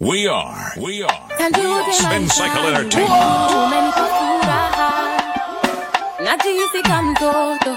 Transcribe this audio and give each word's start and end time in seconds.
We 0.00 0.26
are, 0.26 0.72
we 0.80 1.02
are 1.02 1.20
We 1.28 1.64
are. 1.66 1.92
Spin 1.92 2.26
Cycle 2.28 2.66
Entertainment. 2.68 3.50
Umenipa 3.52 4.06
furaha 4.16 4.90
najihisi 6.24 6.82
mtoto 7.02 7.76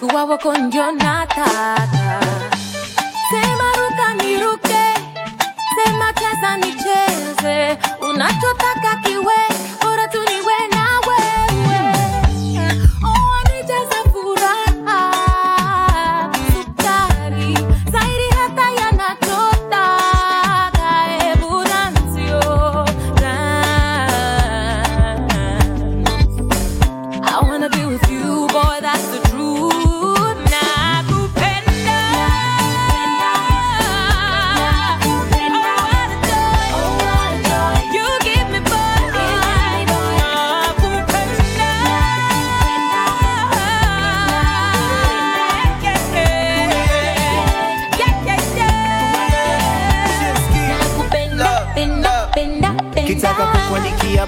kuwa 0.00 0.24
wako 0.24 0.56
ndio 0.58 0.92
nataka 0.92 1.88
sema 3.30 3.72
ruka 3.78 4.14
niruke 4.14 4.84
sema 5.76 6.12
cheza 6.12 6.56
nicheze 6.56 7.78
unachotaka 8.00 8.96
kiwe 9.04 9.34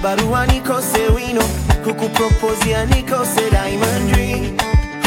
barua 0.05 0.45
nikose 0.45 1.07
wino 1.15 1.41
diamond 3.49 4.15
ring. 4.15 4.55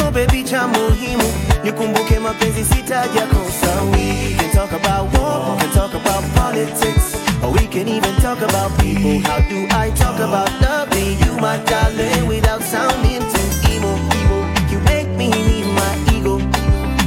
Oh 0.03 0.11
baby 0.11 0.43
cha 0.43 0.67
muhimu 0.67 1.23
nikumbuke 1.63 2.19
mapenzi 2.19 2.65
sitaja 2.65 3.25
kosa. 3.31 3.71
We 3.91 4.35
can 4.35 4.51
talk 4.51 4.73
about 4.73 5.13
war 5.13 5.55
we 5.55 5.61
can 5.61 5.71
talk 5.71 5.93
about 5.93 6.23
politics 6.35 7.15
or 7.41 7.51
we 7.51 7.65
can 7.67 7.87
even 7.87 8.13
talk 8.17 8.41
about 8.41 8.77
people. 8.79 9.19
How 9.23 9.39
do 9.39 9.67
i 9.71 9.89
talk 9.91 10.19
about 10.19 10.51
loving 10.61 11.17
you 11.23 11.33
my 11.39 11.57
darling 11.63 12.27
without 12.27 12.61
sounding 12.61 13.23
too 13.31 13.71
emo 13.71 13.95
emo? 14.19 14.37
You 14.69 14.79
make 14.79 15.07
me 15.15 15.29
need 15.29 15.67
my 15.81 15.93
ego. 16.13 16.39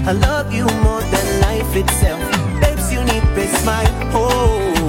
I 0.08 0.12
love 0.12 0.50
you 0.54 0.64
more 0.82 1.02
than 1.12 1.26
life 1.42 1.76
itself. 1.76 2.20
Babes 2.58 2.90
you 2.90 3.04
need 3.04 3.24
a 3.36 3.46
smile. 3.58 3.92
Oh 4.14 4.81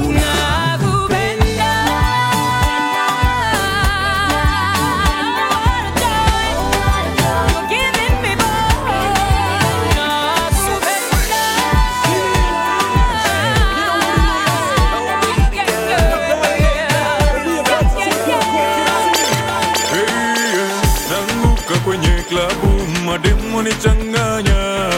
nichanganya 23.64 24.90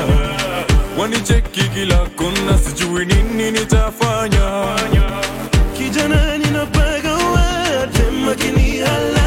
wanicheki 0.99 1.63
kila 1.73 1.97
kona 1.97 2.57
sijui 2.57 3.05
nini 3.05 3.51
nitafanya. 3.51 4.75
Kijana 5.77 6.37
ninapaga 6.37 7.13
watema 7.13 8.35
kinihala 8.35 9.25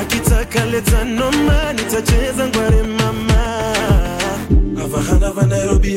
akitaka 0.00 0.64
leta 0.64 1.04
noma 1.04 1.72
nitacheza 1.72 2.46
ngware 2.48 2.82
mama. 2.82 3.74
Avahana 4.84 5.30
va 5.32 5.46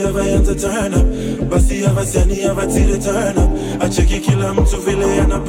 avaanza 0.01 0.55
turn 0.55 0.93
up 0.93 1.49
basi 1.49 1.85
avasiani 1.85 2.43
avatire 2.43 2.97
turn 2.97 3.37
up 3.37 3.83
acheki 3.83 4.19
kila 4.19 4.53
mtu 4.53 4.77
vile 4.77 5.21
ana 5.21 5.39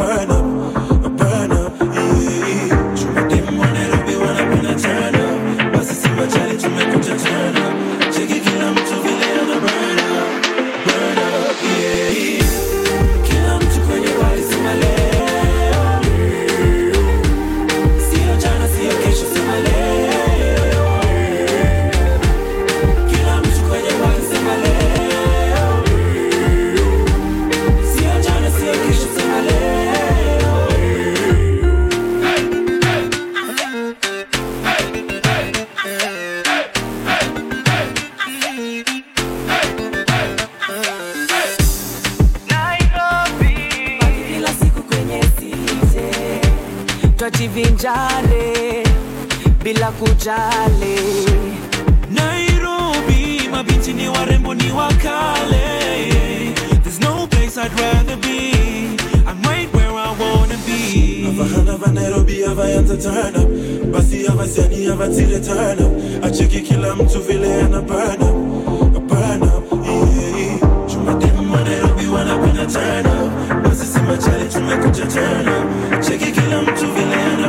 twajivinjale 47.30 48.84
bila 49.62 49.90
kujali 49.92 50.98
Nairobi, 52.10 53.48
mabinti 53.50 53.92
ni 53.92 54.08
warembo 54.08 54.54
ni 54.54 54.70
wakale. 54.72 55.68
There's 56.82 57.00
no 57.00 57.26
place 57.26 57.58
I'd 57.58 57.72
rather 57.80 58.16
be. 58.16 58.96
I'm 59.26 59.42
right 59.42 59.68
where 59.74 59.90
I 59.90 60.16
wanna 60.18 60.56
be. 60.66 61.26
Avahana 61.28 61.76
va 61.78 61.92
Nairobi 61.92 62.44
avaanza 62.44 62.96
turn 62.96 63.36
up, 63.36 63.48
basi 63.92 64.26
avasiani 64.26 64.86
avatire 64.88 65.40
turn 65.44 65.78
up. 65.84 66.24
Acheki 66.24 66.60
kila 66.60 66.94
mtu 66.96 67.20
vile 67.20 67.62
ana 67.62 67.82
burn 67.82 68.22
up, 68.22 69.02
burn 69.08 69.42
up, 69.42 69.72
yeah. 69.86 70.58
Chumademu 70.86 71.52
wa 71.52 71.60
Nairobi 71.64 72.06
wanapenda 72.06 72.66
turn 72.66 73.06
up, 73.06 73.17
machali 74.08 74.48
tumekuja 74.48 75.04
up. 75.04 76.00
Cheki 76.00 76.32
kila 76.32 76.62
mtu 76.62 76.86
vile 76.92 77.14
ana 77.14 77.48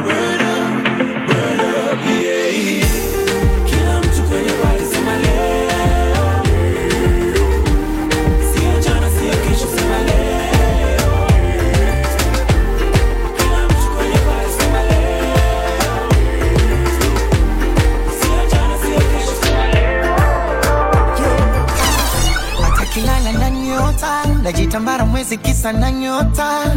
najitambara 24.52 25.06
mwezi 25.06 25.38
kisa 25.38 25.74
na 25.74 25.92
nyota. 25.92 26.76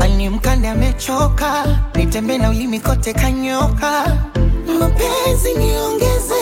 Ani 0.00 0.28
mkande 0.30 0.68
amechoka. 0.68 1.64
Nitembe 1.94 2.38
na 2.38 2.50
ulimi 2.50 2.80
kote 2.80 3.12
kanyoka. 3.12 4.16
Mapenzi 4.80 5.54
niongeze 5.58 6.34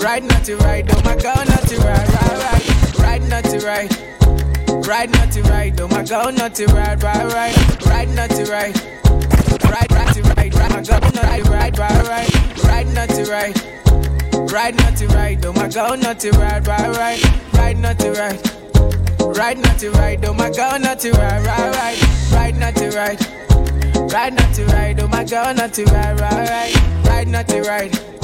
Ride 0.00 0.24
naughty 0.24 0.54
ride, 0.54 0.90
oh 0.92 1.02
my 1.04 1.14
girl, 1.16 1.34
naughty 1.36 1.76
ride, 1.76 2.08
ride, 2.08 2.38
ride, 2.42 2.98
ride 2.98 3.22
naughty 3.28 3.58
ride. 3.58 3.90
Ride 4.86 5.10
naughty 5.12 5.42
ride, 5.42 5.80
oh 5.80 5.88
my 5.88 6.02
girl, 6.02 6.32
naughty 6.32 6.66
ride, 6.66 7.02
ride, 7.02 7.32
ride, 7.32 7.86
ride 7.86 8.08
naughty 8.14 8.44
ride. 8.44 8.76
Ride 9.62 9.90
naughty 9.90 10.22
ride, 10.22 10.54
ride 10.54 10.70
my 10.72 10.82
girl, 10.82 11.00
naughty 11.00 11.50
ride, 11.50 11.78
ride, 11.78 12.06
ride, 12.08 12.64
ride 12.64 12.94
naughty 12.94 13.22
ride. 13.30 13.56
Ride 14.52 14.76
naughty 14.76 15.06
ride, 15.06 15.44
oh 15.44 15.52
my 15.52 15.68
girl, 15.68 15.96
naughty 15.96 16.30
ride, 16.30 16.66
ride, 16.66 16.96
ride, 16.96 17.52
ride 17.52 17.78
naughty 17.78 18.08
ride. 18.08 18.40
Ride 19.20 19.58
naughty 19.58 19.88
ride, 19.88 20.24
oh 20.24 20.32
my 20.34 20.50
girl, 20.50 20.78
naughty 20.78 21.10
ride, 21.10 21.44
ride, 21.46 21.74
ride, 21.76 22.32
ride 22.32 22.56
naughty 22.58 22.88
ride. 22.88 23.20
Ride 24.12 24.34
naughty 24.34 24.64
ride, 24.64 25.00
oh 25.00 25.08
my 25.08 25.24
girl, 25.24 25.54
naughty 25.54 25.84
ride, 25.84 26.18
ride, 26.20 26.48
ride, 26.48 27.06
ride 27.06 27.28
naughty 27.28 27.60
ride. 27.60 28.19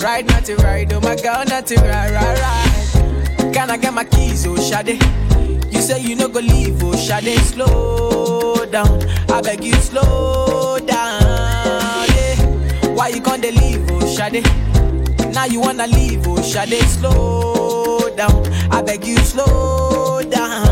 Ride 0.00 0.26
naughty 0.28 0.54
ride, 0.54 0.92
oh 0.92 1.00
my 1.00 1.16
girl, 1.16 1.44
naughty 1.46 1.76
ride, 1.76 2.12
ride, 2.12 2.38
ride. 2.38 3.52
Can 3.52 3.70
I 3.70 3.76
get 3.76 3.92
my 3.92 4.04
keys, 4.04 4.46
oh 4.46 4.56
Shade? 4.56 5.02
You 5.72 5.80
say 5.80 6.00
you 6.00 6.14
no 6.16 6.28
go 6.28 6.40
leave, 6.40 6.82
oh 6.82 6.96
Shade, 6.96 7.38
slow 7.40 8.64
down. 8.66 9.02
I 9.30 9.40
beg 9.42 9.64
you, 9.64 9.74
slow 9.74 10.78
down. 10.78 12.06
Yeah. 12.14 12.36
Why 12.94 13.08
you 13.08 13.20
can't 13.20 13.42
leave, 13.42 13.90
oh 13.90 14.06
Shade? 14.06 14.44
Now 15.34 15.46
you 15.46 15.60
wanna 15.60 15.86
leave, 15.88 16.26
oh 16.26 16.40
Shade, 16.42 16.80
slow 16.84 18.08
down. 18.16 18.46
I 18.72 18.82
beg 18.82 19.04
you, 19.04 19.16
slow 19.18 20.22
down. 20.22 20.64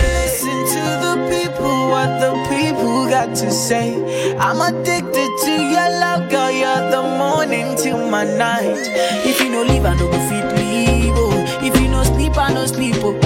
Listen 0.00 0.64
to 0.74 0.82
the 1.04 1.14
people, 1.30 1.88
what 1.90 2.18
the 2.20 2.32
people 2.48 3.06
got 3.08 3.36
to 3.36 3.50
say. 3.50 4.36
I'm 4.38 4.60
addicted 4.62 5.19
to 5.56 5.62
your 5.74 5.90
love, 6.04 6.28
girl. 6.30 6.50
You're 6.50 6.90
the 6.90 7.02
morning 7.02 7.76
to 7.82 7.90
my 8.10 8.24
night. 8.24 8.78
If 9.26 9.40
you 9.40 9.50
no 9.50 9.62
leave, 9.62 9.84
I 9.84 9.94
no 9.98 10.06
go 10.10 10.18
fit 10.28 10.46
leave. 10.56 11.14
Oh. 11.16 11.66
If 11.66 11.80
you 11.80 11.88
no 11.88 12.02
sleep, 12.04 12.36
I 12.36 12.52
no 12.52 12.66
sleep. 12.66 12.96
Oh. 12.98 13.16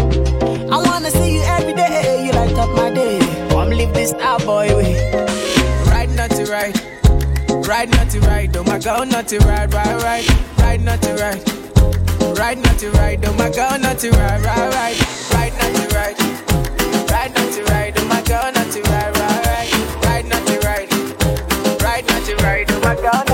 I 0.73 0.77
wanna 0.87 1.11
see 1.11 1.35
you 1.37 1.43
every 1.43 1.75
day. 1.75 2.25
You 2.27 2.33
light 2.33 2.55
up 2.55 2.71
my 2.77 2.91
day. 2.91 3.19
Come 3.51 3.71
live 3.71 3.93
this 3.95 4.11
star 4.11 4.39
boy 4.41 4.69
way. 4.77 4.95
Ride 5.91 6.11
not 6.17 6.31
to 6.31 6.45
ride. 6.47 6.81
Ride 7.69 7.91
not 7.91 8.11
to 8.11 8.21
ride, 8.21 8.55
oh 8.59 8.65
my 8.65 8.79
girl, 8.79 9.07
not 9.07 9.27
to 9.29 9.39
ride, 9.39 9.73
ride, 9.73 10.03
ride, 10.03 10.27
ride 10.59 10.83
not 10.85 11.01
to 11.03 11.15
ride. 11.15 11.43
Ride 12.39 12.59
not 12.63 12.79
to 12.81 12.91
ride, 12.91 13.25
oh 13.25 13.33
my 13.35 13.49
girl, 13.51 13.79
not 13.79 13.99
to 14.01 14.11
ride, 14.11 14.43
ride, 14.45 14.75
ride, 14.75 14.99
ride 15.33 15.55
not 15.61 15.73
to 15.81 15.97
ride. 15.97 16.19
Ride 17.11 17.35
not 17.35 17.53
to 17.55 17.65
ride, 17.73 17.95
oh. 17.97 18.04
Not 23.05 23.27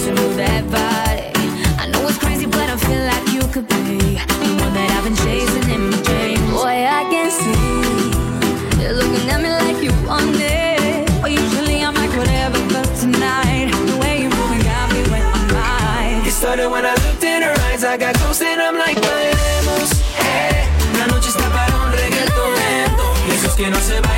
to 0.00 0.12
move 0.16 0.36
that 0.36 0.64
body. 0.72 1.28
I 1.76 1.86
know 1.92 2.08
it's 2.08 2.16
crazy, 2.16 2.46
but 2.46 2.64
I 2.64 2.76
feel 2.76 3.04
like 3.04 3.26
you 3.28 3.44
could 3.52 3.68
be 3.68 4.16
the 4.16 4.52
one 4.56 4.72
that 4.72 4.88
I've 4.96 5.04
been 5.04 5.16
chasing 5.20 5.68
in 5.68 5.90
my 5.90 6.00
dreams. 6.00 6.50
Boy, 6.50 6.88
I 6.88 7.04
can 7.12 7.28
see 7.30 8.80
you're 8.80 8.96
looking 8.96 9.28
at 9.28 9.40
me 9.44 9.50
like 9.52 9.84
you 9.84 9.92
want 10.08 10.32
it. 10.40 11.10
Well, 11.20 11.28
usually 11.28 11.84
I'm 11.84 11.94
like 11.94 12.12
whatever, 12.16 12.58
but 12.72 12.88
tonight 12.96 13.68
the 13.84 13.98
way 14.00 14.22
you're 14.22 14.32
moving 14.32 14.64
got 14.64 14.88
me 14.96 15.02
my 15.12 15.20
It 16.26 16.32
started 16.32 16.70
when 16.70 16.86
I 16.86 16.94
looked 17.04 17.22
in 17.22 17.42
her 17.42 17.54
eyes, 17.68 17.84
I 17.84 17.98
got 17.98 18.16
I'm 18.16 18.78
like, 18.78 18.96
bailemos, 18.96 19.90
eh. 20.24 20.64
La 20.98 21.06
noche 21.06 21.28
está 21.28 21.48
para 21.50 21.76
un 21.84 21.90
esos 23.32 23.54
que 23.54 23.70
no 23.70 23.80
se 23.80 24.09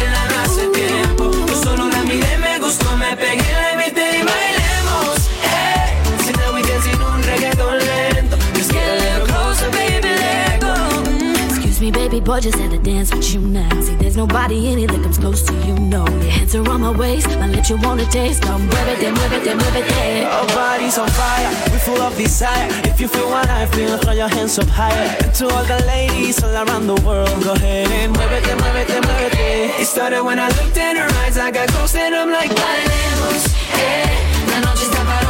Boy, 12.24 12.38
just 12.38 12.56
had 12.58 12.70
to 12.70 12.78
dance 12.78 13.12
with 13.12 13.34
you 13.34 13.40
now. 13.40 13.69
See, 13.80 13.96
there's 13.96 14.16
nobody 14.16 14.72
in 14.72 14.78
it 14.78 14.92
that 14.92 15.02
comes 15.02 15.19
close 15.19 15.42
to 15.42 15.52
you, 15.66 15.74
no. 15.74 16.06
Your 16.06 16.30
hands 16.30 16.54
are 16.54 16.69
on 16.70 16.80
my 16.80 16.96
waist, 16.96 17.26
my 17.30 17.48
lips 17.48 17.69
you 17.69 17.76
wanna 17.78 18.04
taste. 18.06 18.42
Come 18.42 18.62
muévete, 18.69 19.10
muévete, 19.10 19.54
muévete. 19.58 20.24
Our 20.30 20.46
bodies 20.54 20.98
on 20.98 21.08
fire, 21.08 21.50
we 21.72 21.78
full 21.78 22.00
of 22.00 22.16
desire. 22.16 22.69
If 22.84 23.00
you 23.00 23.08
feel 23.08 23.28
what 23.28 23.48
I 23.48 23.66
feel, 23.66 23.98
throw 23.98 24.12
your 24.12 24.28
hands 24.28 24.56
up 24.58 24.69
higher. 24.69 25.16
And 25.20 25.34
to 25.34 25.48
all 25.48 25.64
the 25.64 25.84
ladies 25.86 26.40
all 26.44 26.54
around 26.54 26.86
the 26.86 27.00
world, 27.02 27.42
go 27.42 27.54
ahead 27.54 27.88
and 27.90 28.14
muévete, 28.14 28.54
muévete, 28.54 29.00
muévete. 29.02 29.80
It 29.80 29.86
started 29.86 30.22
when 30.22 30.38
I 30.38 30.46
looked 30.48 30.76
in 30.76 30.96
her 30.96 31.10
eyes, 31.24 31.36
I 31.36 31.50
got 31.50 31.69
close 31.70 31.96
and 31.96 32.14
I'm 32.14 32.30
like, 32.30 32.50
bailemos, 32.54 33.48
eh. 33.74 34.06
La 34.48 34.60
noche 34.60 34.84
está 34.84 35.02
para 35.04 35.21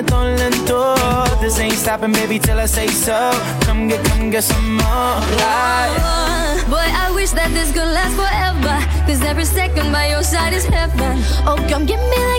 reggaeton 0.00 0.38
lento. 0.38 0.94
This 1.40 1.58
ain't 1.58 1.74
stopping, 1.74 2.12
baby, 2.12 2.38
till 2.38 2.58
I 2.58 2.66
say 2.66 2.88
so. 2.88 3.30
Come 3.62 3.88
get, 3.88 4.04
come 4.06 4.30
get 4.30 4.44
some 4.44 4.76
more. 4.76 4.86
Oh, 4.86 6.64
boy, 6.68 6.76
I 6.76 7.10
wish 7.14 7.30
that 7.30 7.50
this 7.52 7.72
could 7.72 7.88
last 7.88 8.14
forever. 8.16 8.76
Cause 9.06 9.22
every 9.22 9.44
second 9.44 9.92
by 9.92 10.08
your 10.08 10.22
side 10.22 10.52
is 10.52 10.64
heaven. 10.64 11.18
Oh, 11.46 11.56
come 11.68 11.86
give 11.86 12.00
me 12.00 12.29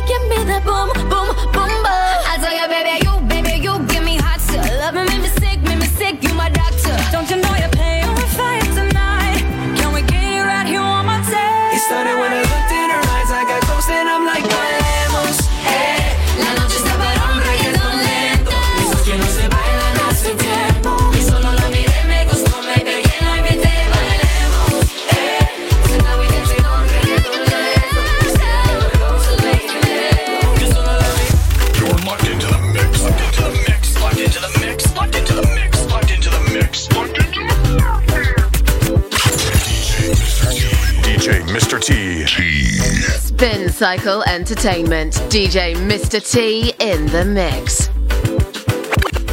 Cycle 43.82 44.22
Entertainment. 44.28 45.14
DJ 45.32 45.74
Mr. 45.74 46.22
T 46.22 46.72
in 46.80 47.08
the 47.08 47.26
mix. 47.26 47.90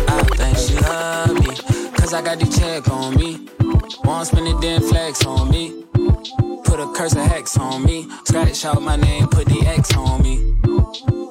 I 0.08 0.22
think 0.36 0.56
she 0.56 0.74
love 0.80 1.34
me, 1.34 1.54
cause 1.94 2.14
I 2.14 2.22
got 2.22 2.38
the 2.38 2.46
check 2.58 2.88
on 2.88 3.14
me. 3.16 3.46
Won't 4.04 4.28
spend 4.28 4.48
it, 4.48 4.58
then 4.62 4.80
flex 4.80 5.26
on 5.26 5.50
me. 5.50 5.84
Put 6.64 6.80
a 6.80 6.90
curse 6.96 7.12
of 7.12 7.26
hex 7.26 7.58
on 7.58 7.84
me. 7.84 8.08
Scratch 8.24 8.64
out 8.64 8.80
my 8.80 8.96
name, 8.96 9.28
put 9.28 9.44
the 9.48 9.66
X 9.66 9.94
on 9.94 10.22
me. 10.22 10.36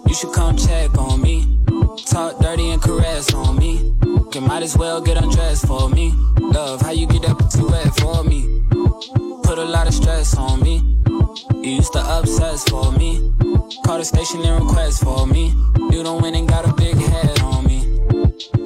You 0.08 0.14
should 0.14 0.34
come 0.34 0.56
check 0.56 0.96
on 0.96 1.20
me. 1.20 1.58
Talk 2.06 2.40
dirty 2.40 2.70
and 2.70 2.80
caress 2.80 3.34
on 3.34 3.56
me. 3.58 3.96
You 4.32 4.42
might 4.42 4.62
as 4.62 4.78
well 4.78 5.02
get 5.02 5.18
undressed 5.18 5.66
for 5.66 5.90
me. 5.90 6.14
Love, 6.38 6.82
how 6.82 6.92
you 6.92 7.08
get 7.08 7.24
that 7.24 7.50
too 7.50 7.68
wet 7.68 7.96
for 7.96 8.24
me? 8.24 8.58
Put 9.48 9.60
a 9.60 9.64
lot 9.64 9.88
of 9.88 9.94
stress 9.94 10.36
on 10.36 10.62
me. 10.62 10.84
You 11.64 11.72
used 11.80 11.94
to 11.94 12.04
obsess 12.20 12.66
for 12.66 12.92
me. 12.92 13.32
Call 13.86 13.98
the 13.98 14.04
station 14.04 14.42
and 14.42 14.62
request 14.62 15.02
for 15.02 15.26
me. 15.26 15.54
You 15.90 16.04
don't 16.04 16.22
win 16.22 16.36
and 16.36 16.50
got 16.50 16.68
a 16.68 16.74
big 16.74 16.98
head 16.98 17.40
on 17.40 17.66
me. 17.66 17.80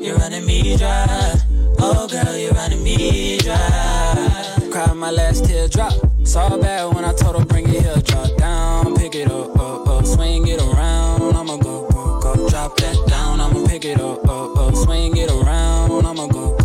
You're 0.03 0.17
running 0.17 0.43
me 0.43 0.75
dry. 0.77 1.35
Oh, 1.77 2.07
girl, 2.07 2.35
you're 2.35 2.53
running 2.53 2.83
me 2.83 3.37
dry. 3.37 4.57
Cried 4.71 4.95
my 4.95 5.11
last 5.11 5.45
teardrop. 5.45 5.93
Saw 6.23 6.57
bad 6.57 6.95
when 6.95 7.05
I 7.05 7.13
told 7.13 7.37
her 7.37 7.45
bring 7.45 7.69
it 7.69 7.83
here. 7.83 8.01
Drop 8.01 8.35
down, 8.37 8.95
pick 8.95 9.13
it 9.13 9.29
up, 9.29 9.55
up, 9.59 9.87
up. 9.87 10.05
Swing 10.07 10.47
it 10.47 10.59
around. 10.59 11.35
I'ma 11.35 11.57
go, 11.57 11.87
go, 11.89 12.19
go. 12.19 12.49
Drop 12.49 12.75
that 12.77 12.97
down. 13.07 13.39
I'ma 13.39 13.67
pick 13.67 13.85
it 13.85 14.01
up, 14.01 14.27
up, 14.27 14.57
up. 14.57 14.75
Swing 14.75 15.15
it 15.15 15.29
around. 15.29 16.07
I'ma 16.07 16.25
go. 16.25 16.60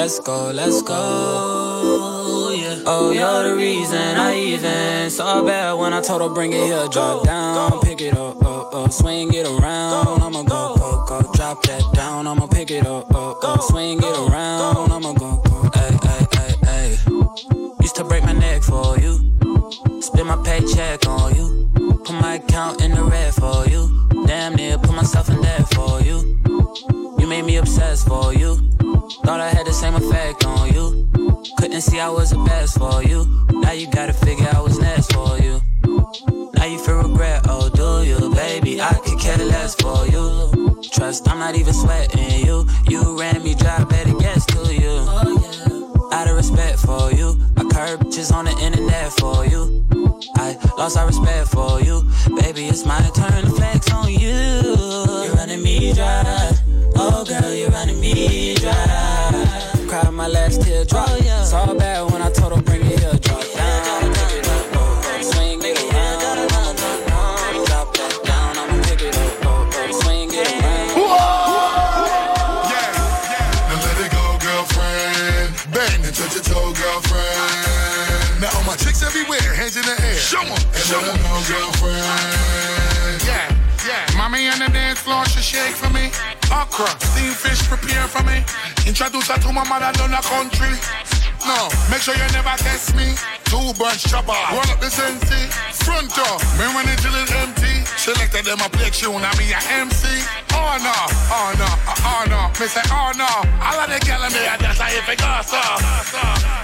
Let's 0.00 0.18
go, 0.18 0.50
let's 0.50 0.80
go. 0.80 2.54
Yeah. 2.56 2.84
Oh, 2.86 3.10
you're 3.12 3.50
the 3.50 3.54
reason 3.54 3.98
I 3.98 4.34
even 4.34 5.10
saw 5.10 5.44
bad 5.44 5.74
when 5.74 5.92
I 5.92 6.00
told 6.00 6.22
her 6.22 6.30
bring 6.30 6.54
it 6.54 6.64
here. 6.64 6.88
Drop 6.88 7.26
down, 7.26 7.82
pick 7.82 8.00
it 8.00 8.16
up, 8.16 8.42
up, 8.42 8.90
swing 8.94 9.30
it 9.34 9.46
around. 9.46 10.22
I'ma 10.22 10.42
go, 10.44 10.74
go, 10.76 11.04
go, 11.06 11.32
drop 11.34 11.62
that 11.64 11.82
down. 11.92 12.26
I'ma 12.26 12.46
pick 12.46 12.70
it 12.70 12.86
up, 12.86 13.14
up, 13.14 13.44
up, 13.44 13.60
swing 13.60 13.98
it 13.98 14.04
around. 14.04 14.90
I'ma 14.90 15.12
go, 15.12 15.42
go, 15.42 15.70
ay, 15.74 15.98
ay, 16.02 16.26
ay, 16.32 16.54
ay. 16.66 17.74
Used 17.82 17.96
to 17.96 18.04
break 18.04 18.24
my 18.24 18.32
neck 18.32 18.62
for 18.62 18.98
you, 18.98 19.18
spend 20.00 20.28
my 20.28 20.40
paycheck 20.42 21.06
on 21.06 21.34
you, 21.34 21.70
put 22.06 22.14
my 22.14 22.36
account 22.36 22.80
in 22.80 22.92
the 22.92 23.04
red 23.04 23.34
for 23.34 23.66
you. 23.68 24.08
Damn 24.26 24.54
near 24.54 24.78
put 24.78 24.94
myself 24.94 25.28
in 25.28 25.42
debt 25.42 25.68
for 25.74 26.00
you. 26.00 26.40
You 27.18 27.26
made 27.26 27.44
me 27.44 27.56
obsessed 27.56 28.08
for 28.08 28.32
you. 28.32 28.56
Thought 29.24 29.40
I 29.40 29.48
had 29.48 29.66
the 29.66 29.72
same 29.72 29.94
effect 29.94 30.44
on 30.44 30.72
you. 30.72 31.08
Couldn't 31.58 31.82
see 31.82 32.00
I 32.00 32.08
was 32.08 32.30
the 32.30 32.38
best 32.38 32.78
for 32.78 33.02
you. 33.02 33.26
Now 33.50 33.72
you 33.72 33.86
gotta 33.90 34.12
figure 34.12 34.48
I 34.52 34.60
was 34.60 34.78
next 34.78 35.12
for 35.12 35.38
you. 35.38 35.60
Now 36.54 36.64
you 36.64 36.78
feel 36.78 37.02
regret, 37.02 37.46
oh 37.48 37.68
do 37.68 38.08
you? 38.08 38.34
Baby, 38.34 38.80
I 38.80 38.92
could 38.94 39.18
care 39.18 39.36
less 39.36 39.74
for 39.74 40.06
you. 40.06 40.80
Trust, 40.90 41.28
I'm 41.28 41.38
not 41.38 41.54
even 41.54 41.72
sweating 41.72 42.44
you. 42.46 42.66
You 42.88 43.18
ran 43.18 43.42
me 43.42 43.54
dry, 43.54 43.84
better 43.84 44.14
guess 44.14 44.44
to 44.46 44.74
you. 44.74 45.08
Out 46.12 46.28
of 46.28 46.36
respect 46.36 46.78
for 46.80 47.12
you, 47.12 47.38
I 47.56 47.62
curb 47.64 48.00
bitches 48.00 48.32
on 48.32 48.46
the 48.46 48.58
internet 48.58 49.12
for 49.12 49.46
you. 49.46 49.86
I 50.36 50.56
lost 50.76 50.98
all 50.98 51.06
respect 51.06 51.48
for 51.48 51.80
you. 51.80 52.02
Baby, 52.40 52.66
it's 52.66 52.84
my 52.84 53.00
turn 53.14 53.44
to 53.44 53.50
flex 53.50 53.90
on 53.92 54.10
you. 54.10 54.28
You're 55.24 55.34
running 55.34 55.62
me 55.62 55.92
dry. 55.92 56.52
Oh, 56.96 57.24
girl, 57.24 57.54
you're 57.54 57.70
running 57.70 58.00
me 58.00 58.54
dry. 58.56 58.89
My 60.20 60.26
last 60.26 60.60
teardrop. 60.60 61.08
Oh, 61.08 61.16
it's 61.16 61.54
all 61.54 61.74
bad 61.74 62.12
when 62.12 62.20
I 62.20 62.30
told 62.30 62.54
her 62.54 62.60
chicks 78.90 79.02
everywhere, 79.02 79.54
hands 79.54 79.76
in 79.76 79.82
the 79.82 79.96
air. 80.02 80.18
Show 80.18 80.40
'em, 80.40 80.50
and 80.50 80.90
let 80.90 81.14
'em 81.14 81.22
know, 81.22 81.42
girlfriend. 81.48 83.22
Yeah, 83.24 83.86
yeah. 83.86 84.16
Mommy 84.16 84.48
on 84.48 84.58
the 84.58 84.68
dance 84.68 85.00
floor, 85.00 85.24
she 85.26 85.40
shake 85.40 85.76
for 85.76 85.90
me. 85.90 86.10
Okra, 86.50 86.90
steamed 87.10 87.36
fish, 87.36 87.62
prepare 87.68 88.08
for 88.08 88.22
me. 88.22 88.44
Introduce 88.86 89.28
her 89.28 89.38
to 89.38 89.52
my 89.52 89.64
mother 89.64 89.92
down 89.92 90.10
the 90.10 90.22
country. 90.34 90.74
No, 91.46 91.68
make 91.90 92.02
sure 92.02 92.14
you 92.14 92.28
never 92.32 92.56
test 92.58 92.94
me. 92.94 93.14
Two 93.44 93.72
bunch 93.78 94.02
chopper, 94.10 94.36
roll 94.52 94.70
up 94.72 94.80
the 94.80 94.90
sensi. 94.90 95.42
Front 95.84 96.14
door, 96.14 96.38
me 96.58 96.66
when 96.74 96.88
it 96.88 96.98
till 97.02 97.14
empty. 97.60 97.84
Selected 97.96 98.44
them 98.44 98.60
a 98.60 98.68
play 98.68 98.90
tune, 98.90 99.20
I 99.20 99.30
be 99.36 99.52
a 99.52 99.60
MC. 99.80 100.08
Oh 100.52 100.76
no, 100.80 100.96
oh 101.30 101.50
no, 101.58 101.68
oh, 102.04 102.24
no. 102.28 102.40
Me 102.58 102.66
say 102.66 102.82
oh 102.90 103.12
no. 103.16 103.28
All 103.60 103.78
of 103.80 103.88
the 103.90 104.00
gal 104.04 104.22
in 104.24 104.32
there, 104.32 104.56
that's 104.58 104.80
how 104.80 104.88
you 104.88 105.02
figure 105.04 105.42
so. 105.44 105.60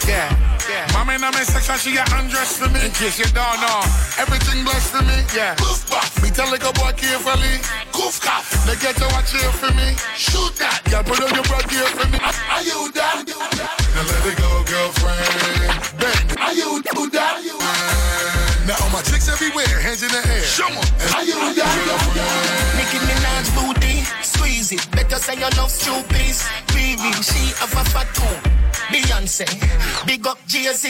Yeah, 0.08 0.32
yeah. 0.68 0.86
Mommy 0.92 1.14
in 1.16 1.20
my 1.20 1.30
section, 1.44 1.76
she 1.76 1.92
get 1.92 2.10
undressed 2.12 2.58
for 2.58 2.68
me. 2.68 2.80
In 2.84 2.92
case 2.92 3.18
you 3.18 3.28
don't 3.32 3.60
know, 3.60 3.80
everything 4.18 4.64
blessed 4.64 4.92
for 4.92 5.04
me. 5.04 5.18
Yeah. 5.34 5.56
Goof 5.56 5.88
buff, 5.90 6.22
me 6.22 6.30
tell 6.30 6.50
like 6.50 6.64
the 6.64 6.72
boy 6.72 6.92
carefully. 6.96 7.60
Goof 7.92 8.20
cough, 8.20 8.48
they 8.66 8.76
get 8.80 8.96
to 8.96 9.06
watch 9.12 9.32
here 9.32 9.52
for 9.60 9.72
me. 9.74 9.96
Shoot 10.16 10.56
that, 10.56 10.82
girl, 10.88 11.04
put 11.04 11.20
on 11.20 11.32
your 11.34 11.44
bra 11.44 11.60
here 11.68 11.88
for 11.92 12.08
me. 12.08 12.18
Are 12.20 12.64
you 12.64 12.90
that? 12.96 13.24
Now 13.26 14.04
let 14.08 14.24
it 14.24 14.36
go, 14.38 14.50
girlfriend. 14.64 15.76
Bang. 16.00 16.26
Are 16.40 16.52
you 16.52 16.82
do 16.82 17.10
that? 17.10 18.55
Now 18.66 18.74
all 18.82 18.90
my 18.90 19.00
chicks 19.02 19.28
everywhere, 19.28 19.68
hands 19.80 20.02
in 20.02 20.10
the 20.10 20.22
air. 20.26 20.42
Show 20.42 20.66
'em. 20.66 20.82
Are 21.14 21.22
you 21.22 21.34
girlfriend? 21.54 22.76
Nicki 22.78 22.98
Minaj 23.06 23.46
booty, 23.54 24.04
squeeze 24.22 24.72
it. 24.72 24.90
Better 24.90 25.18
say 25.20 25.34
you 25.36 25.48
love 25.56 25.70
stupid. 25.70 26.34
Baby, 26.74 27.12
she 27.22 27.42
have 27.60 27.72
a 27.78 27.84
fat 27.92 28.08
tone. 28.14 28.42
Beyonce, 28.90 29.46
big 30.06 30.26
up 30.26 30.38
Jay-Z. 30.48 30.88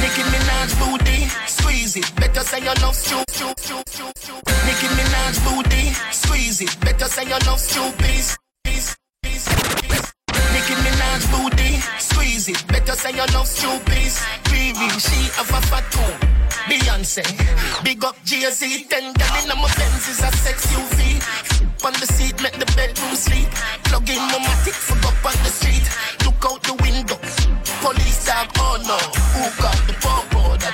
Nicki 0.00 0.22
Minaj 0.32 0.70
booty, 0.78 1.28
squeeze 1.48 1.96
it. 1.96 2.14
Better 2.14 2.44
say 2.44 2.60
you 2.60 2.74
love 2.82 2.94
stupid. 2.94 3.56
Nicki 4.66 4.88
Minaj 4.96 5.36
booty, 5.44 5.92
squeeze 6.12 6.60
it. 6.60 6.78
Better 6.80 7.08
say 7.08 7.24
you 7.24 7.38
love 7.46 7.60
stupid. 7.60 8.43
Minaj 11.14 11.30
booty, 11.30 11.78
squeeze 12.00 12.48
it. 12.48 12.66
Better 12.66 12.92
say 12.92 13.10
you 13.12 13.24
love 13.34 13.46
stupid. 13.46 14.10
Baby, 14.50 14.88
she 14.98 15.30
have 15.38 15.50
a 15.50 15.60
fat. 15.70 15.84
Beyonce, 16.66 17.22
big 17.84 18.04
up 18.04 18.16
Jay-Z. 18.24 18.86
Ten 18.88 19.12
gal 19.12 19.42
in 19.42 19.48
my 19.48 19.68
Benz 19.78 20.08
is 20.08 20.18
a 20.18 20.30
sex 20.42 20.66
UV. 20.74 21.86
On 21.86 21.92
the 21.92 22.06
seat, 22.06 22.42
make 22.42 22.58
the 22.58 22.66
bedroom 22.74 23.14
sleep. 23.14 23.48
Plug 23.84 24.10
in 24.10 24.16
my 24.16 24.38
matic, 24.42 24.74
up 25.06 25.24
on 25.24 25.38
the 25.44 25.50
street. 25.50 25.86
Look 26.24 26.44
out 26.50 26.62
the 26.64 26.74
window. 26.82 27.18
Police 27.80 28.26
dog, 28.26 28.48
oh 28.58 28.78
no. 28.82 28.98
Who 29.34 29.62
got 29.62 29.86
the 29.86 29.92
popo? 30.00 30.23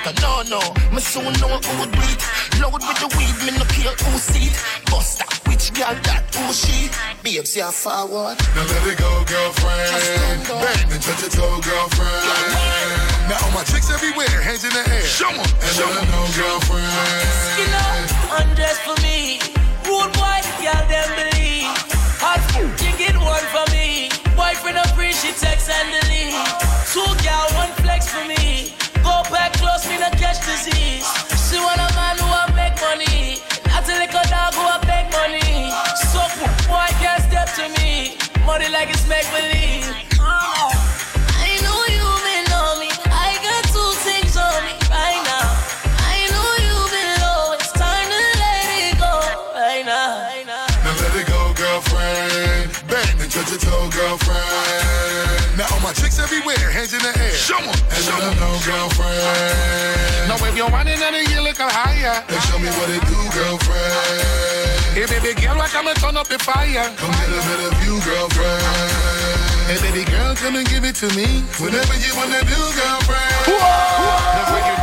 That 0.03 0.17
I 0.23 0.43
no 0.49 0.57
no. 0.57 0.61
Me 0.91 0.99
soon 1.01 1.29
know 1.37 1.53
who 1.61 1.71
would 1.79 1.91
beat. 1.93 2.21
Load 2.59 2.73
with 2.81 2.97
the 2.97 3.07
weed, 3.17 3.35
me 3.45 3.53
no 3.57 3.65
care 3.69 3.93
who 4.01 4.17
seat. 4.17 4.53
Buster, 4.89 5.25
which 5.49 5.69
girl 5.77 5.93
that 6.09 6.25
who 6.33 6.49
she? 6.53 6.89
Babes, 7.21 7.55
yeah 7.55 7.69
forward. 7.69 8.37
Now 8.55 8.65
let 8.65 8.87
it 8.89 8.97
go, 8.97 9.11
girlfriend. 9.29 9.93
stand. 10.01 10.41
Bang 10.49 10.91
and 10.91 11.01
touch 11.05 11.21
your 11.21 11.29
toe, 11.29 11.61
girlfriend. 11.61 12.25
Now 13.29 13.37
all 13.45 13.51
my 13.53 13.63
chicks 13.63 13.89
everywhere, 13.93 14.29
hands 14.41 14.63
in 14.65 14.73
the 14.73 14.83
air. 14.89 15.05
Show 15.05 15.29
'em. 15.29 15.37
And 15.37 15.73
let 15.77 15.97
'em 16.01 16.09
know, 16.09 16.25
girlfriend. 16.33 16.89
Skin 17.53 17.71
up, 17.85 18.41
undress 18.41 18.77
for 18.81 18.97
me. 19.05 19.37
Rude 19.85 20.11
boy, 20.17 20.39
girl, 20.65 20.81
them 20.89 21.09
believe. 21.13 21.69
Hot 22.25 22.41
food, 22.51 22.73
you 22.81 22.91
get 22.97 23.15
one 23.21 23.45
for 23.53 23.65
me. 23.71 24.09
Boyfriend 24.35 24.77
a 24.81 24.87
free, 24.95 25.13
she 25.13 25.31
text 25.37 25.69
and 25.69 25.87
delete. 25.93 26.33
Two 26.91 27.05
girl, 27.21 27.47
one 27.53 27.71
flex 27.85 28.07
for 28.09 28.25
me. 28.25 28.73
Go 29.03 29.23
back 29.31 29.53
close, 29.53 29.87
me 29.89 29.97
not 29.99 30.13
catch 30.13 30.39
disease. 30.45 31.05
She 31.49 31.57
want 31.57 31.79
a 31.79 31.89
man 31.95 32.17
who 32.17 32.27
a 32.27 32.43
make 32.55 32.77
money. 32.81 33.41
Not 33.67 33.87
a 33.89 33.93
little 33.97 34.25
dog 34.29 34.53
who 34.53 34.63
a 34.65 34.77
beg 34.85 35.11
money. 35.11 35.71
So 36.11 36.21
boy 36.69 36.87
can't 37.01 37.21
step 37.23 37.49
to 37.57 37.65
me. 37.81 38.17
Money 38.45 38.69
like 38.69 38.89
it's 38.89 39.07
make 39.07 39.25
believe. 39.31 39.85
I 40.19 41.49
know 41.65 41.79
you 41.89 42.05
been 42.25 42.47
on 42.53 42.79
me. 42.79 42.89
I 43.09 43.37
got 43.41 43.63
two 43.73 43.91
things 44.05 44.37
on 44.37 44.59
me 44.65 44.73
right 44.89 45.21
now. 45.25 45.49
I 45.97 46.29
know 46.31 46.49
you've 46.65 46.91
been 46.93 47.11
low. 47.25 47.53
It's 47.57 47.71
time 47.73 48.07
to 48.07 48.21
let 48.43 48.67
it 48.85 48.95
go 49.01 49.13
right 49.55 49.85
now. 49.85 50.29
Right 50.29 50.45
now. 50.45 50.67
Now 50.85 50.93
let 51.01 51.15
it 51.15 51.27
go, 51.27 51.53
girlfriend. 51.53 52.69
Bang 52.87 53.21
and 53.21 53.31
touch 53.31 53.49
your 53.49 53.59
toe, 53.59 53.89
girlfriend. 53.89 55.30
Now 55.57 55.67
all 55.73 55.79
my 55.81 55.91
chicks 55.93 56.17
everywhere, 56.19 56.57
hands 56.71 56.93
in 56.93 57.01
the 57.01 57.11
air. 57.19 57.31
Show 57.35 57.57
'em. 57.57 57.69
And 57.69 58.05
let 58.07 58.23
'em 58.23 58.39
know, 58.39 58.55
girlfriend. 58.65 60.27
Now 60.27 60.35
if 60.47 60.55
you're 60.55 60.69
running 60.69 61.01
and 61.01 61.15
you 61.29 61.41
look 61.41 61.57
higher. 61.59 62.23
Then 62.27 62.41
show 62.47 62.57
me 62.59 62.69
what 62.77 62.89
it 62.89 63.03
do, 63.07 63.19
girlfriend. 63.35 63.91
Hey 64.95 65.05
baby 65.05 65.33
girl, 65.41 65.57
why 65.57 65.67
come 65.67 65.87
and 65.87 65.97
turn 65.99 66.15
up 66.17 66.27
the 66.27 66.39
fire? 66.39 66.89
Come 66.97 67.11
get 67.11 67.29
a 67.29 67.41
bit 67.47 67.59
of 67.67 67.73
you, 67.85 67.99
girlfriend. 68.01 68.63
Hey 69.67 69.77
baby 69.81 70.03
girl, 70.09 70.35
come 70.35 70.55
and 70.55 70.67
give 70.67 70.83
it 70.85 70.95
to 71.03 71.07
me. 71.15 71.43
Whenever 71.59 71.95
you 71.97 72.15
wanna 72.15 72.41
do, 72.43 72.61
girlfriend. 72.79 73.47
Now 74.35 74.53
when 74.53 74.63
you- 74.69 74.79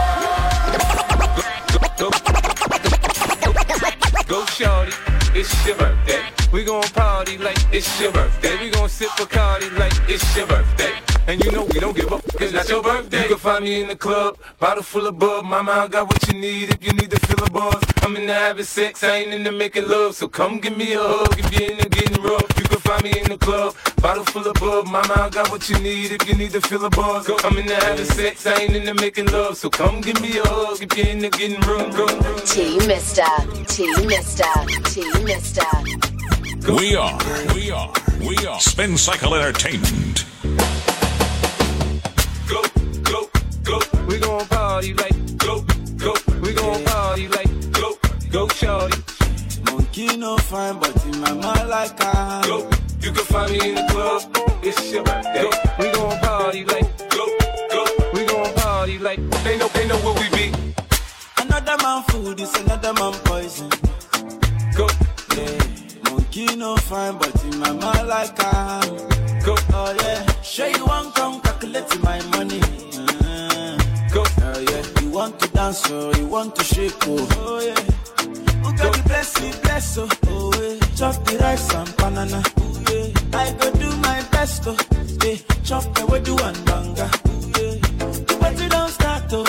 Go 4.29 4.45
shorty, 4.47 4.93
it's 5.35 5.53
your 5.67 5.77
birthday. 5.77 6.38
We 6.50 6.64
gon' 6.64 6.83
party 6.95 7.37
like 7.37 7.59
it's 7.73 8.00
your 8.00 8.11
birthday. 8.11 8.59
We 8.59 8.71
gon' 8.71 8.88
sip 8.88 9.11
Bacardi 9.11 9.71
like 9.78 9.93
it's 10.09 10.35
your 10.35 10.47
birthday. 10.47 10.93
And 11.26 11.45
you 11.45 11.52
know 11.52 11.64
we 11.64 11.78
don't 11.78 11.95
give 11.95 12.11
up, 12.11 12.23
it's 12.40 12.55
not 12.55 12.67
your 12.71 12.83
birthday. 12.83 13.25
You 13.25 13.28
can 13.28 13.37
find 13.37 13.64
me 13.64 13.83
in 13.83 13.88
the 13.88 13.97
club, 13.97 14.38
bottle 14.59 14.83
full 14.83 15.07
of 15.07 15.19
bub. 15.19 15.45
Mama, 15.45 15.73
I 15.73 15.88
got 15.88 16.07
what 16.07 16.26
you 16.26 16.40
need 16.40 16.71
if 16.71 16.83
you 16.83 16.93
need 16.95 17.11
to 17.11 17.21
feel 17.21 17.45
a 17.45 17.50
buzz. 17.50 17.83
I'm 18.00 18.17
in 18.17 18.26
the 18.26 18.33
having 18.33 18.64
sex, 18.64 19.05
I 19.05 19.17
ain't 19.17 19.35
into 19.35 19.52
making 19.52 19.88
love. 19.88 20.14
So 20.14 20.26
come 20.26 20.59
give 20.59 20.75
me 20.75 20.95
a 20.95 21.00
hug 21.00 21.38
if 21.38 21.52
you're 21.52 21.71
into 21.71 21.87
getting 21.90 22.23
rough. 22.23 22.49
You 22.59 22.64
can 22.64 22.81
find 22.81 23.02
me 23.05 23.12
in 23.21 23.28
the 23.28 23.37
club, 23.37 23.75
bottle 24.00 24.25
full 24.25 24.47
of 24.47 24.55
bub. 24.55 24.87
Mama, 24.87 25.14
I 25.17 25.28
got 25.28 25.50
what 25.50 25.69
you 25.69 25.78
need 25.81 26.12
if 26.12 26.26
you 26.26 26.35
need 26.35 26.52
to 26.52 26.62
feel 26.62 26.83
a 26.83 26.88
buzz. 26.88 27.28
I'm 27.45 27.59
in 27.59 27.67
the 27.67 27.75
having 27.75 28.07
sex, 28.07 28.47
I 28.47 28.55
ain't 28.62 28.75
into 28.75 28.95
making 28.95 29.26
love. 29.26 29.59
So 29.59 29.69
come 29.69 30.00
give 30.00 30.19
me 30.23 30.38
a 30.38 30.43
hug 30.47 30.78
if 30.81 30.97
you're 30.97 31.09
into 31.09 31.28
getting 31.28 31.61
rough. 31.61 32.47
T 32.47 32.78
Mister, 32.87 33.26
T 33.67 34.07
Mister, 34.07 34.49
T 34.85 35.25
Mister. 35.25 36.18
We 36.67 36.95
are, 36.97 37.19
we 37.55 37.71
are, 37.71 37.93
we 38.21 38.37
are 38.47 38.61
Spin 38.61 38.97
Cycle 38.99 39.35
Entertainment. 39.35 40.25
go, 42.49 42.62
go, 43.03 43.31
go. 43.62 43.81
We 44.07 44.19
gon' 44.19 44.47
party 44.47 44.95
like 44.95 45.38
go, 45.38 45.62
go. 45.97 46.15
We 46.43 46.53
gon' 46.55 46.85
party 46.85 47.29
like 47.29 47.71
go, 47.73 47.97
go, 48.31 48.49
shorty. 48.49 49.03
Monkey 49.65 50.17
no 50.17 50.37
fine, 50.38 50.79
but 50.79 51.05
in 51.07 51.21
my 51.21 51.33
mind 51.33 51.69
like 51.69 52.00
I 52.00 52.43
Go. 52.47 52.69
You 53.00 53.12
can 53.12 53.25
find 53.25 53.53
me 53.53 53.69
in 53.71 53.75
the 53.77 53.87
club. 53.91 54.23
It's 54.62 54.93
your 54.93 55.05
birthday. 55.05 55.43
Go. 55.43 55.50
We 55.79 55.93
gon' 55.93 56.19
party 56.21 56.65
like 56.65 56.99
go, 57.09 57.27
go. 57.71 57.85
We 58.12 58.25
gon' 58.27 58.55
party 58.55 58.99
like 58.99 59.21
they 59.45 59.57
know, 59.59 59.69
they 59.69 59.87
know 59.87 59.97
where 59.99 60.15
we 60.21 60.29
be. 60.37 60.53
Another 61.38 61.77
man 61.83 62.03
food 62.05 62.41
is 62.41 62.55
another 62.57 62.93
man 62.95 63.12
poison. 63.25 63.71
Go, 64.77 64.87
Yeah. 65.37 65.65
Monkey 66.19 66.57
no 66.57 66.77
fine, 66.77 67.17
but 67.19 67.45
in 67.45 67.59
my 67.61 67.73
mind 67.73 68.09
like 68.09 68.35
I 68.39 68.81
go, 69.45 69.55
Oh 69.73 69.95
yeah. 70.01 70.27
Sure 70.43 70.67
you 70.69 70.85
want 70.85 71.15
come 71.15 71.41
calculate 71.41 72.03
my 72.03 72.21
money. 72.35 72.61
Uh, 72.61 73.79
go. 74.13 74.25
oh 74.43 74.59
yeah. 74.69 75.03
You 75.03 75.11
want 75.11 75.39
to 75.41 75.49
dance, 75.51 75.89
oh, 75.91 76.13
you 76.17 76.27
want 76.27 76.57
to 76.57 76.65
shake, 76.65 76.95
oh, 77.07 77.29
oh 77.39 77.61
yeah. 77.61 77.81
Who 78.63 78.77
got 78.77 78.93
the 78.97 79.03
blessing, 79.07 79.55
bless, 79.63 79.97
oh, 79.99 80.09
oh 80.27 80.53
yeah. 80.61 80.79
Chop 80.97 81.25
the 81.25 81.39
rice 81.39 81.73
and 81.75 81.97
banana, 81.97 82.43
oh 82.59 82.83
yeah. 82.91 83.39
I 83.39 83.53
go 83.53 83.71
do 83.75 83.97
my 83.99 84.21
best, 84.33 84.65
oh, 84.67 84.77
yeah. 85.25 85.37
Chop 85.65 85.85
the 85.95 86.05
way 86.07 86.21
do 86.21 86.37
and 86.37 86.65
banga, 86.67 87.09
oh 87.27 87.53
yeah. 87.59 88.39
But 88.41 88.61
you 88.61 88.69
don't 88.69 88.91
start, 88.91 89.25
oh. 89.33 89.47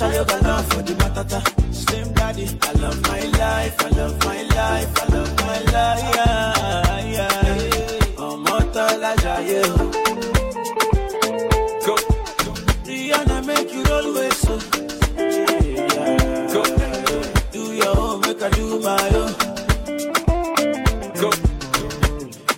Your 0.00 0.24
love 0.42 0.66
for 0.72 0.82
the 0.82 0.92
matata. 0.94 1.40
Slim 1.72 2.12
daddy, 2.14 2.46
I 2.62 2.72
love 2.72 3.00
my 3.02 3.20
life, 3.20 3.80
I 3.80 3.88
love 3.90 4.18
my 4.24 4.42
life, 4.42 5.02
I 5.02 5.06
love 5.14 5.33
yeah, 5.62 7.06
yeah. 7.16 8.14
Oh, 8.18 8.36
mortal, 8.36 9.00
yeah. 9.00 9.76
Go. 11.86 11.94
Rihanna 12.86 13.46
make 13.46 13.72
you 13.72 13.84
always 13.92 14.36
so. 14.36 14.58
Yeah. 15.16 16.48
Do 17.52 17.72
your 17.72 17.96
own, 17.98 18.20
make 18.22 18.42
I 18.42 18.48
do 18.50 18.80
my 18.80 19.08
own. 19.14 19.32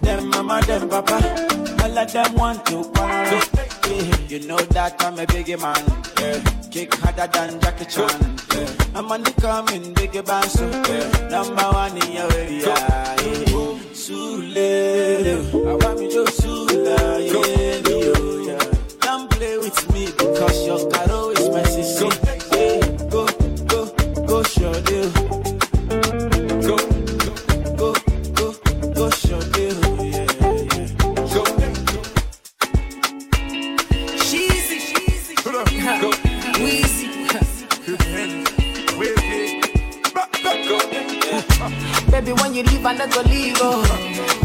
Them 0.03 0.29
mama, 0.31 0.61
them 0.67 0.89
papa, 0.89 1.19
all 1.83 1.99
of 1.99 2.13
them 2.13 2.35
want 2.35 2.65
to 2.67 2.85
quarrel. 2.95 3.76
Yeah. 3.89 4.17
You 4.29 4.47
know 4.47 4.59
that 4.59 5.03
I'm 5.05 5.19
a 5.19 5.27
biggie 5.27 5.61
man. 5.61 5.85
Yeah. 6.21 6.41
Kick 6.71 6.95
harder 6.95 7.27
than 7.33 7.61
Jackie 7.61 7.85
Chan. 7.87 8.21
Yeah. 8.55 8.99
I'm 8.99 9.11
on 9.13 9.23
the 9.23 9.31
coming, 9.41 9.95
biggie 9.95 10.25
band, 10.27 10.51
so 10.51 10.69
yeah. 10.69 11.29
number 11.29 11.63
one 11.63 11.97
in 12.03 12.13
your 12.13 12.33
area. 12.33 12.67
Yeah. 12.67 13.17
Sule, 13.93 15.69
I 15.69 15.75
want 15.85 16.01
me 16.01 16.11
to 16.13 16.27
Sula, 16.31 17.21
yeah. 17.21 17.33
Play 19.37 19.59
with 19.59 19.93
me 19.93 20.07
because 20.07 20.67
your 20.67 20.91
caro 20.91 21.29
is 21.29 21.49
my 21.51 21.63
sister. 21.65 22.09
Yeah. 22.57 22.81
Go, 23.11 23.27
go, 23.67 24.27
go, 24.27 24.43
show 24.45 24.73
deal. 24.81 25.26
Baby, 42.27 42.43
when 42.43 42.55
you 42.55 42.65
leave, 42.65 42.85
I 42.85 42.93
never 42.93 43.23
leave. 43.23 43.55
Oh. 43.61 43.87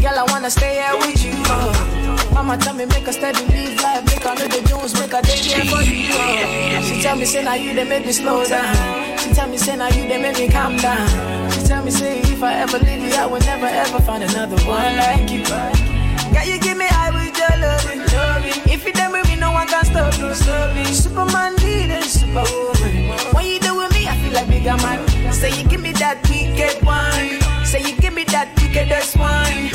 Girl, 0.00 0.14
I 0.14 0.24
wanna 0.30 0.48
stay 0.48 0.78
here 0.78 0.94
with 1.02 1.18
you. 1.24 1.32
Oh. 1.50 2.30
Mama 2.32 2.56
tell 2.56 2.74
me 2.74 2.86
make 2.86 3.08
a 3.08 3.12
steady 3.12 3.44
leave 3.50 3.74
life, 3.82 4.06
make 4.06 4.24
a 4.24 4.34
little 4.38 4.62
Jones, 4.70 4.94
make 4.94 5.12
a 5.12 5.20
day 5.20 5.34
here 5.34 5.64
for 5.66 5.82
you. 5.82 6.14
Oh. 6.14 6.82
She 6.86 7.02
tell 7.02 7.16
me 7.16 7.24
say 7.24 7.42
now 7.42 7.54
you 7.54 7.74
they 7.74 7.82
make 7.82 8.06
me 8.06 8.12
slow 8.12 8.46
down. 8.46 9.18
She 9.18 9.34
tell 9.34 9.48
me 9.48 9.56
say 9.58 9.74
now 9.74 9.88
you 9.88 10.06
they 10.06 10.22
make 10.22 10.38
me 10.38 10.48
calm 10.48 10.76
down. 10.76 11.50
She 11.50 11.62
tell 11.66 11.82
me 11.82 11.90
say 11.90 12.20
if 12.20 12.40
I 12.40 12.54
ever 12.62 12.78
leave 12.78 13.02
you, 13.02 13.14
I 13.18 13.26
will 13.26 13.40
never 13.40 13.66
ever 13.66 13.98
find 14.02 14.22
another 14.22 14.62
one 14.62 14.96
like 15.02 15.28
you. 15.28 15.42
Girl, 15.42 16.46
you 16.46 16.60
give 16.60 16.78
me 16.78 16.86
high 16.86 17.10
with 17.10 17.36
your 17.36 17.58
loving. 17.58 18.06
If 18.70 18.86
you 18.86 18.92
done 18.92 19.10
with 19.10 19.26
me, 19.26 19.34
no 19.34 19.50
one 19.50 19.66
can 19.66 19.84
stop, 19.84 20.16
no 20.20 20.32
stopping. 20.34 20.86
Superman 20.86 21.56
leading, 21.56 22.02
superwoman. 22.02 23.10
When 23.34 23.44
you 23.44 23.58
do 23.58 23.74
with 23.74 23.90
me, 23.90 24.06
I 24.06 24.16
feel 24.22 24.34
like 24.34 24.46
bigger 24.46 24.76
man. 24.76 25.32
Say 25.32 25.50
you 25.60 25.68
give 25.68 25.80
me 25.80 25.90
that 25.98 26.22
wicked 26.30 26.80
wine. 26.86 27.51
Say 27.72 27.88
you 27.88 27.96
give 27.96 28.12
me 28.12 28.24
that 28.24 28.52
wickedest 28.60 29.16
wine. 29.16 29.72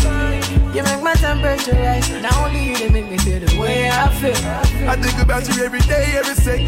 You 0.69 0.83
make 0.83 1.01
my 1.01 1.15
temperature 1.15 1.73
rise. 1.73 2.07
Not 2.21 2.38
only 2.45 2.69
you, 2.69 2.77
they 2.77 2.89
make 2.89 3.10
me 3.10 3.17
feel 3.17 3.39
the 3.39 3.49
way 3.60 3.89
I 3.89 4.07
feel. 4.21 4.38
I 4.88 4.95
think 5.01 5.17
about 5.17 5.49
you 5.49 5.65
every 5.65 5.79
day, 5.79 6.13
every 6.13 6.36
second. 6.36 6.67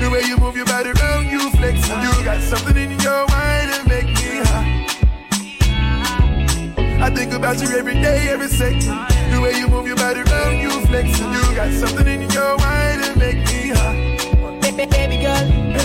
The 0.00 0.08
way 0.08 0.22
you 0.24 0.38
move 0.38 0.56
your 0.56 0.64
body 0.64 0.88
around, 0.96 1.28
you 1.28 1.50
flex. 1.50 1.86
You 1.86 2.24
got 2.24 2.40
something 2.40 2.78
in 2.78 2.92
your 2.98 3.28
mind 3.28 3.68
that 3.68 3.84
make 3.92 4.08
me 4.08 4.40
high. 4.48 4.86
I 7.04 7.10
think 7.10 7.34
about 7.34 7.60
you 7.60 7.76
every 7.76 8.00
day, 8.00 8.30
every 8.30 8.48
second. 8.48 8.80
The 8.80 9.38
way 9.38 9.58
you 9.60 9.68
move 9.68 9.86
your 9.86 9.96
body 9.96 10.20
around, 10.20 10.60
you 10.64 10.70
flex. 10.86 11.20
You 11.20 11.54
got 11.60 11.70
something 11.74 12.06
in 12.06 12.22
your 12.30 12.56
mind 12.56 13.04
that 13.04 13.16
make 13.18 13.36
me 13.36 13.68
high. 13.76 13.99
Baby, 14.80 14.92
baby 14.96 15.16
girl, 15.18 15.36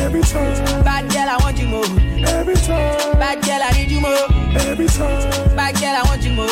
Every 0.05 0.21
time, 0.21 0.55
bad 0.85 1.11
girl, 1.11 1.27
I 1.27 1.37
want 1.43 1.59
you 1.59 1.67
more. 1.67 1.83
every 1.83 2.55
time, 2.55 3.19
Bad 3.19 3.43
girl, 3.43 3.59
I 3.61 3.71
need 3.75 3.91
you 3.91 3.99
more. 3.99 4.15
every 4.71 4.87
time, 4.87 5.53
Bad 5.53 5.75
girl, 5.75 5.95
I 5.99 6.03
want 6.07 6.23
you 6.23 6.31
more. 6.31 6.47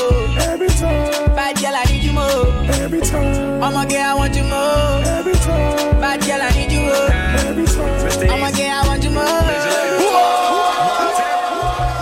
every 0.52 0.68
time, 0.68 1.36
Bad 1.38 1.56
girl, 1.56 1.74
I 1.74 1.84
need 1.86 2.04
you 2.04 2.12
more. 2.12 2.48
every 2.84 3.00
time, 3.00 3.64
I'm 3.64 3.74
a 3.78 3.88
girl, 3.90 4.02
I 4.02 4.14
want 4.16 4.36
you 4.36 4.44
more. 4.44 5.04
every 5.08 5.32
time, 5.36 6.02
Bad 6.02 6.20
girl, 6.28 6.42
I 6.42 6.50
need 6.52 6.72
you 6.74 6.82
more. 6.82 7.10
every 7.48 7.66
time. 7.66 8.30
I'm 8.30 8.44
a 8.44 8.52
girl, 8.52 8.76
I 8.76 8.88
want 8.88 9.04
you 9.06 9.10
more. 9.12 9.24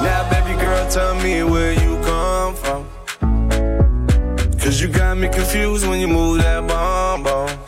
Now, 0.02 0.28
baby 0.32 0.60
girl, 0.60 0.90
tell 0.90 1.14
me 1.22 1.44
where 1.44 1.74
you 1.74 2.02
come 2.02 2.56
from. 2.56 2.88
Cause 4.60 4.82
you 4.82 4.88
got 4.88 5.18
me 5.18 5.30
confused 5.30 5.88
when 5.88 6.00
you 6.00 6.08
move 6.08 6.40
that 6.40 6.68
bomb 6.68 7.22
bomb. 7.22 7.61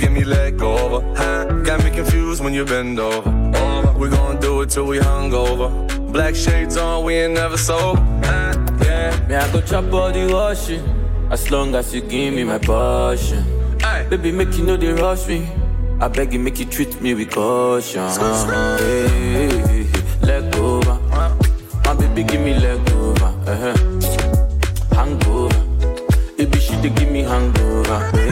Give 0.00 0.12
me 0.12 0.24
leg 0.24 0.60
over, 0.60 1.00
huh? 1.16 1.44
Got 1.64 1.82
me 1.82 1.90
confused 1.90 2.44
when 2.44 2.52
you 2.52 2.64
bend 2.64 2.98
over. 2.98 3.30
over. 3.56 3.92
We 3.98 4.10
gon' 4.10 4.38
do 4.40 4.60
it 4.60 4.70
till 4.70 4.84
we 4.84 4.98
hungover. 4.98 5.68
Black 6.12 6.34
shades 6.34 6.76
on, 6.76 7.04
we 7.04 7.14
ain't 7.14 7.34
never 7.34 7.56
sober. 7.56 8.00
Huh? 8.24 8.52
Yeah. 8.84 9.26
Me, 9.26 9.34
I 9.34 9.50
go 9.52 9.60
chop 9.62 9.92
all 9.92 10.12
the 10.12 10.30
washing. 10.32 10.84
As 11.30 11.50
long 11.50 11.74
as 11.74 11.94
you 11.94 12.02
give 12.02 12.34
me 12.34 12.44
my 12.44 12.58
passion. 12.58 13.42
Aye. 13.82 14.06
Baby, 14.10 14.32
make 14.32 14.54
you 14.56 14.64
know 14.64 14.76
they 14.76 14.92
rush 14.92 15.26
me. 15.28 15.48
I 15.98 16.08
beg 16.08 16.32
you, 16.34 16.40
make 16.40 16.58
you 16.58 16.66
treat 16.66 17.00
me 17.00 17.14
with 17.14 17.30
caution. 17.30 18.02
Hey, 18.78 19.08
hey, 19.08 19.48
hey, 19.48 19.84
hey. 19.84 20.26
Leg 20.26 20.54
over. 20.56 20.94
My 21.84 21.94
baby, 21.94 22.22
give 22.22 22.42
me 22.42 22.52
leg 22.54 22.90
over. 22.90 23.32
Uh-huh. 23.46 23.76
Hangover. 24.94 25.60
Baby, 26.36 26.58
she 26.60 26.74
give 26.82 27.10
me 27.10 27.22
hangover. 27.22 28.25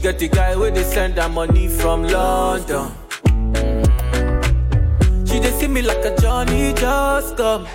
Get 0.00 0.18
the 0.18 0.28
guy 0.28 0.56
where 0.56 0.70
they 0.70 0.82
send 0.82 1.18
her 1.18 1.28
money 1.28 1.68
from 1.68 2.04
London. 2.04 2.90
Mm. 3.52 5.28
She 5.28 5.38
they 5.38 5.50
see 5.52 5.68
me 5.68 5.82
like 5.82 6.04
a 6.04 6.16
Johnny 6.16 6.72
just 6.72 7.36
come. 7.36 7.66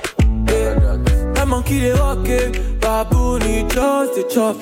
Yeah. 0.47 0.97
My 1.35 1.45
monkey 1.45 1.79
they 1.79 1.93
walk 1.93 2.27
baboon 2.81 3.41
he 3.41 3.63
just 3.63 4.15
the 4.15 4.23
chop. 4.33 4.57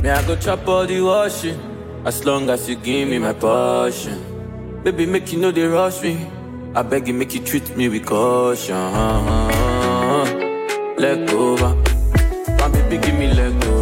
Me 0.00 0.10
I 0.10 0.24
go 0.26 0.36
chop 0.36 0.68
all 0.68 0.86
the 0.86 1.00
washing, 1.00 1.58
as 2.04 2.24
long 2.24 2.50
as 2.50 2.68
you 2.68 2.76
give 2.76 3.08
me 3.08 3.18
my 3.18 3.32
passion. 3.32 4.22
Baby 4.84 5.06
make 5.06 5.32
you 5.32 5.40
know 5.40 5.50
they 5.50 5.66
rush 5.66 6.02
me, 6.02 6.26
I 6.74 6.82
beg 6.82 7.08
you 7.08 7.14
make 7.14 7.34
you 7.34 7.40
treat 7.40 7.76
me 7.76 7.88
with 7.88 8.06
caution. 8.06 8.76
Leg 10.98 11.28
over, 11.30 11.74
my 12.60 12.68
baby 12.68 12.98
give 12.98 13.18
me 13.18 13.32
let 13.34 13.64
over. 13.66 13.75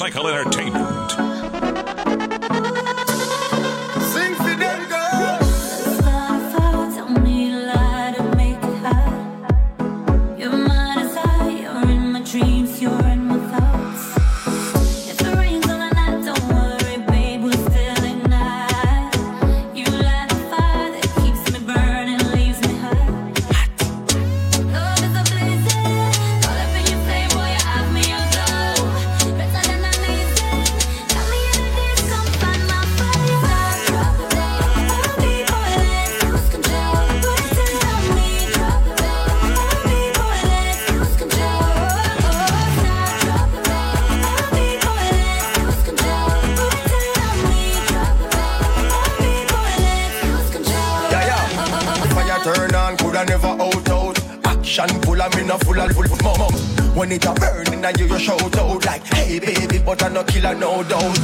Over. 0.00 0.10
Spin 0.10 0.12
Cycle 0.12 0.28
Entertainment. 0.28 0.89
Action 54.80 55.02
full 55.02 55.20
of 55.20 55.36
me 55.36 55.42
no 55.44 55.58
full 55.58 55.78
of 55.78 55.92
full 55.92 56.04
of 56.04 56.22
mum. 56.24 56.52
When 56.96 57.12
it 57.12 57.26
a 57.26 57.34
burning 57.34 57.84
and 57.84 58.00
you 58.00 58.06
you 58.06 58.18
shout 58.18 58.56
out 58.56 58.84
like, 58.86 59.04
hey 59.12 59.38
baby, 59.38 59.78
but 59.78 60.02
I 60.02 60.08
no 60.08 60.24
killer 60.24 60.54
no 60.54 60.82
doubt. 60.82 61.20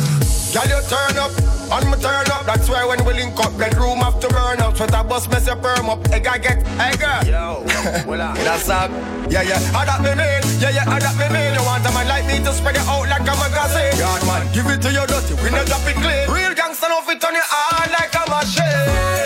Girl, 0.52 0.68
you 0.68 0.80
turn 0.88 1.16
up, 1.16 1.32
and 1.72 1.90
me 1.90 1.96
turn 1.96 2.28
up. 2.30 2.44
That's 2.44 2.68
why 2.68 2.84
when 2.84 3.02
we 3.06 3.14
link 3.14 3.38
up, 3.40 3.56
bedroom 3.56 3.98
have 4.04 4.20
to 4.20 4.28
burn 4.28 4.60
up. 4.60 4.76
Sweat 4.76 4.92
a 4.92 5.02
bus 5.02 5.26
mess 5.28 5.46
your 5.46 5.56
perm 5.56 5.88
up. 5.88 6.06
Egg 6.12 6.26
I 6.26 6.36
get, 6.36 6.66
hey 6.76 6.96
girl. 6.96 7.24
Yo, 7.24 7.64
uh, 7.66 8.34
that's 8.44 8.68
up. 8.68 8.90
Yeah, 9.30 9.40
yeah, 9.40 9.72
I 9.72 9.86
that 9.86 10.02
me 10.04 10.12
mean. 10.12 10.60
Yeah, 10.60 10.76
yeah, 10.76 10.92
I 10.92 11.00
that 11.00 11.16
me 11.16 11.26
mean. 11.32 11.54
You 11.54 11.64
want 11.64 11.86
a 11.86 11.90
man 11.92 12.08
like 12.08 12.26
me 12.26 12.44
to 12.44 12.52
spread 12.52 12.76
it 12.76 12.84
out 12.84 13.08
like 13.08 13.24
a 13.24 13.34
magazine. 13.40 13.98
God 13.98 14.20
man, 14.26 14.52
give 14.52 14.66
it 14.66 14.82
to 14.82 14.92
your 14.92 15.06
dirty. 15.06 15.32
We 15.42 15.48
no 15.48 15.64
drop 15.64 15.80
it 15.88 15.96
clean. 15.96 16.28
Real 16.28 16.54
gangster 16.54 16.88
no 16.88 17.00
fit 17.00 17.24
on 17.24 17.32
your 17.32 17.42
hard 17.48 17.88
like 17.88 18.12
a 18.12 18.24
machine. 18.28 19.25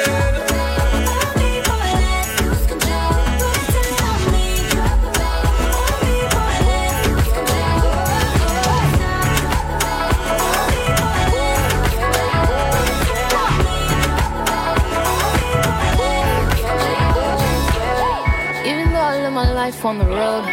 Life 19.65 19.85
on 19.85 19.99
the 19.99 20.07
road, 20.07 20.45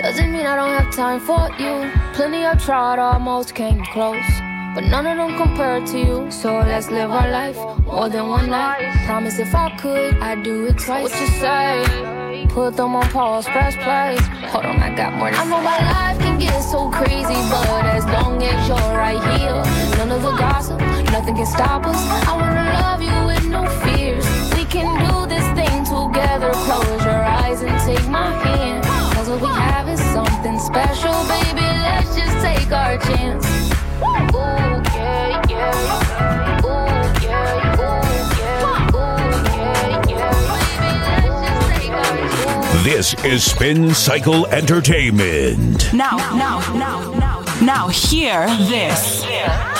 doesn't 0.00 0.30
mean 0.30 0.46
I 0.46 0.54
don't 0.54 0.74
have 0.80 0.90
time 0.94 1.18
for 1.28 1.42
you. 1.62 1.74
Plenty 2.14 2.46
I've 2.46 2.62
tried, 2.64 3.00
almost 3.00 3.56
came 3.56 3.84
close. 3.86 4.30
But 4.74 4.84
none 4.84 5.04
of 5.10 5.16
them 5.20 5.36
compare 5.36 5.84
to 5.90 5.98
you. 5.98 6.30
So 6.30 6.48
let's 6.70 6.88
live 6.88 7.10
our 7.10 7.28
life 7.40 7.58
more 7.84 8.08
than 8.08 8.28
one 8.28 8.48
night. 8.50 8.84
Promise 9.04 9.40
if 9.40 9.52
I 9.52 9.66
could, 9.82 10.14
I'd 10.28 10.44
do 10.44 10.66
it 10.68 10.78
twice. 10.78 11.10
What 11.10 11.20
you 11.20 11.30
say? 11.44 12.46
Put 12.50 12.76
them 12.76 12.94
on 12.94 13.06
pause, 13.16 13.46
press 13.54 13.74
play. 13.84 14.10
Hold 14.52 14.64
on, 14.70 14.76
I 14.88 14.94
got 14.94 15.12
more 15.14 15.30
to 15.30 15.36
I 15.36 15.44
know 15.50 15.62
my 15.74 15.80
life 15.96 16.18
can 16.24 16.38
get 16.38 16.60
so 16.60 16.88
crazy, 16.98 17.40
but 17.54 17.84
as 17.98 18.04
long 18.16 18.40
as 18.50 18.58
you're 18.68 18.92
right 19.06 19.22
here, 19.32 19.60
none 19.98 20.12
of 20.16 20.22
the 20.22 20.34
gossip, 20.44 20.78
nothing 21.16 21.34
can 21.34 21.46
stop 21.46 21.84
us. 21.84 22.00
I 22.30 22.32
wanna 22.40 22.66
love 22.78 23.02
you 23.08 23.18
with 23.30 23.44
no 23.56 23.62
fears. 23.82 24.26
We 24.54 24.64
can 24.74 24.90
do 25.08 25.16
this 25.34 25.46
thing 25.58 25.78
together. 25.84 26.50
Close 26.66 27.04
your 27.04 27.22
eyes 27.40 27.60
and 27.62 27.76
take 27.86 28.06
my 28.08 28.30
hand. 28.30 28.51
Special, 30.72 31.12
baby. 31.28 31.60
Let's 31.60 32.16
just 32.16 32.36
take 32.40 32.72
our 32.72 32.96
chance. 32.96 33.46
Ooh, 34.00 34.80
yeah, 34.96 35.42
yeah. 35.48 35.72
This 42.82 43.14
is 43.24 43.44
Spin 43.44 43.94
Cycle 43.94 44.46
Entertainment. 44.46 45.92
Now, 45.92 46.16
now, 46.36 46.60
now, 46.72 47.12
now, 47.12 47.44
now, 47.60 47.88
hear 47.88 48.46
this. 48.46 49.22
Breakfast 49.22 49.71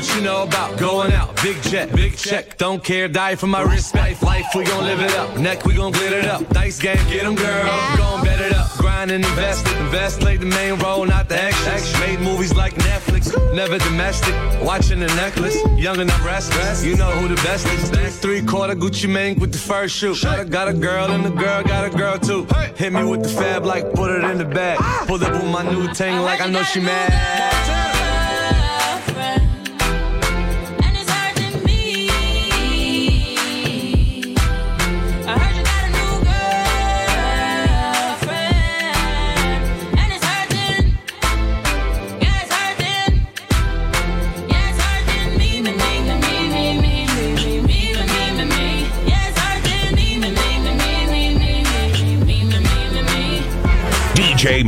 What 0.00 0.16
you 0.16 0.22
know 0.22 0.44
about 0.44 0.78
going 0.78 1.12
out? 1.12 1.36
Big 1.42 1.60
jet, 1.64 1.94
big 1.94 2.16
check. 2.16 2.56
Don't 2.56 2.82
care, 2.82 3.06
die 3.06 3.34
for 3.34 3.48
my 3.48 3.60
respect. 3.60 4.22
Life, 4.22 4.46
we 4.54 4.64
gon' 4.64 4.86
live 4.86 5.00
it 5.00 5.14
up. 5.14 5.36
Neck, 5.36 5.66
we 5.66 5.74
gon' 5.74 5.92
glitter 5.92 6.20
it 6.20 6.24
up. 6.24 6.48
Dice 6.54 6.78
game, 6.78 6.96
get 7.10 7.26
'em, 7.26 7.34
girl. 7.34 7.66
Gon' 7.98 8.24
bet 8.24 8.40
it 8.40 8.54
up. 8.54 8.70
Grind 8.78 9.10
and 9.10 9.22
invest 9.22 9.66
it. 9.66 9.76
Invest, 9.76 10.20
play 10.20 10.38
the 10.38 10.46
main 10.46 10.78
role, 10.78 11.04
not 11.04 11.28
the 11.28 11.36
extras. 11.36 11.92
Made 12.00 12.18
movies 12.18 12.54
like 12.54 12.72
Netflix. 12.76 13.36
Never 13.52 13.76
domestic. 13.76 14.34
Watching 14.62 15.00
the 15.00 15.08
necklace. 15.16 15.58
Young 15.76 16.00
and 16.00 16.10
I'm 16.10 16.24
restless. 16.24 16.82
You 16.82 16.96
know 16.96 17.10
who 17.10 17.28
the 17.28 17.42
best 17.42 17.66
is. 17.66 18.16
Three 18.20 18.40
quarter 18.40 18.74
Gucci 18.74 19.06
Mane 19.06 19.38
with 19.38 19.52
the 19.52 19.58
first 19.58 19.94
shoe. 19.94 20.14
Got 20.22 20.40
a, 20.40 20.44
got 20.46 20.68
a 20.68 20.72
girl 20.72 21.10
and 21.10 21.22
the 21.26 21.28
girl 21.44 21.62
got 21.62 21.84
a 21.84 21.90
girl 21.90 22.18
too. 22.18 22.46
Hit 22.74 22.94
me 22.94 23.04
with 23.04 23.22
the 23.22 23.28
fab 23.28 23.66
like 23.66 23.92
put 23.92 24.10
it 24.12 24.24
in 24.24 24.38
the 24.38 24.46
bag. 24.46 24.78
Pull 25.06 25.22
up 25.22 25.32
with 25.32 25.50
my 25.52 25.62
new 25.62 25.92
thing 25.92 26.22
like 26.22 26.40
I 26.40 26.46
know 26.46 26.62
she 26.62 26.80
mad. 26.80 27.79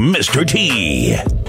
Mr. 0.03 0.45
T. 0.45 1.42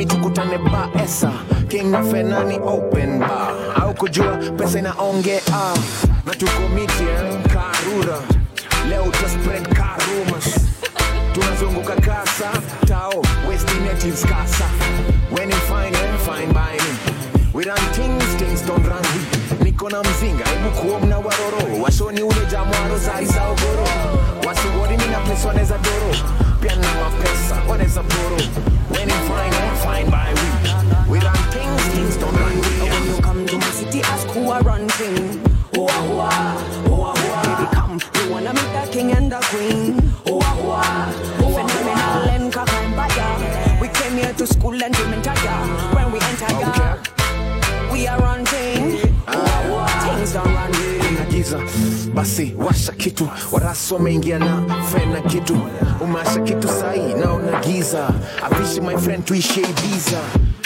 mami 0.00 0.06
tukutane 0.06 0.58
ba 0.58 0.88
esa. 1.02 1.30
King 1.68 1.90
na 1.90 2.02
fenani 2.02 2.58
open 2.62 3.18
bar. 3.20 3.52
Au 3.76 3.94
kujua 3.94 4.36
pesa 4.56 4.78
inaongea. 4.78 5.40
Na 6.26 6.32
tuko 6.34 6.68
miti 6.74 7.02
eh, 7.04 7.38
karura. 7.52 8.18
Leo 8.88 9.02
uta 9.04 9.28
spread 9.28 9.68
karumas 9.68 10.60
tunazunguka 11.34 11.96
kasa. 12.00 12.50
Tao 12.86 13.22
west 13.48 13.68
natives 13.84 14.24
kasa. 14.24 14.64
When 15.30 15.50
you 15.50 15.56
find 15.68 15.94
eh, 15.94 16.16
find 16.18 16.52
by 16.54 16.72
me. 16.72 17.50
We 17.52 17.64
run 17.64 17.78
things 17.92 18.24
things 18.38 18.62
don't 18.62 18.86
run 18.86 19.02
we 19.58 19.70
niko 19.70 19.90
na 19.90 20.02
mzinga 20.02 20.44
hebu 20.44 20.70
kuomna 20.70 21.18
waroro. 21.18 21.82
Washoni 21.82 22.22
ule 22.22 22.46
jamwaro 22.50 22.98
zari 22.98 23.26
za 23.26 23.42
ogoro. 23.48 23.88
Wasiwori 24.46 24.96
mina 24.96 25.18
pesa 25.18 25.48
waneza 25.48 25.78
doro 25.78 26.16
champion 26.60 26.82
pesa. 27.22 27.56
When 28.90 29.08
you 29.08 30.10
by 30.10 30.32
we 30.34 31.10
we 31.10 31.18
run 31.24 31.36
things 31.52 31.82
things 31.94 32.16
don't 32.16 32.34
run 32.34 32.54
we 32.54 32.88
when 32.88 33.06
you 33.06 33.22
come 33.22 33.46
to 33.46 33.56
my 33.58 33.70
city 33.70 34.00
ask 34.02 34.26
who 34.28 34.50
I 34.50 34.60
run 34.60 34.88
thing 34.88 35.38
whoa, 35.74 35.86
whoa, 36.88 37.14
baby 37.42 37.66
come. 37.74 38.00
You 38.14 38.30
wanna 38.32 38.52
meet 38.52 38.72
the 38.72 38.88
king 38.92 39.12
and 39.12 39.30
the 39.32 39.38
queen. 39.50 40.00
Whoa, 40.26 40.38
whoa, 40.40 40.82
whoa, 41.40 41.66
phenomenal 41.66 42.28
and 42.30 42.52
kakambaya 42.52 43.80
we 43.80 43.88
came 43.88 44.16
here 44.18 44.32
to 44.34 44.46
school 44.46 44.82
and 44.82 44.94
women 44.96 45.19
basi 52.14 52.54
washa 52.58 52.92
kitu. 52.92 53.28
Warasu 53.52 53.94
wameingia 53.94 54.38
na 54.38 54.62
fena 54.92 55.20
kitu. 55.20 55.58
Umeasha 56.00 56.40
kitu 56.40 56.68
sahi 56.68 57.14
naona 57.14 57.60
giza. 57.60 58.08
Apishi 58.42 58.80
my 58.80 58.96
friend 58.96 59.24
tuishie 59.24 59.62
ibiza. 59.62 60.18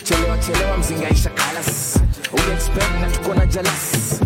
Chelewa 0.04 0.38
chelewa 0.38 0.76
mzingaisha 0.78 1.30
kalas. 1.30 1.98
Uexpect 2.32 3.00
na 3.00 3.10
tuko 3.10 3.34
na 3.34 3.46
jalas 3.46 4.20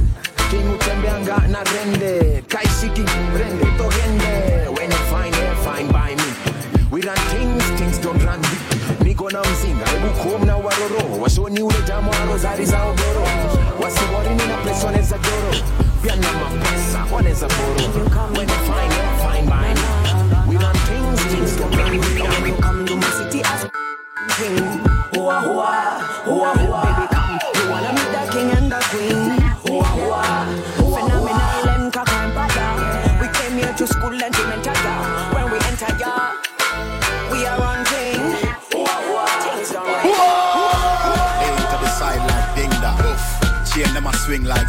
king 0.51 0.75
utembeanga 0.75 1.37
na 1.49 1.59
rende. 1.65 2.43
Kaishiki 2.49 3.03
rende 3.39 3.65
togende 3.79 4.69
when 4.79 4.91
you 4.91 4.99
find 5.13 5.35
it 5.35 5.57
fine 5.65 5.89
by 5.93 6.15
me. 6.17 6.33
We 6.91 7.03
run 7.03 7.17
things 7.17 7.65
things 7.81 7.99
don't 7.99 8.23
run 8.25 8.41
deep 8.41 8.58
niko 9.29 9.43
na 9.43 9.51
mzinga 9.51 9.87
hebu 9.87 10.09
kum 10.09 10.47
waroro 10.57 11.21
washoni 11.23 11.63
ule 11.63 11.75
jamu 11.87 12.11
wa 12.11 12.33
rozari 12.33 12.67
ogoro 12.85 13.23
wasiwarini 13.83 14.47
na 14.47 14.57
place 14.57 14.87
waneza 14.87 15.19
joro 15.19 15.65
pia 16.03 16.17
na 16.17 16.29
mapesa 16.33 17.15
waneza 17.15 17.47
boro. 17.49 18.09
When 18.37 18.49
you 18.49 18.55
find 18.55 19.49
by 19.49 19.75
me 19.75 20.49
we 20.49 20.57
run 20.57 20.75
things 20.75 21.21
things 21.27 21.57
don't 21.57 21.77
run 21.77 21.95
come 22.61 22.87
to 22.87 22.97
my 22.97 23.11
city 23.11 23.43
king. 24.39 24.81
Hoa 25.15 25.41
hoa, 25.41 26.01
hoa 26.25 26.55
hoa. 26.55 26.88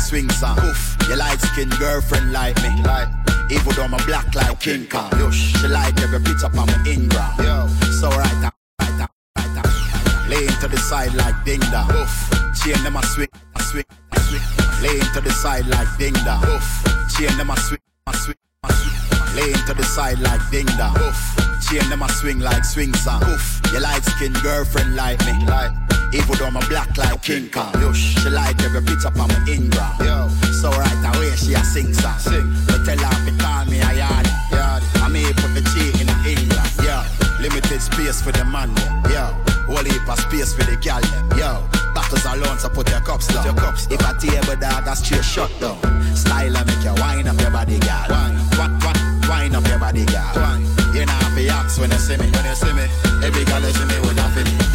Swing 0.10 0.30
song. 0.32 0.58
Oof. 0.66 0.98
Your 1.08 1.18
light 1.18 1.40
skin 1.40 1.70
girlfriend 1.78 2.34
like 2.34 2.58
me. 2.64 2.72
Like. 2.84 3.10
Even 3.52 3.72
though 3.76 3.84
I'm 3.84 3.94
a 3.94 4.02
black 4.10 4.34
like 4.34 4.60
King 4.60 4.88
Kong. 4.88 5.12
Yush. 5.22 5.62
She 5.62 5.68
like 5.68 6.00
every 6.02 6.20
picture 6.20 6.48
on 6.48 6.56
my 6.56 6.84
Ingram. 6.86 7.34
Yo. 7.38 7.68
So 8.02 8.10
right. 8.10 8.38
Right 8.82 8.96
now. 8.98 9.08
Right 9.38 9.54
now. 9.54 10.28
Laying 10.28 10.58
to 10.62 10.68
the 10.68 10.78
side 10.78 11.14
like 11.14 11.38
ding 11.46 11.62
dong. 11.72 11.92
Oof. 11.94 12.14
Chain 12.58 12.82
them 12.84 12.96
a 12.98 13.04
swing. 13.06 13.30
A 13.56 13.62
swing. 13.62 13.86
A 14.12 14.20
swing. 14.20 14.42
Laying 14.82 15.10
to 15.14 15.22
the 15.22 15.32
side 15.32 15.68
like 15.68 15.90
ding 16.00 16.18
dong. 16.26 16.44
Oof. 16.46 16.68
Chain 17.14 17.38
them 17.38 17.52
a 17.52 17.60
swing. 17.60 17.80
A 18.08 18.14
swing. 18.14 18.36
A 18.64 18.74
swing. 18.74 19.36
Laying 19.36 19.64
to 19.68 19.74
the 19.76 19.84
side 19.84 20.20
like 20.20 20.42
ding 20.50 20.70
dong. 20.78 20.98
Oof. 20.98 21.22
Chain 21.70 21.88
them 21.90 22.02
a 22.02 22.10
swing 22.10 22.40
like 22.40 22.66
swing 22.66 22.94
song. 22.96 23.22
Oof. 23.30 23.62
Your 23.72 23.82
light 23.82 24.04
skin 24.04 24.34
girlfriend 24.42 24.96
like 24.96 25.20
me. 25.26 25.46
Like. 25.46 25.99
Even 26.12 26.36
though 26.38 26.50
I'm 26.50 26.58
black 26.70 26.98
like 26.98 27.22
King 27.22 27.50
Kong. 27.50 27.72
Yush. 27.78 28.18
She 28.18 28.30
like 28.30 28.58
every 28.64 28.82
picture 28.82 29.14
on 29.14 29.30
my 29.30 29.46
Ingram. 29.46 29.94
Yo. 30.02 30.28
So 30.58 30.70
right 30.72 31.16
away 31.16 31.36
she 31.38 31.54
a 31.54 31.64
sing 31.64 31.94
song. 31.94 32.18
Sing. 32.18 32.50
But 32.66 32.84
tell 32.86 32.98
her 32.98 33.18
to 33.26 33.34
call 33.38 33.66
me 33.66 33.78
a 33.78 33.94
yard. 33.94 34.26
Yard. 34.52 34.82
I 35.06 35.08
may 35.10 35.26
put 35.38 35.54
the 35.54 35.62
G 35.70 36.02
in 36.02 36.10
England. 36.26 36.74
Yo. 36.82 36.98
Limited 37.42 37.82
space 37.82 38.22
for 38.22 38.32
the 38.32 38.44
man. 38.46 38.74
Yo. 39.14 39.30
Whole 39.70 39.86
heap 39.86 40.10
of 40.10 40.18
space 40.20 40.54
for 40.54 40.66
the 40.66 40.78
gal. 40.82 41.02
Yo. 41.38 41.62
Bottles 41.94 42.26
alone, 42.26 42.58
so 42.58 42.70
put 42.70 42.90
your 42.90 43.02
cups 43.02 43.28
down. 43.28 43.46
Your 43.46 43.54
cups 43.54 43.88
If 43.90 44.02
a 44.02 44.14
table 44.18 44.58
dog, 44.58 44.86
that's 44.86 45.06
straight 45.06 45.24
shut 45.24 45.52
down. 45.62 45.78
Style 46.16 46.58
and 46.58 46.66
make 46.66 46.84
you 46.84 46.94
wine 46.98 47.28
up 47.28 47.40
your 47.40 47.52
body, 47.52 47.78
gal. 47.80 48.10
Wine. 48.10 48.34
Wine, 48.58 48.80
wine, 48.82 49.30
wine 49.30 49.56
up 49.56 49.68
your 49.68 49.78
body, 49.78 50.06
gal. 50.06 50.34
Wine. 50.36 50.66
You 50.94 51.06
know 51.06 51.14
have 51.14 51.36
to 51.38 51.48
ask 51.50 51.80
when 51.80 51.92
you 51.92 51.98
see 51.98 52.18
me. 52.18 52.26
When 52.34 52.46
you 52.46 52.56
see 52.56 52.74
me, 52.74 52.86
every 53.22 53.46
gal 53.46 53.62
you 53.62 53.74
see 53.78 53.86
me 53.86 54.00
with 54.02 54.18
a 54.18 54.26
feeling. 54.34 54.69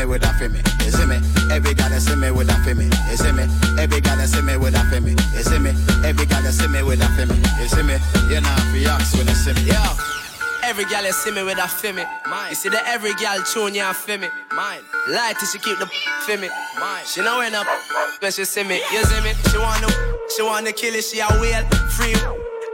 Me 0.00 0.06
with 0.06 0.24
a 0.24 0.48
me. 0.48 0.60
You 0.84 0.90
see 0.90 1.06
me? 1.06 1.16
Every 1.52 1.74
gal 1.74 1.92
you 1.92 2.00
see 2.00 2.16
me 2.16 2.30
with 2.30 2.48
a 2.48 2.74
me. 2.74 2.84
You 3.10 3.16
see 3.16 3.32
me? 3.32 3.44
Every 3.78 4.00
gal 4.00 4.18
you 4.18 4.26
see 4.26 4.40
me 4.42 4.56
with 4.56 4.74
a 4.74 5.00
me. 5.00 5.12
You 5.34 5.42
see 5.42 5.58
me? 5.58 5.72
Every 6.04 6.26
gal 6.26 6.42
you 6.42 6.50
see 6.50 6.68
me 6.68 6.82
with 6.82 7.02
a 7.02 7.08
me. 7.26 7.36
You 7.60 7.68
see 7.68 7.82
me? 7.82 7.96
You 8.32 8.40
know 8.40 8.48
have 8.48 8.72
to 8.72 8.84
ask 8.88 9.16
when 9.16 9.28
you 9.28 9.34
see 9.34 9.52
me. 9.52 9.68
Yo, 9.68 9.82
every 10.64 10.84
gal 10.86 11.04
you 11.04 11.12
see 11.12 11.30
me 11.30 11.42
with 11.42 11.58
a 11.58 11.68
feel 11.68 11.92
me. 11.92 12.04
Mine. 12.28 12.50
You 12.50 12.54
see 12.56 12.68
that 12.70 12.84
every 12.86 13.14
gal 13.14 13.42
tune 13.44 13.74
you 13.74 13.92
feel 13.92 14.18
me. 14.18 14.28
Mine. 14.52 14.80
Light 15.08 15.36
till 15.38 15.48
she 15.48 15.58
keep 15.58 15.78
the 15.78 15.86
feel 16.26 16.40
me. 16.40 16.48
Mine. 16.78 17.04
She 17.04 17.20
know 17.20 17.38
when 17.38 17.54
up 17.54 17.66
when 18.20 18.32
she 18.32 18.44
see 18.44 18.64
me. 18.64 18.80
You 18.92 19.04
see 19.04 19.20
me? 19.20 19.32
She 19.50 19.58
wanna, 19.58 19.88
she 20.34 20.42
wanna 20.42 20.72
kill 20.72 20.94
it. 20.94 21.04
She 21.04 21.20
a 21.20 21.28
whale 21.40 21.64
free. 21.92 22.14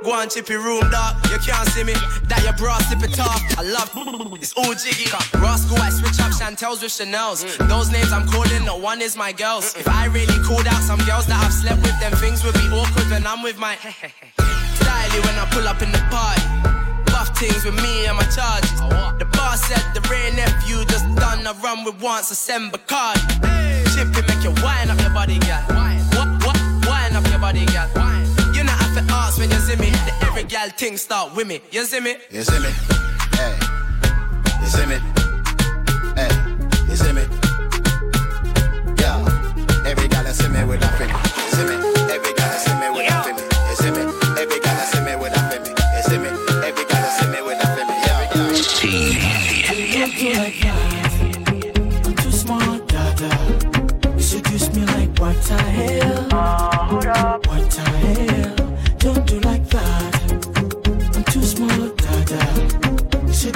Go 0.06 0.14
chippy 0.26 0.54
room, 0.54 0.86
dog. 0.94 1.18
You 1.34 1.38
can't 1.42 1.66
see 1.74 1.82
me. 1.82 1.92
That 2.30 2.38
your 2.46 2.54
bra 2.54 2.78
slip 2.86 3.02
it 3.02 3.18
off. 3.18 3.42
I 3.58 3.66
love 3.66 3.90
it's 4.38 4.54
all 4.54 4.70
jiggy. 4.70 5.10
Roscoe, 5.42 5.74
I 5.82 5.90
switch 5.90 6.22
up 6.22 6.30
Chantels 6.30 6.78
with 6.78 6.94
Chanel's. 6.94 7.42
Those 7.66 7.90
names 7.90 8.12
I'm 8.14 8.22
calling, 8.30 8.64
no 8.64 8.78
one 8.78 9.02
is 9.02 9.16
my 9.16 9.32
girls. 9.32 9.74
If 9.74 9.88
I 9.88 10.06
really 10.06 10.38
called 10.46 10.70
out 10.70 10.78
some 10.86 11.02
girls 11.10 11.26
that 11.26 11.42
I've 11.42 11.50
slept 11.50 11.82
with, 11.82 11.98
then 11.98 12.14
things 12.22 12.46
would 12.46 12.54
be 12.54 12.70
awkward 12.70 13.10
when 13.10 13.26
I'm 13.26 13.42
with 13.42 13.58
my 13.58 13.74
styly 14.78 15.18
when 15.26 15.34
I 15.42 15.44
pull 15.50 15.66
up 15.66 15.82
in 15.82 15.90
the 15.90 15.98
party. 16.06 16.46
Buff 17.10 17.34
things 17.34 17.66
with 17.66 17.74
me 17.74 18.06
and 18.06 18.14
my 18.14 18.26
charges. 18.30 18.78
The 19.18 19.26
boss 19.34 19.66
said 19.66 19.82
the 19.90 20.06
real 20.06 20.30
nephew 20.38 20.86
just 20.86 21.10
done 21.18 21.42
a 21.42 21.52
run 21.58 21.82
with 21.82 21.98
once 22.00 22.30
a 22.30 22.36
send 22.38 22.70
Bacardi. 22.70 23.42
Chippy 23.90 24.22
make 24.30 24.46
you 24.46 24.54
wind 24.62 24.86
up 24.86 25.02
your 25.02 25.10
body, 25.10 25.42
girl. 25.42 25.66
What, 26.14 26.30
what, 26.46 26.58
wind 26.86 27.18
up 27.18 27.26
your 27.26 27.42
body, 27.42 27.66
girl. 27.74 28.15
The 30.56 30.62
every 30.62 30.70
gal 30.70 30.78
thing 30.78 30.96
start 30.96 31.36
with 31.36 31.46
me. 31.46 31.60
You 31.70 31.84
see 31.84 32.00
me? 32.00 32.16
You 32.30 32.42
see 32.42 32.58
me? 32.60 32.70
Hey. 33.36 33.58
You 34.58 34.66
see 34.66 34.86
me? 34.86 34.96
Hey. 36.16 36.32
You 36.88 36.96
see 36.96 37.12
me? 37.12 37.24
Yeah. 38.98 39.20
Every 39.84 40.08
gal 40.08 40.24
see 40.32 40.48
me 40.48 40.64
with 40.64 40.85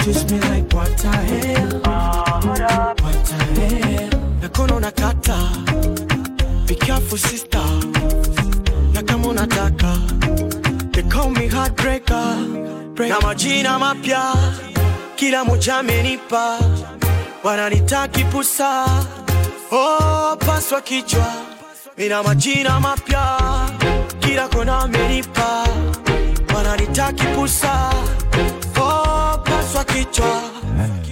You 0.05 0.13
me 0.31 0.39
like 0.49 0.73
what 0.73 0.97
the 0.97 1.11
hell? 1.29 1.79
What 3.03 3.17
the 3.27 3.37
hell? 3.57 4.09
Nakono 4.41 4.79
nakata. 4.79 5.37
Be 6.67 6.75
careful, 6.75 7.17
sister. 7.17 7.67
Na 8.93 9.01
kama 9.03 9.27
unataka. 9.27 9.91
They 10.93 11.03
call 11.03 11.29
me 11.29 11.47
heartbreaker. 11.47 12.27
Na 13.09 13.19
majina 13.19 13.79
mapya 13.79 14.21
kila 15.15 15.45
moja 15.45 15.77
amenipa, 15.77 16.59
wananitaki 17.43 18.23
pusa, 18.25 18.85
oh, 19.71 20.35
paswa 20.39 20.81
kichwa, 20.81 21.25
ina 21.97 22.23
majina 22.23 22.79
mapya, 22.79 23.37
kila 24.19 24.47
kona 24.47 24.79
amenipa, 24.79 25.67
wananitaki 26.55 27.25
pusa, 27.35 27.91
oh, 28.79 29.37
paswa 29.71 29.83
kichwa, 29.85 30.41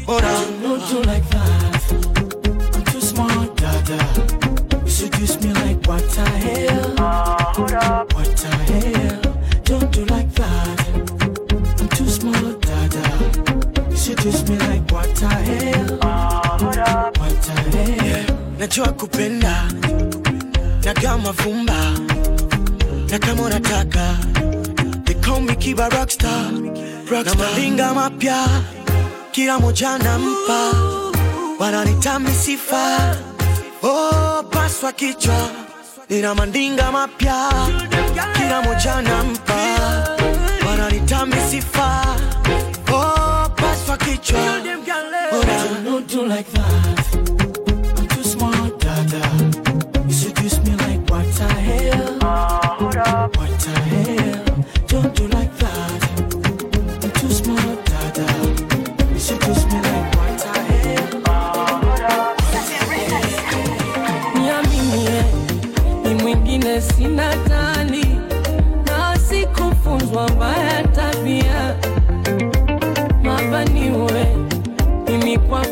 ora 0.08 0.32
don't 0.62 0.90
do 0.90 1.02
like 1.04 1.24
that, 1.30 1.94
I'm 2.76 2.84
too 2.86 3.02
smart, 3.02 3.56
dada, 3.56 4.00
you 4.84 4.90
seduce 4.90 5.40
me 5.42 5.54
like 5.54 5.88
what 5.88 6.04
the 6.10 6.26
hell, 6.26 6.90
what 8.14 8.38
the 8.38 8.50
hell, 8.68 9.22
don't 9.64 9.92
do 9.92 10.06
like 10.06 10.32
that, 10.34 10.88
I'm 11.80 11.88
too 11.90 12.08
smart, 12.10 12.62
dada. 12.62 13.90
You 13.92 13.98
seduce 13.98 14.48
me 14.50 14.58
like 14.58 14.92
what 14.92 15.16
the 15.16 15.28
hell? 15.28 15.98
What 17.18 17.42
the 17.42 17.54
hell? 17.78 18.36
Najua 18.60 18.88
kupenda. 18.94 19.72
Na 20.86 20.94
kama 20.94 21.32
vumba 21.32 21.92
na 23.12 23.20
kama 23.20 23.44
unataka 23.44 24.18
me 25.46 25.56
Kiba 25.56 25.90
Rockstar, 25.90 26.52
na 27.26 27.34
malinga 27.36 27.94
mapya. 27.94 28.46
Kila 29.32 29.60
moja 29.60 29.98
nampa, 29.98 30.74
wananitami 31.60 32.30
sifa. 32.32 33.16
Oh, 33.84 34.44
paswa 34.50 34.92
kichwa. 34.92 35.50
Nina 36.10 36.36
mandinga 36.36 36.92
mapya. 36.92 37.50
Kila 38.34 38.62
moja 38.62 39.02
nampa, 39.02 39.62
wananitami 40.68 41.36
sifa. 41.50 42.16
Oh, 42.92 43.50
paswa 43.56 43.98
kichwa 43.98 44.40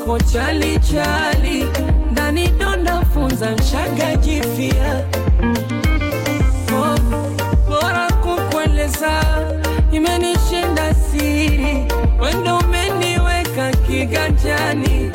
kwako 0.07 0.19
chali 0.31 0.79
chali 0.79 1.65
ndani 2.11 2.47
donda 2.47 3.01
funza 3.13 3.51
nshaga 3.51 4.15
jifia. 4.15 5.05
Oh, 6.75 6.97
bora 7.69 8.07
kukueleza 8.11 9.11
imenishinda 9.91 10.93
siri 10.95 11.85
wendo 12.21 12.57
umeniweka 12.57 13.71
kiganjani 13.71 15.11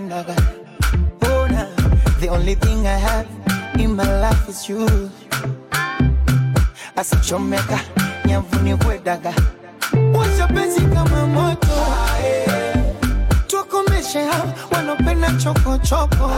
mina 0.00 0.24
kupendaga. 0.24 0.36
Oh 1.24 1.46
na, 1.46 1.64
the 2.20 2.28
only 2.28 2.54
thing 2.54 2.86
I 2.86 2.98
have 2.98 3.26
in 3.78 3.96
my 3.96 4.20
life 4.20 4.48
is 4.48 4.68
you. 4.68 4.86
Asichomeka 6.96 7.80
nyavuni 8.24 8.76
kwedaga. 8.76 9.32
Washa 10.12 10.46
penzi 10.48 10.80
kama 10.80 11.26
moto. 11.26 11.66
Tukomeshe 13.46 14.24
hao 14.24 14.52
wanopenda 14.72 15.30
choko 15.42 15.78
choko. 15.78 16.30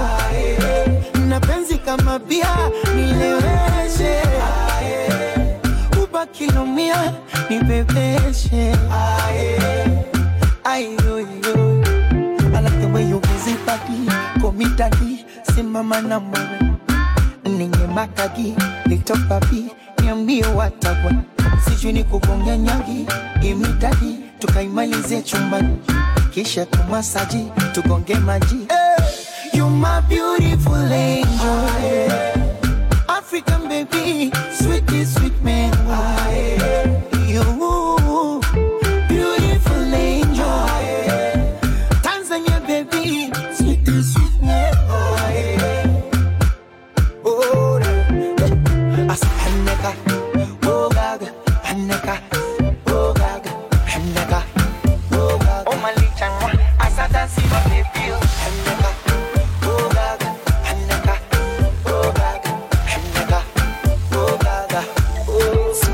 Na 1.28 1.40
penzi 1.40 1.78
kama 1.78 2.18
bia 2.18 2.56
nileweshe 2.94 4.22
ubakilomia 6.02 7.12
nibebeshe 7.50 8.74
ayoyo 10.64 11.84
I 12.54 12.60
like 12.60 12.80
the 12.80 12.88
way 12.92 13.04
you 13.08 13.20
busy 13.68 14.08
body 14.76 15.24
simama 15.54 16.00
na 16.00 16.20
mwewe 16.20 16.58
makagi 17.94 18.54
niambie 20.02 20.44
watagwa. 20.46 21.12
Sijui 21.64 21.92
ni 21.92 22.04
kugonga 22.04 22.56
nyagi 22.56 23.06
tukaimalize 24.38 25.22
chumbani. 25.22 25.78
Kisha 26.34 26.66
tumasaji 26.66 27.46
tugonge 27.72 28.14
maji. 28.14 28.56
Hey, 28.68 29.58
you 29.58 29.68
my 29.70 30.00
beautiful 30.08 30.74
angel. 30.92 31.68
Eh, 31.84 32.34
African 33.08 33.68
baby, 33.68 34.30
sweetie 34.58 35.04
sweet 35.06 35.42
man. 35.44 35.72
Eh, 36.32 36.57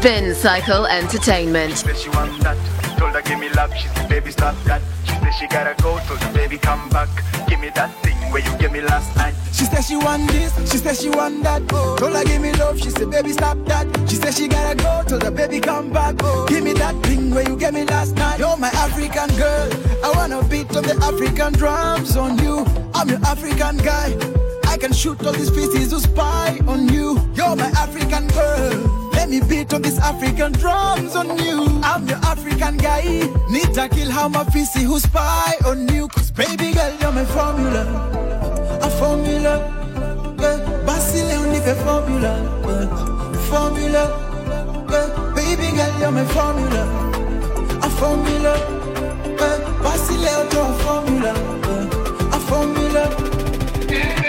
Spin 0.05 0.35
Cycle 0.35 0.85
Entertainment. 0.85 1.79
Said 1.79 1.97
she 1.97 2.11
want 2.11 2.39
that. 2.43 2.59
Told 2.99 3.13
her 3.13 3.23
give 3.23 3.39
me 3.39 3.49
love. 3.49 3.75
She 3.75 3.89
said 3.89 4.07
baby 4.07 4.33
stop 4.33 4.55
that. 4.65 4.83
She 5.05 5.13
said 5.13 5.31
she 5.31 5.47
gotta 5.47 5.83
go. 5.83 5.99
Told 6.01 6.21
the 6.21 6.31
baby 6.35 6.59
come 6.59 6.91
back. 6.91 7.09
Give 7.49 7.59
me 7.59 7.71
that 7.71 7.91
thing 8.03 8.15
where 8.31 8.43
you 8.43 8.55
gave 8.59 8.71
me 8.71 8.83
last 8.83 9.17
night. 9.17 9.33
She 9.51 9.65
said 9.65 9.81
she 9.81 9.97
want 9.97 10.31
this, 10.31 10.53
she 10.71 10.77
said 10.77 10.97
she 10.99 11.09
want 11.09 11.43
that. 11.45 11.67
Told 11.69 12.13
her 12.13 12.23
give 12.23 12.43
me 12.43 12.53
love, 12.53 12.79
she 12.79 12.91
said 12.91 13.11
baby 13.11 13.33
stop 13.33 13.57
that. 13.65 13.87
She 14.07 14.17
said 14.17 14.35
she 14.35 14.47
gotta 14.47 14.77
go, 14.77 15.05
told 15.09 15.23
her 15.23 15.31
baby 15.31 15.59
come 15.59 15.91
back. 15.91 16.17
Give 16.49 16.63
me 16.63 16.75
that 16.75 17.03
thing 17.05 17.31
where 17.31 17.49
you 17.49 17.57
gave 17.57 17.73
me 17.73 17.85
last 17.85 18.15
night. 18.17 18.41
You're 18.41 18.59
my 18.59 18.69
African 18.69 19.35
girl, 19.39 19.71
I 20.05 20.13
wanna 20.17 20.43
beat 20.49 20.77
on 20.77 20.83
the 20.83 20.97
African 20.97 21.55
drums 21.55 22.15
on 22.15 22.37
you. 22.45 22.67
I'm 22.93 23.09
your 23.09 23.25
African 23.25 23.79
guy, 23.79 24.11
I 24.75 24.77
can 24.77 24.93
shoot 24.93 25.25
all 25.25 25.33
these 25.33 25.51
pieces 25.51 25.91
to 25.91 26.01
spy 26.01 26.59
on 26.67 26.89
you. 26.89 27.21
You're 27.35 27.55
my 27.55 27.71
African 27.85 28.27
girl. 28.27 29.11
Let 29.13 29.31
me 29.31 29.41
beat 29.41 29.73
on 29.73 29.83
these 29.83 30.01
African 30.01 30.51
drums 30.51 31.15
on 31.15 31.39
you. 31.39 31.81
I'm 31.85 32.09
your 32.09 32.19
African 32.19 32.77
guy. 32.79 33.05
Need 33.49 33.73
to 33.75 33.89
kill 33.89 34.11
how 34.11 34.29
my 34.29 34.43
fisi 34.45 34.83
who 34.83 34.99
spy 34.99 35.55
on 35.65 35.87
you. 35.95 36.09
Cause 36.09 36.33
baby 36.33 36.73
girl, 36.73 36.93
you're 37.01 37.13
my 37.13 37.25
formula 37.25 38.33
a 38.85 38.91
formula. 38.91 39.55
Yeah. 40.41 40.83
Basile 40.87 41.39
on 41.39 41.53
the 41.53 41.75
formula. 41.87 42.33
Yeah. 42.67 43.37
Formula. 43.51 44.05
Yeah. 44.91 45.33
Baby 45.35 45.69
girl, 45.77 45.93
you're 46.01 46.11
my 46.11 46.25
formula. 46.35 46.83
A 47.87 47.91
formula. 48.01 48.55
Yeah. 49.39 49.59
Basile 49.85 50.33
on 50.41 50.73
a 50.73 50.79
formula. 50.85 51.33
Yeah. 51.65 52.37
A 52.37 52.41
formula. 52.49 53.05
Yeah. 53.89 54.24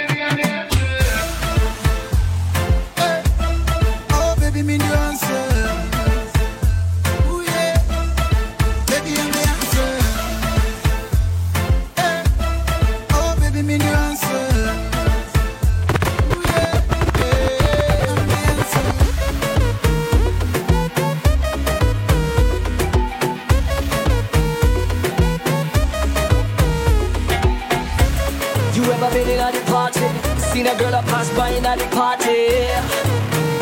Seen 30.55 30.67
a 30.67 30.75
girl 30.79 30.91
that 30.91 31.03
pass 31.11 31.27
by 31.35 31.49
in 31.49 31.63
the 31.63 31.85
party? 31.91 32.47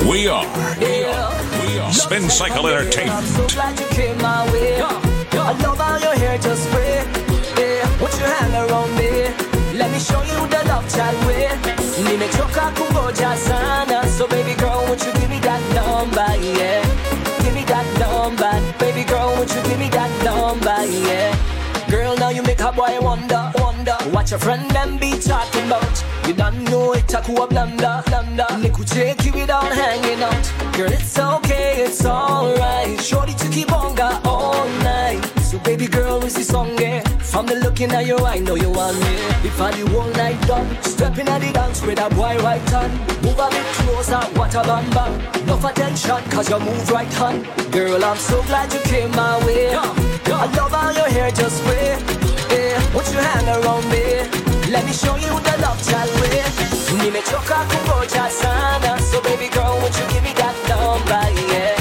We 0.08 0.28
are 0.28 0.46
Yeah. 0.78 1.26
we 1.66 1.80
are 1.80 1.92
Spin 1.92 2.30
Cycle 2.30 2.68
I'm 2.68 2.86
Entertainment. 2.86 3.26
so 3.34 3.48
glad 3.48 3.80
you 3.80 3.88
came 3.98 4.18
my 4.22 4.46
way. 4.54 4.78
I 4.78 5.54
love 5.66 5.80
how 5.82 5.98
your 5.98 6.14
hair 6.22 6.38
just 6.38 6.62
spray. 6.70 7.02
Yeah, 7.58 7.90
put 7.98 8.14
your 8.22 8.30
hand 8.30 8.54
around 8.54 8.94
me. 8.94 9.10
Let 9.74 9.90
me 9.90 9.98
show 9.98 10.22
you 10.22 10.38
the 10.54 10.62
love 10.70 10.86
child 10.94 11.18
way. 11.26 11.50
Nimechoka 12.06 12.70
kungoja 12.78 13.38
sana. 13.38 14.08
So 14.16 14.28
baby 14.28 14.54
girl, 14.62 14.86
won't 14.86 15.04
you 15.04 15.14
give 15.14 15.32
me 15.32 15.40
that 15.40 15.64
number? 15.74 16.30
Yeah. 16.46 16.86
Give 17.42 17.56
me 17.56 17.64
that 17.74 17.88
number. 17.98 18.54
Baby 18.78 19.04
girl, 19.04 19.34
won't 19.34 19.50
you 19.50 19.64
give 19.64 19.80
me 19.80 19.90
that 19.98 20.12
number? 20.24 20.78
Yeah. 20.86 21.34
Girl, 21.90 22.16
now 22.18 22.30
you 22.30 22.44
make 22.44 22.62
a 22.62 22.72
boy 22.72 23.00
wonder, 23.02 23.52
wonder 23.56 23.98
What 24.14 24.30
your 24.30 24.40
friend 24.40 24.70
be 25.00 25.14
about 26.74 26.80
You 26.80 26.80
don't 26.80 26.86
know 26.86 26.94
it, 26.94 27.08
takuwa 27.08 27.48
blanda, 27.48 28.04
blanda 28.06 28.48
Nikucheki 28.58 29.32
without 29.32 29.74
hanging 29.74 30.24
out 30.24 30.54
Girl, 30.76 30.92
it's 30.92 31.20
okay, 31.20 31.84
it's 31.86 32.06
alright. 32.06 33.00
Shorty 33.02 33.34
to 33.34 33.50
keep 33.50 33.72
on 33.72 33.96
got 33.96 34.26
all 34.26 34.68
night. 34.84 35.22
So 35.42 35.60
baby 35.60 35.88
girl, 35.88 36.24
is 36.24 36.34
this 36.34 36.48
song, 36.48 36.78
yeah? 36.80 37.02
From 37.20 37.46
the 37.46 37.56
looking 37.56 37.92
at 37.92 38.06
your 38.06 38.22
eye, 38.22 38.40
know 38.40 38.56
you 38.56 38.70
want 38.70 38.98
me 39.00 39.16
If 39.44 39.62
I 39.62 39.72
the 39.72 39.90
whole 39.92 40.10
night 40.14 40.42
done 40.48 40.68
Stepping 40.82 41.28
at 41.28 41.42
the 41.42 41.52
dance 41.52 41.82
with 41.82 42.00
a 42.00 42.10
boy 42.10 42.38
right 42.40 42.70
hand. 42.70 42.94
Move 43.24 43.40
a 43.40 43.50
bit 43.50 43.66
closer, 43.76 44.22
what 44.38 44.56
a 44.56 44.62
bam 44.64 44.90
bam 44.92 45.44
Enough 45.44 45.66
attention, 45.66 46.24
cause 46.32 46.50
you 46.50 46.60
move 46.60 46.90
right 46.92 47.14
hand. 47.14 47.48
Girl, 47.72 48.04
I'm 48.04 48.18
so 48.18 48.42
glad 48.44 48.74
you 48.74 48.80
came 48.82 49.12
my 49.12 49.38
way. 49.46 49.74
I 49.74 50.48
love 50.58 50.72
how 50.72 50.92
your 50.92 51.10
hair 51.10 51.32
just 51.32 51.58
spray 51.58 52.24
yeah. 52.54 52.80
What 52.94 53.06
you 53.12 53.20
hang 53.20 53.48
around 53.50 53.90
me? 53.90 54.30
Let 54.72 54.86
me 54.86 54.94
show 54.94 55.16
you 55.16 55.30
the 55.30 55.58
love 55.62 55.80
child 55.88 56.10
way. 56.22 56.63
Nimechoka 57.04 57.56
kungoja 57.66 58.30
sana, 58.30 58.98
so 59.02 59.22
baby 59.22 59.50
girl, 59.50 59.78
won't 59.82 59.94
you 60.00 60.08
give 60.14 60.24
me 60.24 60.32
that 60.34 60.56
number, 60.70 61.24
yeah? 61.52 61.76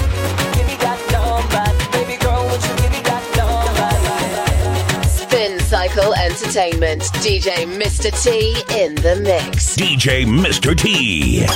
Give 0.57 0.67
me 0.67 0.77
that 0.83 0.99
number, 1.13 1.65
baby 1.93 2.17
girl, 2.19 2.45
won't 2.47 2.63
you 2.67 2.75
give 2.83 2.91
me 2.91 3.01
that 3.03 3.23
number, 3.37 3.91
yeah? 4.09 5.03
Spin 5.07 5.61
Cycle 5.61 6.13
Entertainment. 6.15 7.03
DJ 7.23 7.67
Mr. 7.67 8.11
T 8.11 8.57
in 8.77 8.97
the 8.97 9.15
mix. 9.23 9.77
DJ 9.77 10.27
Mr. 10.27 10.77
T. 10.77 11.47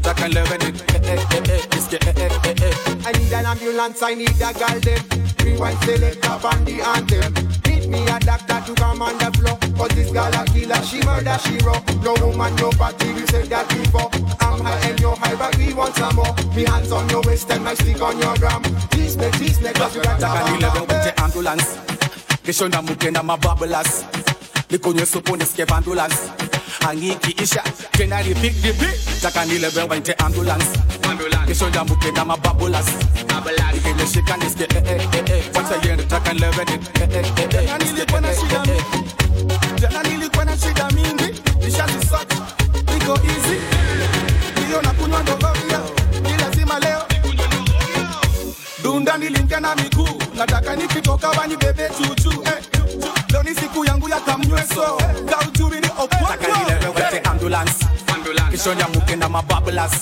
Takanileve 0.00 0.58
ni 0.58 0.68
eh 0.94 1.00
eh 1.02 1.18
eh 1.30 1.50
eh 1.54 1.60
nisikie 1.74 1.98
eh 2.06 2.14
eh 2.16 2.30
eh 2.44 2.62
eh. 2.62 3.06
I 3.06 3.12
need 3.18 3.32
an 3.32 3.46
ambulance, 3.46 4.02
I 4.02 4.14
need 4.14 4.40
a 4.40 4.52
girl 4.52 4.80
them. 4.80 5.02
Rewind 5.44 5.78
select 5.84 6.26
up 6.26 6.44
on 6.44 6.64
the 6.64 6.80
anthem. 6.82 7.73
Me 7.88 8.00
a 8.08 8.18
doctor 8.20 8.60
to 8.66 8.74
come 8.74 9.02
on 9.02 9.18
the 9.18 9.30
floor. 9.38 9.58
Cause 9.76 9.90
this 9.96 10.10
girl 10.12 10.32
a 10.34 10.44
killer, 10.46 10.82
she 10.82 11.00
murder, 11.04 11.36
she 11.44 11.56
raw. 11.64 11.78
No 12.02 12.14
woman, 12.24 12.54
no 12.56 12.70
party, 12.70 13.12
we 13.12 13.26
said 13.26 13.46
that 13.46 13.68
before. 13.68 14.10
I'm 14.40 14.60
high 14.60 14.88
and 14.88 15.00
you're 15.00 15.16
high, 15.16 15.34
but 15.36 15.56
we 15.58 15.72
want 15.74 15.94
some 15.96 16.16
more. 16.16 16.34
Me 16.54 16.64
hands 16.64 16.92
on 16.92 17.08
your 17.10 17.22
waist 17.22 17.50
and 17.50 17.64
my 17.64 17.74
stick 17.74 18.00
on 18.00 18.18
your 18.18 18.34
gram. 18.36 18.62
Please 18.90 19.16
me, 19.16 19.28
please 19.32 19.60
me, 19.60 19.72
cause 19.72 19.94
you 19.96 20.02
got 20.02 20.22
a 20.22 20.80
waite 20.88 21.12
ambulance 21.22 21.78
kishonda 22.44 22.82
mukenda 22.82 23.22
mababulas 23.22 24.04
likunywe 24.70 25.06
supu 25.06 25.36
nisikie 25.36 25.66
bandulas 25.66 26.12
angikiisha 26.88 27.62
tena 27.92 28.22
repeat 28.22 29.22
takanileve 29.22 29.82
waite 29.82 30.12
ambulance 30.12 30.66
kishonda 31.46 31.84
mukenda 31.84 32.24
mababulas 32.24 32.86
ikeneshika 33.76 34.36
nisikie 34.36 34.66
eh 34.76 34.82
eh 34.86 35.08
eh 35.12 35.30
eh 35.30 35.44
watayenda 35.54 36.04
takanileve 36.04 36.64
ni 36.64 36.72
eh 36.72 37.08
eh 37.10 37.24
eh 37.36 37.54
eh 37.54 37.78
nisikie 37.78 38.02
eh 38.02 38.24
eh 38.30 38.68
eh 38.68 38.76
eh. 38.76 39.80
Jana 39.80 40.02
nilikuwa 40.02 40.44
na 40.44 40.58
shida 40.58 40.90
mingi, 40.90 41.40
nishazisort, 41.64 42.32
iko 42.96 43.12
easy. 43.12 43.60
Ndio 44.66 44.82
nakunywa 44.82 45.22
ndogovia, 45.22 45.80
ni 46.22 46.36
lazima 46.36 46.78
leo. 46.80 47.02
Dunda 48.82 49.18
nilingia 49.18 49.60
na 49.60 49.74
miguu, 49.76 50.22
nataka 50.36 50.76
nikitoka 50.76 51.28
wani 51.30 51.56
bebe 51.56 51.88
chuchu. 51.88 52.30
Eh, 52.30 52.64
leo 53.32 53.42
ni 53.42 53.54
siku 53.54 53.84
yangu 53.84 54.08
ya 54.08 54.20
kamnyweso, 54.20 54.98
kaujuri 55.30 55.80
ni 55.80 55.88
takanileve 55.88 56.86
opwako. 56.86 57.00
waite 57.02 57.18
ambulance 57.28 57.86
kishonda 58.54 58.88
mukenda 58.88 59.28
mababulas 59.28 59.92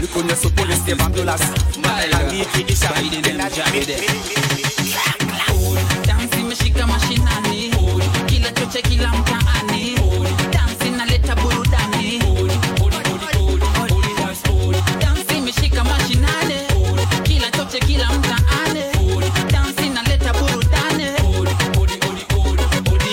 likunywe 0.00 0.36
supu 0.36 0.64
nisikie 0.64 0.94
bandulas 0.94 1.40
angikiisha 2.18 2.88
tena 3.22 3.50
dansi 6.06 6.40
imeshika 6.40 6.86
mashinani. 6.86 7.70
Kila 8.26 8.52
choche 8.52 8.82
kila 8.82 9.12
mtaani. 9.12 9.94
Dansi 10.52 10.86
inaleta 10.88 11.36
burudani. 11.36 12.22
Dansi 15.00 15.38
imeshika 15.38 15.84
mashinani. 15.84 16.54
Kila 17.22 17.50
choche 17.50 17.78
kila 17.80 18.12
mtaani. 18.12 18.82
Dansi 19.52 19.86
inaleta 19.86 20.32
burudani. 20.32 21.04
Odi 21.80 21.94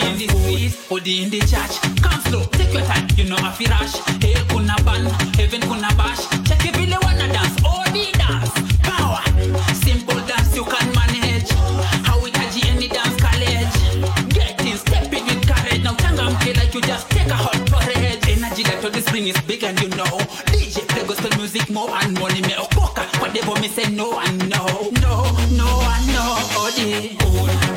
in 0.01 0.17
the 0.17 0.27
street, 0.27 0.73
odi 0.91 1.21
in 1.23 1.29
the 1.29 1.39
church. 1.39 1.94
Come 2.05 2.21
slow, 2.27 2.43
take 2.57 2.73
your 2.73 2.83
time, 2.83 3.07
you 3.17 3.25
know 3.25 3.37
if 3.41 3.59
you 3.59 3.67
rush. 3.67 3.93
Hell 4.23 4.43
kuna 4.49 4.75
ban, 4.85 5.05
heaven 5.37 5.61
kuna 5.61 5.89
bash. 5.95 6.21
Check 6.47 6.65
if 6.65 6.75
you 6.79 6.97
wanna 7.01 7.27
dance, 7.33 7.57
oh, 7.65 7.83
odi 7.87 8.11
dance. 8.13 8.51
Power, 8.83 9.21
simple 9.73 10.19
dance 10.29 10.55
you 10.55 10.63
can 10.65 10.87
manage. 10.93 11.49
How 12.07 12.21
we 12.21 12.31
catch 12.31 12.57
any 12.65 12.87
dance 12.87 13.15
college. 13.21 13.73
Get 14.33 14.61
in, 14.65 14.77
step 14.77 15.11
in 15.13 15.25
with 15.25 15.47
courage. 15.47 15.83
Now 15.83 15.93
changamke 15.95 16.55
like 16.57 16.73
you 16.73 16.81
just 16.81 17.09
take 17.09 17.27
a 17.27 17.35
hot 17.35 17.59
porridge. 17.71 18.21
Energy 18.29 18.63
that 18.63 18.83
all 18.83 18.91
this 18.91 19.05
bring 19.09 19.27
is 19.27 19.39
big 19.41 19.63
and 19.63 19.79
you 19.81 19.89
know. 19.89 20.17
DJ 20.53 20.87
play 20.87 21.05
gospel 21.07 21.31
music 21.37 21.69
more 21.69 21.89
and 21.89 22.13
money 22.19 22.41
me 22.41 22.53
oh, 22.57 22.67
okoka. 22.67 23.03
Whatever 23.21 23.59
me 23.61 23.67
say 23.67 23.89
no 23.91 24.19
and 24.19 24.37
no, 24.49 24.65
no, 25.01 25.13
no 25.59 25.67
and 25.93 26.07
no. 26.13 26.23
Odi, 26.61 27.17
oh, 27.21 27.47
dance 27.47 27.74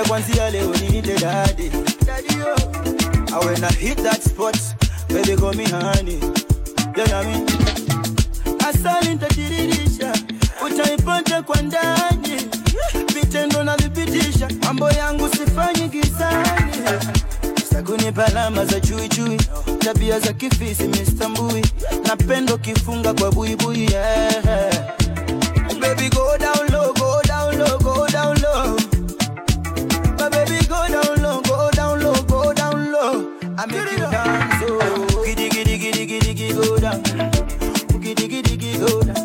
mekupanda 0.00 0.04
kwanzia 0.08 0.50
leo 0.50 0.74
niite 0.74 1.18
dadi 1.18 1.70
I 3.32 3.46
when 3.46 3.64
I 3.64 3.72
hit 3.72 3.98
that 4.02 4.22
spot 4.22 4.58
baby 5.08 5.36
call 5.36 5.52
me 5.54 5.64
honey. 5.64 6.18
You 6.96 7.06
know 7.06 7.22
me? 7.24 7.46
Asali 8.68 9.08
nitadiririsha 9.08 10.12
utaipata 10.66 11.42
kwa 11.42 11.62
ndani. 11.62 12.48
Vitendo 13.14 13.64
na 13.64 13.76
vipitisha 13.76 14.48
mambo 14.64 14.90
yangu 14.90 15.28
sifanyi 15.28 15.88
gizani 15.88 16.72
Sakuni 17.72 18.12
palama 18.12 18.64
za 18.64 18.80
chuichui 18.80 19.36
tabia 19.78 20.20
za 20.20 20.32
kifisi 20.32 20.82
mistambui 20.82 21.62
napendo 22.06 22.58
kifunga 22.58 23.14
kwa 23.14 23.32
buibui 23.32 23.92
yeah. 23.92 24.44
Baby 25.80 26.08
go 26.10 26.38
down 26.38 26.69
I 33.62 33.66
make 33.66 33.92
you 33.92 33.98
dance, 33.98 34.64
oh. 34.68 35.22
Giddy, 35.22 35.50
giddy, 35.50 35.76
giddy, 35.76 36.06
giddy, 36.06 36.32
giddy, 36.32 36.54
go 36.54 36.78
down. 36.78 37.02
Giddy, 38.00 38.26
giddy, 38.26 38.56
giddy, 38.56 38.78
go 38.78 39.02
down 39.02 39.19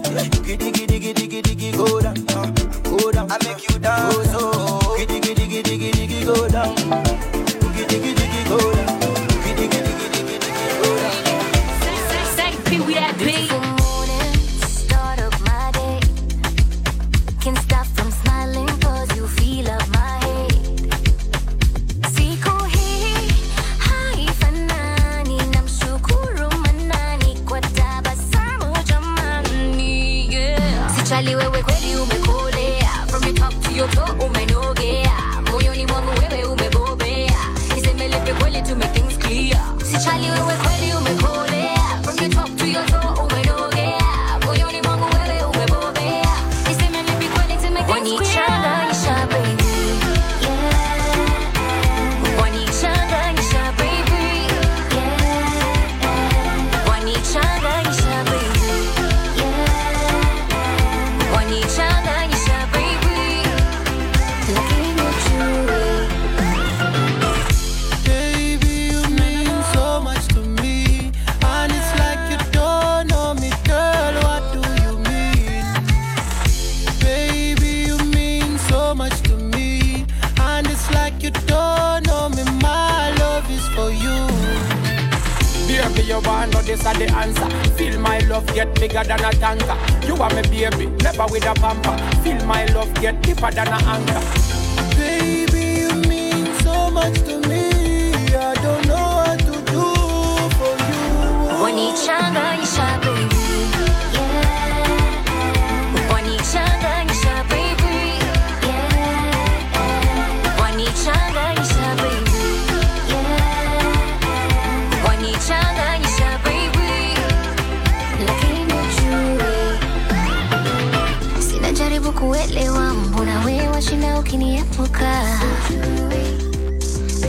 washinda 124.65 124.83
ukiniepuka, 124.83 125.39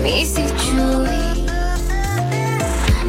mi 0.03 0.27
sijui 0.27 1.47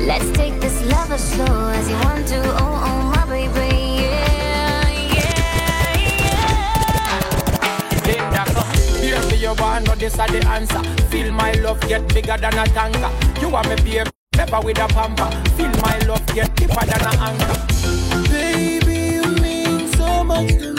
Let's 0.08 0.32
take 0.38 0.60
this 0.62 0.82
love 0.92 1.12
as 1.12 1.22
slow 1.32 1.70
as 1.70 1.90
you 1.90 1.96
want 1.98 2.28
to. 2.30 2.40
Oh, 2.62 2.84
oh, 2.88 3.12
my 3.14 3.26
baby, 3.26 4.04
yeah, 4.04 5.28
Linda, 8.06 8.46
come. 8.54 8.72
Baby, 9.02 9.38
you 9.38 9.54
want, 9.60 9.86
no, 9.88 9.96
this 9.96 10.18
are 10.20 10.28
the 10.30 10.48
answer. 10.48 10.82
Feel 11.10 11.32
my 11.34 11.52
love 11.54 11.82
get 11.90 12.08
bigger 12.14 12.38
than 12.38 12.58
a 12.58 12.66
tanker. 12.68 13.12
You 13.42 13.54
are 13.56 13.64
my 13.64 13.76
baby, 13.76 14.10
never 14.38 14.62
with 14.62 14.80
a 14.80 14.88
pamper. 14.88 15.30
Feel 15.58 15.72
my 15.82 16.00
love 16.08 16.26
get 16.28 16.56
deeper 16.56 16.86
than 16.86 17.02
a 17.02 17.12
anchor. 17.20 17.58
Baby, 18.30 19.16
you 19.16 19.26
mean 19.42 19.88
so 19.94 20.24
much 20.24 20.48
to 20.54 20.74
me. 20.74 20.77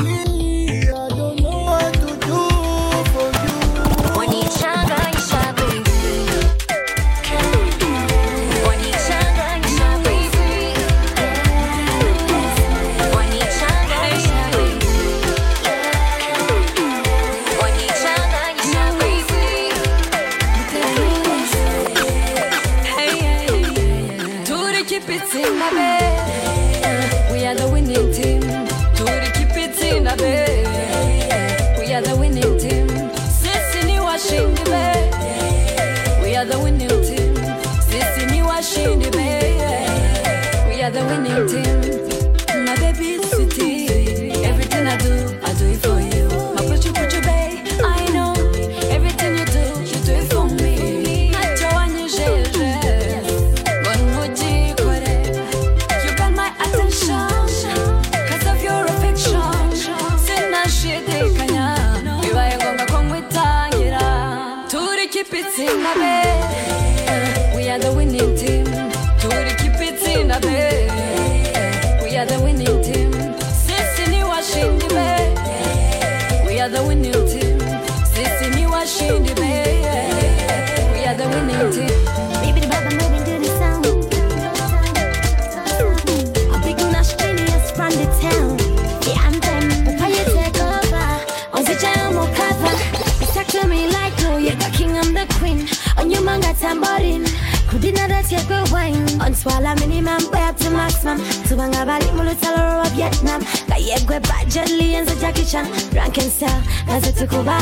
Swallow 99.39 99.74
minimum, 99.76 100.18
way 100.32 100.43
up 100.43 100.57
to 100.59 100.70
maximum. 100.70 101.18
Tubanga 101.47 101.86
bali 101.86 102.07
mulutalo 102.16 102.82
wa 102.82 102.89
Vietnam. 102.95 103.41
Kayegwe 103.70 104.18
budget 104.28 104.70
liens 104.70 105.11
of 105.11 105.20
Jackie 105.20 105.45
Chan. 105.45 105.66
Rank 105.95 106.18
and 106.18 106.32
sell, 106.32 106.62
as 106.89 107.07
a 107.09 107.12
tukuba. 107.12 107.57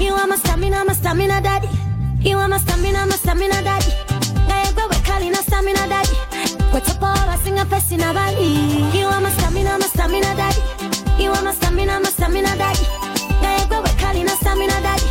You 0.00 0.14
are 0.14 0.26
my 0.26 0.36
stamina, 0.36 0.84
my 0.84 0.94
stamina 0.94 1.40
daddy. 1.40 1.68
You 2.20 2.38
are 2.38 2.48
my 2.48 2.58
stamina, 2.58 3.06
my 3.06 3.16
stamina 3.16 3.62
daddy. 3.62 3.92
Kayegwe 4.48 4.84
we 4.90 4.96
kali 5.04 5.28
na 5.30 5.40
stamina 5.42 5.86
daddy. 5.88 6.16
Kwetapora 6.72 7.36
singa 7.44 7.64
pesi 7.66 7.96
na 7.98 8.12
bali. 8.12 8.98
You 8.98 9.06
are 9.06 9.20
my 9.20 9.30
stamina, 9.30 9.78
my 9.78 9.86
stamina 9.86 10.34
daddy. 10.34 10.62
You 11.22 11.30
are 11.30 11.42
my 11.42 11.52
stamina, 11.52 12.00
my 12.00 12.08
stamina 12.08 12.56
daddy. 12.56 12.86
Kayegwe 13.42 13.82
we 13.84 13.90
kali 14.00 14.24
na 14.24 14.34
stamina 14.40 14.80
daddy. 14.80 15.08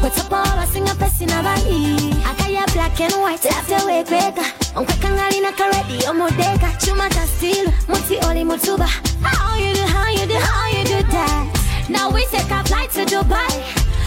Kwetapora 0.00 0.66
singa 0.72 0.94
pesi 1.00 1.26
na 1.26 1.42
bali. 1.42 2.12
Akaya 2.28 2.66
black 2.74 3.00
and 3.00 3.14
white 3.22 3.46
after 3.46 3.86
we 3.86 4.04
kweka. 4.04 4.44
Onkweka 4.44 4.67
ngali 4.84 5.40
na 5.40 5.52
karedi 5.52 6.06
omodeka. 6.08 6.68
Chuma 6.78 7.08
ta 7.08 7.26
steel, 7.26 7.66
muti 7.88 8.18
oli 8.28 8.44
mutuba. 8.44 8.86
How 9.22 9.56
you 9.56 9.74
do, 9.74 9.82
how 9.82 10.08
you 10.08 10.26
do, 10.26 10.34
how 10.34 10.68
you 10.70 10.84
do 10.84 11.02
that? 11.08 11.88
Now 11.88 12.10
we 12.10 12.24
take 12.26 12.50
a 12.50 12.62
flight 12.64 12.90
to 12.92 13.04
Dubai. 13.04 13.50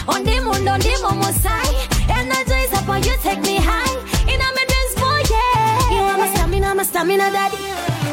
On 0.07 0.23
the 0.23 0.39
moon, 0.39 0.67
on 0.67 0.79
the 0.79 0.93
moon, 1.03 1.33
side. 1.33 1.75
Energize 2.09 2.73
up 2.73 2.87
when 2.87 3.03
you 3.03 3.15
take 3.21 3.41
me 3.41 3.57
high. 3.57 3.95
In 4.27 4.39
a 4.39 4.47
midlands, 4.55 4.95
boy, 4.95 5.21
yeah. 5.29 5.91
You 5.91 6.01
are 6.03 6.17
my 6.17 6.27
stamina, 6.33 6.75
my 6.75 6.83
stamina 6.83 7.31
daddy. 7.31 7.57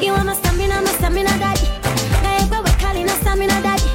You 0.05 0.13
are 0.15 0.25
my 0.25 0.35
stamina, 0.35 0.83
my 0.83 0.91
stamina 0.99 1.39
daddy. 1.39 1.67
Kayegwe 2.23 2.65
we 2.65 2.71
kali 2.81 3.05
na 3.05 3.13
stamina 3.21 3.61
daddy. 3.63 3.89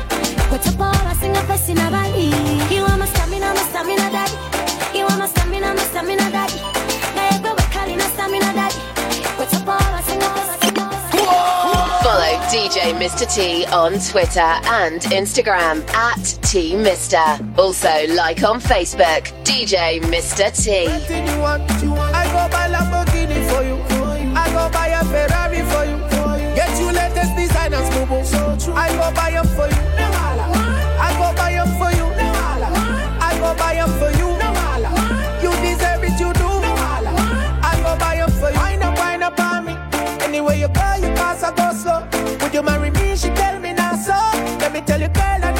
Kwetapora 0.49 1.15
singa 1.19 1.41
pesi 1.47 1.73
na 1.73 1.89
bali. 1.89 2.31
You 2.73 2.83
are 2.85 2.97
my 2.97 3.05
stamina, 3.07 3.53
my 3.53 3.63
stamina 3.69 4.09
daddy. 4.11 4.37
You 4.97 5.05
are 5.05 5.17
my 5.17 5.27
stamina, 5.27 5.73
my 5.73 5.83
stamina 5.83 6.31
daddy. 6.31 6.72
Mr. 12.91 13.25
T 13.33 13.65
on 13.67 13.93
Twitter 13.93 14.39
and 14.39 14.99
Instagram 15.03 15.87
at 15.93 16.21
T 16.41 16.75
Mister. 16.75 17.23
Also 17.57 18.07
like 18.13 18.43
on 18.43 18.59
Facebook, 18.59 19.31
DJ 19.43 20.01
Mr. 20.01 20.51
T. 20.51 20.87
I 20.87 22.25
go 22.27 22.47
buy 22.51 22.67
Lamborghini 22.69 23.39
for 23.49 23.63
you. 23.63 23.77
I 24.35 24.49
go 24.51 24.69
buy 24.69 24.87
a 24.87 25.03
Ferrari 25.05 25.61
for 25.71 25.85
you. 25.85 25.97
Get 26.55 26.77
you 26.79 26.91
latest 26.91 27.35
designers. 27.37 27.87
I 28.75 28.89
go 28.97 29.11
buy 29.15 29.31
for 29.55 29.67
you. 29.67 29.81
I 30.99 31.11
go 31.17 31.33
buy 31.37 31.55
for 31.79 31.91
you. 31.95 32.07
I 33.21 33.37
go 33.39 33.55
buy 33.55 33.79
for 33.99 34.11
you. 34.19 34.29
You 35.41 35.51
deserve 35.61 36.03
it, 36.03 36.19
you 36.19 36.33
do. 36.33 36.49
I 37.63 37.79
go 37.81 37.95
buy 37.97 38.25
for 38.39 38.51
you. 38.51 38.59
Wind 38.59 38.83
up, 38.83 38.97
wind 38.97 39.23
up 39.23 39.39
on 39.39 39.65
me. 39.65 39.73
Anywhere 40.25 40.55
you 40.55 40.63
you 40.63 40.67
pass, 41.15 41.43
I 41.43 41.55
go 41.55 41.73
slow. 41.73 42.22
You 42.53 42.61
marry 42.61 42.91
me? 42.91 43.15
She 43.15 43.29
tell 43.29 43.59
me 43.59 43.73
now 43.73 43.95
so. 43.95 44.13
Let 44.59 44.71
me 44.73 44.81
tell 44.81 45.01
you, 45.01 45.07
girl, 45.07 45.43
I 45.43 45.52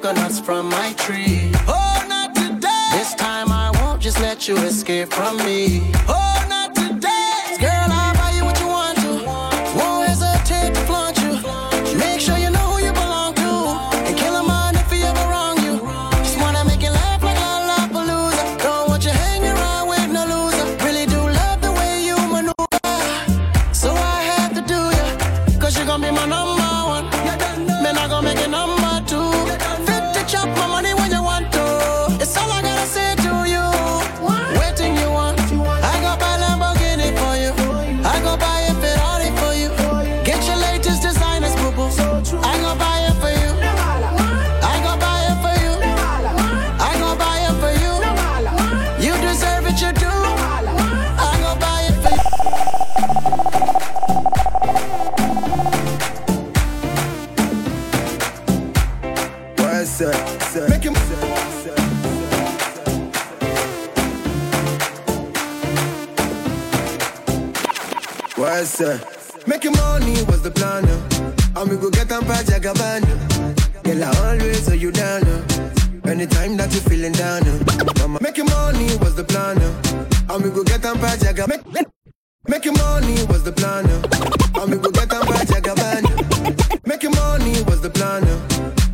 coconuts 0.00 0.40
from 0.40 0.68
my 0.68 0.92
tree. 0.94 1.50
Oh, 1.68 2.06
not 2.08 2.34
today. 2.34 2.88
This 2.92 3.14
time 3.14 3.52
I 3.52 3.70
won't 3.82 4.00
just 4.00 4.18
let 4.20 4.48
you 4.48 4.56
escape 4.58 5.12
from 5.12 5.36
me. 5.38 5.82
Oh, 6.08 6.46
not 6.48 6.59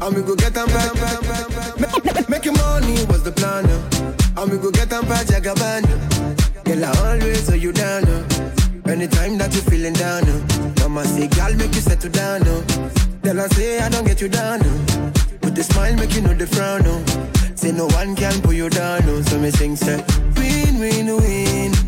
And 0.07 0.14
we 0.14 0.22
go 0.22 0.36
get 0.36 0.54
them 0.54 0.68
back. 0.68 0.94
Make, 1.80 2.28
making 2.28 2.52
money 2.52 3.04
was 3.07 3.24
the 3.24 3.32
plan. 3.32 3.66
Uh. 3.66 4.40
And 4.40 4.52
we 4.52 4.57
go 4.57 4.70
get 4.70 4.88
them 4.88 5.04
back, 5.09 5.26
Jagaban. 5.26 5.82
Girl, 6.64 6.84
I 6.84 7.11
always 7.11 7.50
are 7.50 7.57
you 7.57 7.72
down. 7.72 8.04
Uh. 8.04 8.22
Anytime 8.86 9.36
that 9.38 9.52
you're 9.52 9.64
feeling 9.64 9.94
down. 9.94 10.22
Uh. 10.22 10.72
Mama 10.82 11.04
say, 11.04 11.26
girl, 11.26 11.52
make 11.57 11.74
you 11.74 11.80
settle 11.80 12.12
down. 12.12 12.46
Uh. 12.46 12.62
Then 13.22 13.40
I 13.40 13.48
say, 13.48 13.80
I 13.80 13.88
don't 13.88 14.07
get 14.07 14.20
you 14.20 14.28
down. 14.28 14.61
Uh. 14.61 15.11
With 15.42 15.57
the 15.57 15.64
smile, 15.64 15.96
make 15.96 16.14
you 16.14 16.20
know 16.20 16.34
the 16.34 16.46
frown. 16.46 16.86
Uh. 16.86 17.57
Say 17.57 17.72
no 17.72 17.86
one 17.86 18.14
can 18.14 18.40
pull 18.42 18.52
you 18.52 18.70
down. 18.70 19.02
Uh. 19.02 19.24
So 19.24 19.40
me 19.40 19.50
sing, 19.50 19.74
say, 19.74 20.04
win, 20.36 20.78
win, 20.78 21.16
win. 21.16 21.86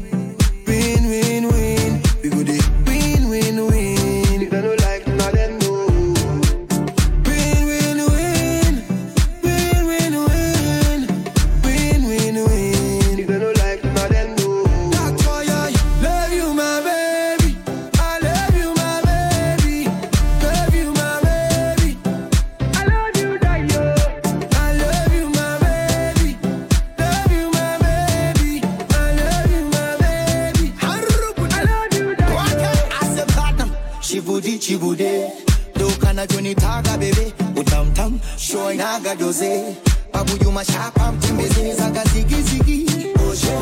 tunitaka 36.26 36.98
bebe 36.98 37.32
utamtam 37.56 38.20
shoinaga 38.36 39.14
jose. 39.16 39.76
Pabuju 40.12 40.52
mashapa 40.52 41.12
mtembezeza 41.12 41.90
kazigizigi 41.90 42.86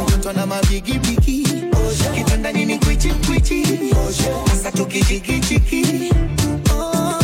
mtoto 0.06 0.32
na 0.32 0.46
mavigipiki 0.46 1.46
kitanda 2.14 2.52
nini 2.52 2.78
kwichikwichi 2.78 3.66
sasa 4.50 4.72
tukichikichiki 4.72 6.12
Oh, 6.70 7.18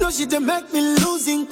no, 0.00 0.10
she 0.10 0.26
make 0.40 0.72
me 0.72 0.80
losing 0.80 1.46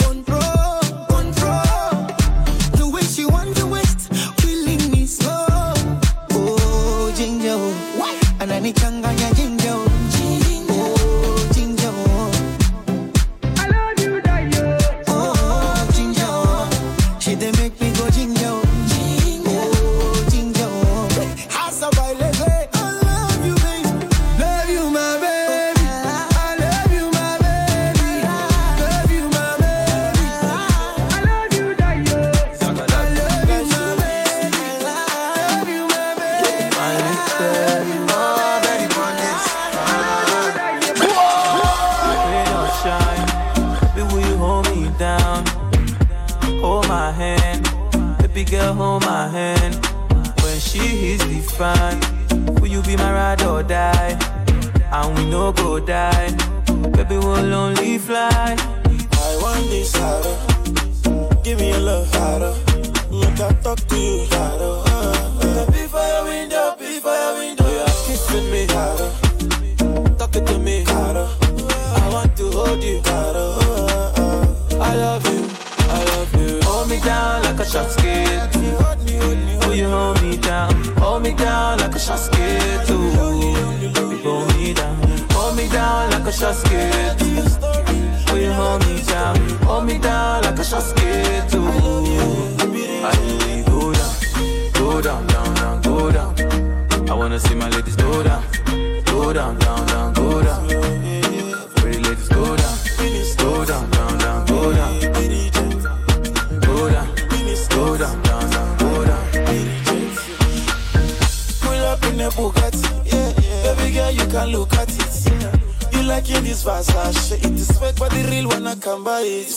like 116.16 116.30
in 116.30 116.44
this 116.44 116.64
fast 116.64 116.90
flash. 116.92 117.32
It 117.32 117.44
is 117.44 117.70
fake, 117.78 117.96
but 117.98 118.10
the 118.10 118.22
real 118.30 118.48
one 118.48 118.66
I 118.66 118.74
can 118.76 119.04
buy 119.04 119.20
it. 119.20 119.52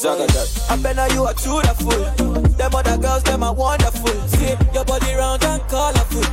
I 0.70 0.76
bet 0.84 1.12
you 1.14 1.24
are 1.24 1.34
true 1.34 1.62
the 1.64 1.74
fool. 1.80 2.04
Them 2.60 2.76
other 2.76 2.98
girls, 2.98 3.24
them 3.24 3.44
are 3.44 3.54
wonderful. 3.54 4.18
See 4.28 4.56
your 4.74 4.84
body 4.84 5.14
round 5.14 5.44
and 5.44 5.62
colorful. 5.72 6.28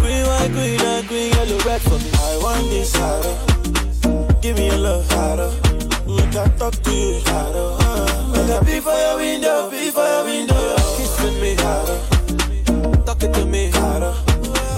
Green, 0.00 0.24
white, 0.26 0.52
green, 0.52 0.80
and 0.80 1.08
green, 1.08 1.32
yellow, 1.32 1.58
red 1.64 1.80
for 1.80 1.98
me. 1.98 2.10
I 2.12 2.38
want 2.42 2.68
this 2.68 2.92
harder. 2.94 3.34
Give 4.42 4.56
me 4.56 4.66
your 4.66 4.78
love 4.78 5.10
harder. 5.12 5.50
We 6.06 6.22
can 6.34 6.50
talk 6.58 6.74
to 6.74 6.92
you 6.92 7.20
harder. 7.30 7.68
Make 8.32 8.50
I 8.52 8.60
be 8.66 8.80
for 8.80 8.98
your 9.04 9.16
window, 9.16 9.70
be 9.70 9.90
for 9.90 10.04
your 10.04 10.24
window. 10.24 10.76
Kiss 10.96 11.14
with 11.22 11.36
me 11.40 11.54
harder. 11.64 11.98
Talking 13.06 13.32
to 13.32 13.46
me 13.46 13.70
harder. 13.70 14.14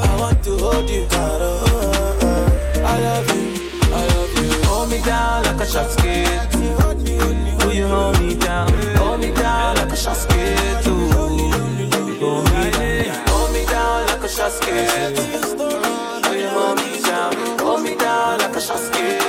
I 0.06 0.16
want 0.20 0.44
to 0.44 0.52
hold 0.58 0.88
you 0.88 1.06
harder. 1.10 1.54
I 2.86 3.00
love 3.00 3.26
you 3.26 3.31
down 5.04 5.44
like 5.44 5.60
a 5.60 5.66
shot 5.66 5.90
skate. 5.90 6.28
Will 6.54 7.72
you 7.72 7.86
hold 7.86 8.20
me 8.20 8.34
down? 8.34 8.72
Hold 8.96 9.20
me 9.20 9.32
down 9.32 9.76
like 9.76 9.92
a 9.92 9.96
shot 9.96 10.16
skate. 10.16 10.86
Ooh. 10.86 11.10
Hold 11.12 12.44
me 12.50 12.70
down. 12.70 13.28
Hold 13.28 13.52
me 13.52 13.64
down 13.66 14.06
like 14.06 14.22
a 14.22 14.28
shot 14.28 14.52
skate. 14.52 15.16
Will 15.58 16.36
you 16.36 16.48
hold 16.48 16.76
me 16.78 17.02
down? 17.02 17.58
Hold 17.58 17.82
me 17.82 17.96
down 17.96 18.38
like 18.38 18.56
a 18.56 18.60
shot 18.60 18.78
skate. 18.78 19.20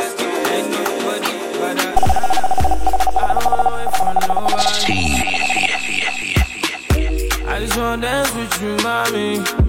I 7.45 7.59
just 7.59 7.78
wanna 7.78 8.01
dance 8.01 8.34
with 8.36 8.61
you, 8.61 8.78
mommy. 8.84 9.62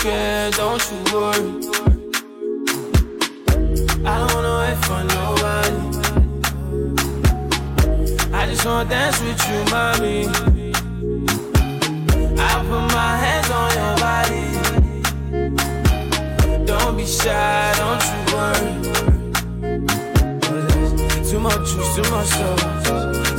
Scared, 0.00 0.54
don't 0.54 0.82
you 0.90 0.98
worry. 1.12 1.48
I 4.02 4.12
don't 4.18 4.32
wanna 4.34 4.54
wait 4.62 4.78
for 4.86 5.00
nobody. 5.16 5.76
I 8.32 8.40
just 8.48 8.64
wanna 8.64 8.88
dance 8.88 9.18
with 9.20 9.42
you, 9.48 9.58
mommy. 9.74 10.18
I 12.38 12.50
put 12.68 12.84
my 12.98 13.12
hands 13.24 13.50
on 13.60 13.70
your 13.80 13.94
body. 14.06 14.44
Don't 16.64 16.94
be 16.96 17.04
shy, 17.04 17.74
don't 17.80 18.04
you 18.10 18.20
worry. 18.36 18.72
Too 21.28 21.40
much 21.40 21.62
juice, 21.70 21.90
too 21.96 22.06
much 22.14 22.30
sauce. 22.38 22.64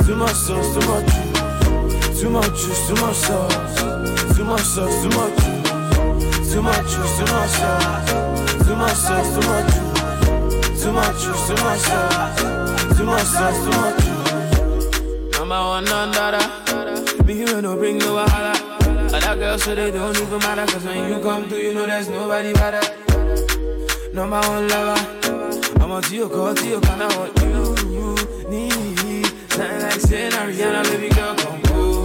Too 0.06 0.16
much 0.16 0.38
sauce, 0.46 0.68
too 0.74 0.84
much 0.90 1.06
juice. 1.14 2.20
Too 2.20 2.30
much 2.30 2.54
juice, 2.60 2.82
too 2.86 2.96
much 3.04 3.18
sauce. 3.26 4.36
Too 4.36 4.44
much 4.44 4.66
sauce, 4.74 4.96
too 5.02 5.10
much 5.18 5.34
juice. 5.44 5.61
Too 6.52 6.60
much 6.60 6.82
juice, 6.82 7.16
too 7.16 7.24
much 7.32 7.50
sauce. 7.50 8.12
Too 8.66 8.76
much 8.76 8.92
sauce, 8.92 9.34
too 9.34 9.40
much 9.48 9.66
juice. 9.72 10.82
Too 10.82 10.92
much 10.92 11.22
juice, 11.22 11.46
too 11.48 11.54
much 11.64 11.80
sauce. 11.80 12.96
Too 12.98 13.04
much 13.06 13.22
sauce, 13.22 13.58
too 13.64 13.70
much 13.80 13.96
juice. 14.04 15.38
Number 15.38 15.60
one 15.60 15.88
under 15.88 17.24
Me 17.24 17.38
you 17.38 17.62
no 17.62 17.74
bring 17.76 17.96
no 17.96 18.16
wahala. 18.16 18.54
Other 19.14 19.40
girls 19.40 19.62
so 19.62 19.74
they 19.74 19.90
don't 19.90 20.14
even 20.14 20.38
matter. 20.40 20.70
Cause 20.70 20.84
when 20.84 21.08
you 21.10 21.20
come 21.20 21.48
through, 21.48 21.58
you 21.58 21.72
know 21.72 21.86
there's 21.86 22.10
nobody 22.10 22.52
better. 22.52 22.82
Number 24.12 24.40
one 24.40 24.68
lover. 24.68 25.00
I'm 25.80 25.90
a 25.90 26.02
Tio, 26.02 26.28
call 26.28 26.54
Tio, 26.54 26.80
can 26.80 27.00
I 27.00 27.06
what 27.16 27.42
you 27.42 27.74
need? 28.50 29.26
Something 29.52 29.82
like 29.82 30.00
saying 30.00 30.32
Ariana, 30.32 30.82
baby 30.84 31.08
girl, 31.14 31.34
come 31.34 31.60
go. 31.62 32.02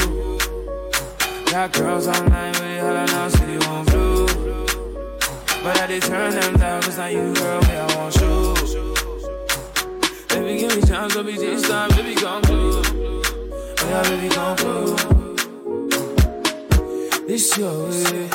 Got 1.52 1.74
girls 1.74 2.08
online 2.08 2.54
with 2.54 2.62
it, 2.62 2.80
holla 2.80 3.06
now, 3.08 3.28
say 3.28 3.46
they 3.46 3.68
won't 3.68 3.88
blue. 3.90 4.07
But 5.68 5.82
I 5.82 5.88
did 5.88 6.02
turn 6.04 6.32
them 6.32 6.56
down, 6.56 6.82
cause 6.82 6.98
now 6.98 7.08
you, 7.08 7.34
girl, 7.34 7.62
me, 7.64 7.76
I 7.76 7.96
want 7.98 8.14
show. 8.14 8.54
Baby, 10.30 10.60
give 10.60 10.74
me 10.74 10.82
chance, 10.88 11.14
don't 11.14 11.26
be 11.26 11.36
this 11.36 11.68
time, 11.68 11.90
baby, 11.90 12.16
come 12.16 12.42
through. 12.44 12.82
Oh, 12.86 13.90
yeah, 13.90 14.02
baby, 14.04 14.30
come 14.34 14.56
through. 14.56 14.96
This 17.28 17.58
your 17.58 17.90
way, 17.90 18.30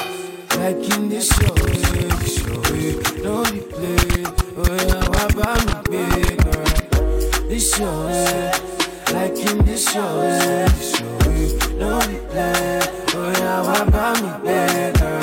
like 0.59 0.85
in 0.95 1.09
this 1.09 1.31
your 1.41 1.55
way, 1.55 1.81
this 2.21 2.37
your 2.45 2.61
way, 2.69 3.01
no 3.23 3.43
be 3.45 3.61
play. 3.61 4.27
Oh 4.59 4.69
yeah, 4.85 5.03
why 5.09 5.25
buy 5.33 5.57
me 5.65 5.75
big 5.89 6.37
girl? 6.45 6.69
This 7.49 7.79
your 7.79 7.97
way, 8.09 8.53
like 9.11 9.39
in 9.39 9.57
this 9.65 9.95
your 9.95 10.13
way, 10.21 10.67
this 10.69 11.01
your 11.01 11.17
way, 11.21 11.45
no 11.79 11.99
be 12.01 12.17
play. 12.29 12.81
Oh 13.15 13.33
yeah, 13.39 13.59
why 13.63 13.81
buy 13.89 14.13
me 14.21 14.29
girl? 14.99 15.22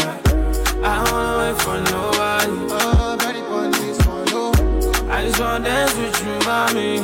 I 0.82 1.04
don't 1.04 1.38
wait 1.40 1.58
for 1.62 1.78
nobody. 1.92 2.56
Oh, 2.72 3.18
ready 3.20 3.42
for 3.42 3.68
this 3.78 4.00
one, 4.08 4.26
no. 4.32 4.44
I 5.12 5.26
just 5.26 5.40
wanna 5.40 5.66
dance 5.66 5.96
with 5.96 6.24
you, 6.26 6.40
mommy. 6.48 7.00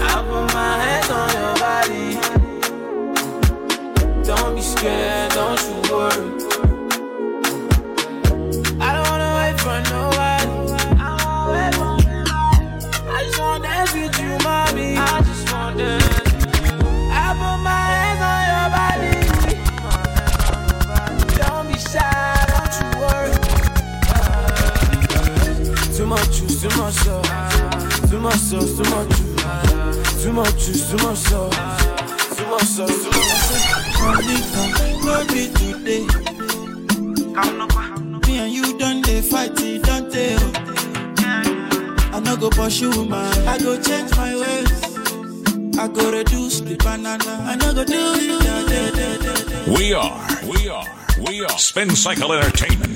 I 0.00 0.22
put 0.28 0.46
my 0.54 0.72
hands 0.82 1.10
on 1.10 1.28
your 1.38 1.54
body. 1.64 2.06
Don't 4.24 4.54
be 4.54 4.62
scared, 4.62 5.32
don't 5.32 5.60
you 5.62 5.74
worry. 5.92 6.45
Too 28.16 28.22
much 28.22 28.34
sauce, 28.36 28.72
too 28.78 28.90
much 28.96 29.08
juice. 29.10 30.22
Too 30.24 30.32
much 30.32 30.52
juice, 30.64 30.90
too 30.90 30.96
much 31.06 31.18
sauce. 31.18 31.54
Too 32.34 32.46
much 32.46 32.62
sauce, 32.62 33.02
too 33.04 33.10
much 33.10 33.40
sauce. 33.44 33.66
Monica, 34.00 34.62
no 35.04 35.14
be 35.28 35.42
today. 35.52 36.04
Me 38.26 38.38
and 38.38 38.52
you 38.54 38.78
done 38.78 39.02
dey 39.02 39.20
fight, 39.20 39.54
don't 39.54 40.10
tell. 40.10 40.50
I 42.14 42.20
no 42.24 42.36
go 42.38 42.48
pursue 42.48 43.04
man, 43.04 43.46
I 43.46 43.58
go 43.58 43.78
change 43.82 44.10
my 44.16 44.34
ways. 44.34 45.76
I 45.78 45.86
go 45.88 46.10
reduce 46.10 46.60
the 46.60 46.76
banana, 46.76 47.18
I 47.44 47.56
no 47.56 47.74
go 47.74 47.84
do 47.84 48.14
it. 48.16 49.68
We 49.68 49.92
are, 49.92 50.26
we 50.48 50.68
are, 50.70 50.86
we 51.20 51.44
are 51.44 51.58
Spin 51.58 51.90
Cycle 51.94 52.32
Entertainment. 52.32 52.95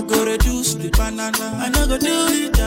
I 0.00 0.02
go 0.02 0.24
reduce 0.24 0.72
the 0.76 0.88
banana, 0.88 1.60
I 1.62 1.68
no 1.68 1.86
go 1.86 1.98
do 1.98 2.08
it 2.08 2.59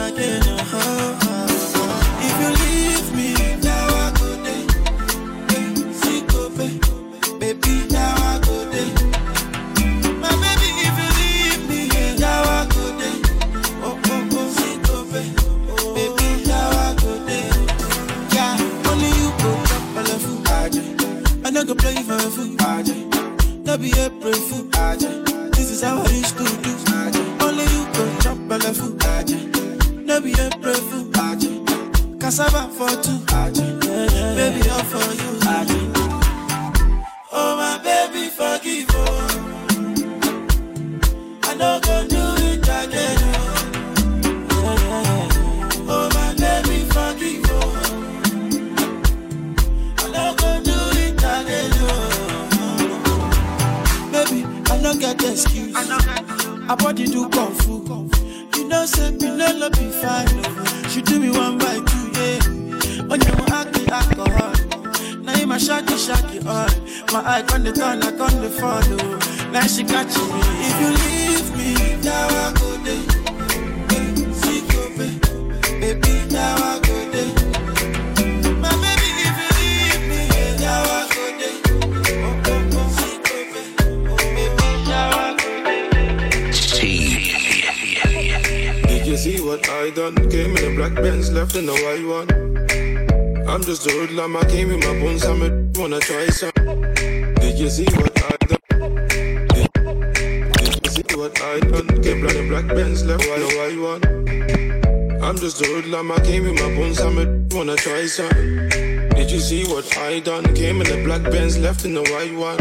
what 109.74 109.98
I 109.98 110.20
done? 110.20 110.44
Came 110.54 110.80
in 110.80 110.86
the 110.86 111.02
black 111.04 111.22
Benz, 111.32 111.58
left 111.58 111.84
in 111.84 111.94
the 111.94 112.02
white 112.02 112.32
one. 112.32 112.60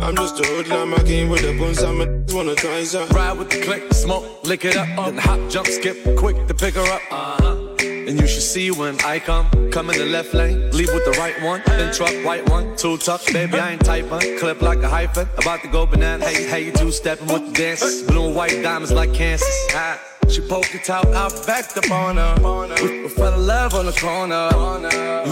I'm 0.00 0.14
just 0.14 0.38
a 0.38 0.46
hoodlum, 0.46 0.94
I 0.94 1.02
came 1.02 1.28
with 1.28 1.42
the 1.42 1.58
bones, 1.58 1.82
I'm 1.82 2.00
a 2.00 2.06
wanna 2.32 2.54
try 2.54 2.84
some. 2.84 3.08
Ride 3.08 3.36
with 3.36 3.50
the 3.50 3.60
click, 3.60 3.92
smoke, 3.92 4.24
lick 4.44 4.64
it 4.64 4.76
up, 4.76 4.86
then 4.94 5.18
hop, 5.18 5.40
jump, 5.50 5.66
skip, 5.66 5.96
quick 6.16 6.36
to 6.46 6.54
pick 6.54 6.74
her 6.74 6.88
up. 6.96 7.02
Uh-huh. 7.10 7.74
And 7.80 8.20
you 8.20 8.28
should 8.28 8.42
see 8.42 8.70
when 8.70 8.94
I 9.00 9.18
come, 9.18 9.50
come 9.72 9.90
in 9.90 9.98
the 9.98 10.06
left 10.06 10.34
lane, 10.34 10.70
leave 10.70 10.92
with 10.94 11.04
the 11.04 11.16
right 11.18 11.42
one, 11.42 11.62
then 11.66 11.92
truck, 11.92 12.14
right 12.24 12.48
one, 12.48 12.76
two 12.76 12.96
tuck, 12.98 13.20
baby, 13.32 13.58
I 13.58 13.72
ain't 13.72 13.84
type 13.84 14.08
one, 14.08 14.38
clip 14.38 14.62
like 14.62 14.78
a 14.78 14.88
hyphen, 14.88 15.28
about 15.36 15.62
to 15.62 15.68
go 15.68 15.84
banana, 15.84 16.24
hey, 16.24 16.46
hey, 16.48 16.66
you 16.66 16.72
two 16.72 16.92
stepping 16.92 17.26
with 17.26 17.44
the 17.46 17.52
dances, 17.52 18.04
blue 18.04 18.26
and 18.26 18.36
white 18.36 18.62
diamonds 18.62 18.92
like 18.92 19.12
Kansas. 19.12 20.07
She 20.28 20.42
poked 20.42 20.74
it 20.74 20.90
out, 20.90 21.06
I 21.06 21.28
backed 21.46 21.76
up 21.78 21.90
on 21.90 22.16
her. 22.16 22.34
We, 22.82 23.02
we 23.02 23.08
fell 23.08 23.32
in 23.34 23.46
love 23.46 23.74
on 23.74 23.86
the 23.86 23.92
corner. 23.92 24.50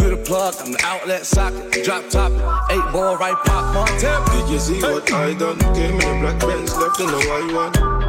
You 0.01 0.17
the 0.17 0.23
plug, 0.25 0.55
I'm 0.61 0.73
the 0.73 0.81
outlet 0.83 1.27
socket. 1.27 1.85
Drop 1.85 2.09
top, 2.09 2.33
eight 2.71 2.93
ball 2.93 3.17
right 3.19 3.37
pop 3.45 3.77
on 3.77 3.87
tip. 3.99 4.25
Did 4.33 4.49
you 4.51 4.59
see 4.59 4.81
what 4.81 5.13
I 5.13 5.35
done? 5.35 5.59
Came 5.75 6.01
in 6.01 6.17
a 6.17 6.21
black 6.21 6.41
Benz, 6.41 6.75
left 6.77 6.99
in 7.01 7.07
the 7.07 7.21
white 7.29 7.53
one. 7.53 8.07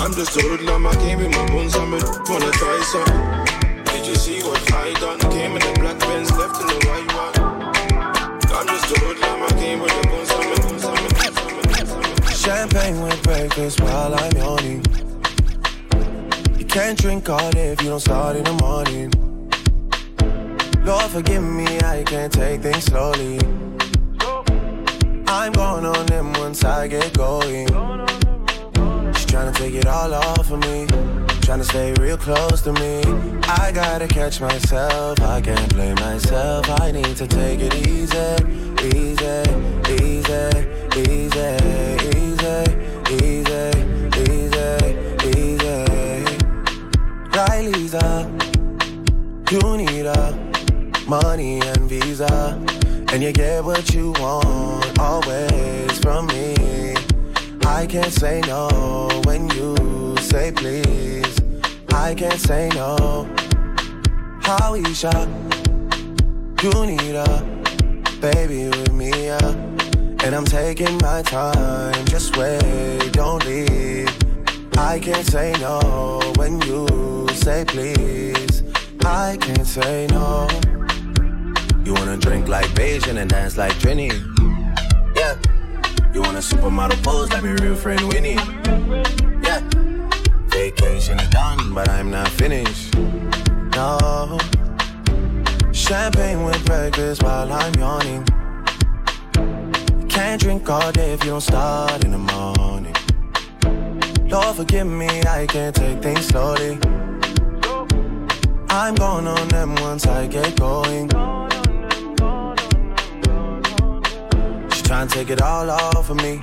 I'm 0.00 0.14
just 0.14 0.34
a 0.36 0.40
hoodlum, 0.40 0.86
I 0.86 0.94
came 0.96 1.20
in 1.20 1.30
my 1.30 1.46
bones, 1.48 1.76
I'm 1.76 1.92
a 1.92 1.98
wanna 2.28 2.50
try 2.52 2.80
some. 2.90 3.84
Did 3.92 4.06
you 4.06 4.14
see 4.14 4.42
what 4.42 4.72
I 4.72 4.94
done? 4.94 5.18
Came 5.30 5.52
in 5.56 5.62
a 5.62 5.72
black 5.80 5.98
Benz, 5.98 6.32
left 6.32 6.60
in 6.62 6.66
the 6.66 6.80
white 6.88 7.12
one. 7.12 7.34
I'm 8.48 8.66
just 8.66 8.96
a 8.96 9.00
hoodlum, 9.00 9.42
I 9.42 9.48
came 9.60 9.80
with 9.80 9.92
the 10.00 10.08
bones, 10.08 10.30
I'm 10.30 10.50
a 10.50 10.56
bones, 10.62 10.84
a 10.84 10.88
bones, 10.88 11.92
I'm 11.92 12.24
a 12.24 12.34
Champagne 12.34 13.02
with 13.02 13.22
breakfast 13.22 13.80
while 13.82 14.14
I'm 14.14 14.32
yawning. 14.36 15.09
Can't 16.70 16.96
drink 16.96 17.28
all 17.28 17.50
day 17.50 17.72
if 17.72 17.82
you 17.82 17.88
don't 17.88 17.98
start 17.98 18.36
in 18.36 18.44
the 18.44 18.52
morning. 18.52 19.10
Lord, 20.84 21.10
forgive 21.10 21.42
me, 21.42 21.66
I 21.80 22.04
can't 22.04 22.32
take 22.32 22.60
things 22.60 22.84
slowly. 22.84 23.40
I'm 25.26 25.50
going 25.50 25.84
on 25.84 26.06
them 26.06 26.32
once 26.34 26.62
I 26.62 26.86
get 26.86 27.12
going. 27.18 27.66
She's 29.14 29.26
trying 29.26 29.52
to 29.52 29.58
take 29.58 29.74
it 29.74 29.86
all 29.86 30.14
off 30.14 30.48
of 30.48 30.60
me. 30.60 30.86
Trying 31.42 31.58
to 31.58 31.64
stay 31.64 31.92
real 31.94 32.16
close 32.16 32.62
to 32.62 32.72
me. 32.74 33.02
I 33.48 33.72
gotta 33.74 34.06
catch 34.06 34.40
myself, 34.40 35.20
I 35.22 35.40
can't 35.40 35.74
blame 35.74 35.96
myself. 35.96 36.70
I 36.80 36.92
need 36.92 37.16
to 37.16 37.26
take 37.26 37.58
it 37.58 37.74
easy, 37.88 38.16
easy, 38.94 39.42
easy, 39.90 40.68
easy, 40.96 41.56
easy, 42.16 42.89
Riley's 47.48 47.94
up, 47.94 48.28
you 49.50 49.60
need 49.78 50.04
a 50.04 50.38
money 51.08 51.60
and 51.62 51.88
visa, 51.88 52.60
and 53.12 53.22
you 53.22 53.32
get 53.32 53.64
what 53.64 53.94
you 53.94 54.12
want 54.18 54.98
always 54.98 55.98
from 56.00 56.26
me. 56.26 56.94
I 57.64 57.86
can't 57.86 58.12
say 58.12 58.42
no 58.42 59.08
when 59.24 59.48
you 59.56 60.16
say 60.18 60.52
please. 60.52 61.34
I 61.94 62.14
can't 62.14 62.38
say 62.38 62.68
no. 62.74 63.26
Howisha, 64.42 65.16
you 66.62 66.74
need 66.84 67.14
a 67.14 68.20
baby 68.20 68.68
with 68.68 68.92
me, 68.92 69.12
yeah. 69.28 69.48
And 70.24 70.34
I'm 70.34 70.44
taking 70.44 70.98
my 70.98 71.22
time, 71.22 72.04
just 72.04 72.36
wait, 72.36 73.12
don't 73.12 73.42
leave. 73.46 74.19
I 74.76 74.98
can't 74.98 75.26
say 75.26 75.52
no 75.60 76.20
when 76.36 76.60
you 76.62 77.26
say 77.34 77.64
please. 77.66 78.62
I 79.04 79.36
can't 79.40 79.66
say 79.66 80.06
no. 80.10 80.48
You 81.84 81.94
wanna 81.94 82.16
drink 82.16 82.48
like 82.48 82.66
Beijing 82.70 83.16
and 83.16 83.30
dance 83.30 83.56
like 83.56 83.72
Trini? 83.74 84.10
Yeah. 85.16 85.36
You 86.12 86.22
want 86.22 86.36
a 86.36 86.40
supermodel 86.40 87.02
pose 87.02 87.30
like 87.30 87.42
my 87.42 87.52
real 87.52 87.76
friend 87.76 88.02
Winnie? 88.08 88.34
Yeah. 89.42 89.60
Vacation 90.48 91.18
is 91.18 91.28
done, 91.30 91.74
but 91.74 91.88
I'm 91.88 92.10
not 92.10 92.28
finished. 92.28 92.94
No. 93.74 94.38
Champagne 95.72 96.44
with 96.44 96.64
breakfast 96.66 97.22
while 97.22 97.52
I'm 97.52 97.74
yawning. 97.74 98.24
Can't 100.08 100.40
drink 100.40 100.68
all 100.68 100.92
day 100.92 101.12
if 101.12 101.24
you 101.24 101.30
don't 101.30 101.40
start 101.40 102.04
in 102.04 102.10
the 102.12 102.18
morning. 102.18 102.94
Lord, 104.30 104.54
forgive 104.54 104.86
me, 104.86 105.08
I 105.22 105.44
can't 105.44 105.74
take 105.74 106.00
things 106.00 106.26
slowly. 106.26 106.78
I'm 108.68 108.94
going 108.94 109.26
on 109.26 109.48
them 109.48 109.74
once 109.76 110.06
I 110.06 110.28
get 110.28 110.56
going. 110.56 111.08
She's 114.70 114.82
trying 114.82 115.08
to 115.08 115.12
take 115.12 115.30
it 115.30 115.42
all 115.42 115.68
off 115.68 116.10
of 116.10 116.16
me. 116.18 116.40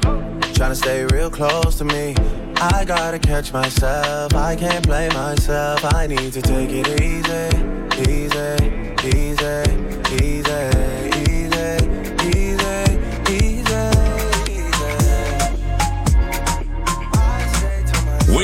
Trying 0.53 0.71
to 0.71 0.75
stay 0.75 1.05
real 1.05 1.29
close 1.29 1.77
to 1.77 1.85
me. 1.85 2.13
I 2.57 2.83
gotta 2.85 3.19
catch 3.19 3.53
myself. 3.53 4.33
I 4.35 4.57
can't 4.57 4.85
blame 4.85 5.13
myself. 5.13 5.85
I 5.93 6.07
need 6.07 6.33
to 6.33 6.41
take 6.41 6.69
it 6.71 7.01
easy, 7.01 7.47
easy, 8.11 8.57
easy, 9.15 9.63
easy, 10.25 10.76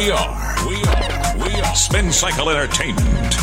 We 0.03 0.11
are, 0.11 0.67
we 0.67 0.75
are, 0.83 1.37
we 1.37 1.61
are 1.61 1.75
Spin 1.75 2.11
Cycle 2.11 2.49
Entertainment. 2.49 3.33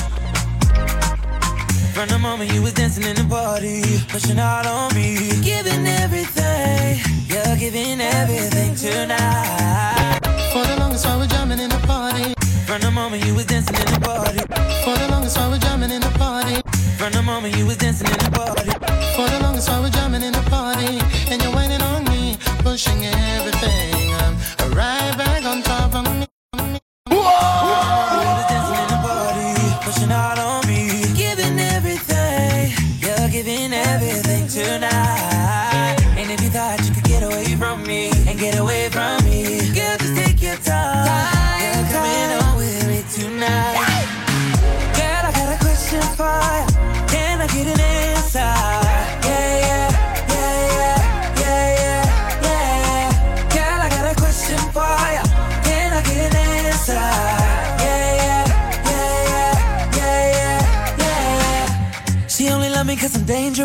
From 1.94 2.06
the 2.10 2.18
moment 2.20 2.52
you 2.52 2.60
was 2.60 2.74
dancing 2.74 3.04
in 3.04 3.16
the 3.16 3.24
party, 3.24 3.80
pushing 4.08 4.38
out 4.38 4.66
on 4.66 4.94
me, 4.94 5.40
giving 5.40 5.86
everything, 5.86 7.00
you're 7.24 7.56
giving 7.56 8.02
everything 8.02 8.74
tonight. 8.74 10.20
For 10.52 10.62
the 10.66 10.76
longest 10.78 11.06
while 11.06 11.20
we're 11.20 11.28
jamming 11.28 11.60
in 11.60 11.70
the 11.70 11.80
party. 11.86 12.34
From 12.66 12.82
the 12.82 12.90
moment 12.90 13.24
you 13.24 13.34
was 13.34 13.46
dancing 13.46 13.76
in 13.76 13.94
the 13.94 14.00
party, 14.00 14.40
For 14.84 14.98
the 15.00 15.08
longest 15.08 15.38
while 15.38 15.50
we're 15.50 15.64
jamming 15.64 15.90
in 15.90 16.02
the 16.02 16.12
party. 16.18 16.60
from 16.98 17.12
the 17.12 17.22
moment 17.22 17.56
you 17.56 17.64
was 17.64 17.78
dancing 17.78 18.06
in 18.06 18.18
the 18.18 18.30
party, 18.32 18.68
For 19.16 19.26
the 19.32 19.40
longest 19.40 19.66
while 19.66 19.80
we're 19.80 19.96
jamming 19.96 20.22
in 20.22 20.34
the 20.34 20.44
party. 20.50 21.00
And 21.32 21.40
you're 21.42 21.54
whining 21.54 21.80
on 21.80 22.04
me, 22.04 22.36
pushing 22.58 23.06
everything. 23.06 24.12
I'm 24.20 24.36
right 24.76 25.16
back 25.16 25.44
on 25.46 25.62
top 25.62 25.79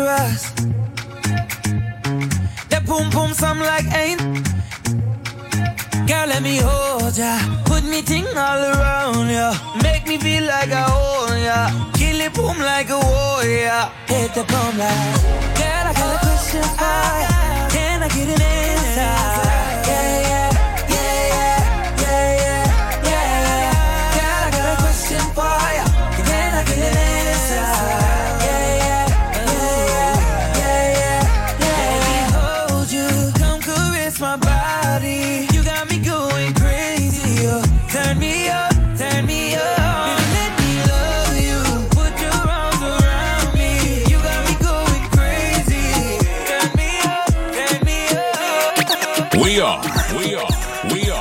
dangerous. 0.06 0.52
That 2.70 2.84
boom 2.86 3.10
boom 3.10 3.32
something 3.32 3.66
like 3.66 3.86
ain't. 3.92 4.20
Girl, 6.06 6.26
let 6.28 6.42
me 6.42 6.58
hold 6.58 7.16
ya. 7.16 7.38
Put 7.64 7.84
me 7.84 8.02
ting 8.02 8.26
all 8.36 8.62
around 8.72 9.28
ya. 9.30 9.54
Make 9.82 10.06
me 10.06 10.18
feel 10.18 10.44
like 10.44 10.70
I 10.70 10.84
own 10.86 11.42
ya. 11.42 11.90
Kill 11.94 12.20
it 12.20 12.32
boom 12.34 12.58
like 12.58 12.90
a 12.90 12.98
warrior. 12.98 13.90
Hit 14.06 14.34
the 14.34 14.44
boom 14.44 14.78
like. 14.78 15.14
Girl, 15.58 15.86
I 15.90 15.92
got 15.98 16.14
a 16.14 16.18
question. 16.26 16.62
Can 17.74 18.02
I 18.02 18.08
get 18.08 18.28
an 18.28 18.42
answer? 18.42 19.55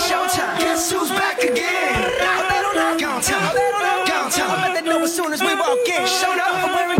Showtime. 0.08 0.58
Guess 0.58 0.90
who's 0.92 1.10
back 1.10 1.42
again? 1.42 1.87
We 5.40 5.54
walk 5.54 5.88
in. 5.88 6.06
Showed 6.06 6.38
up. 6.38 6.54
I'm 6.64 6.74
wearing 6.74 6.97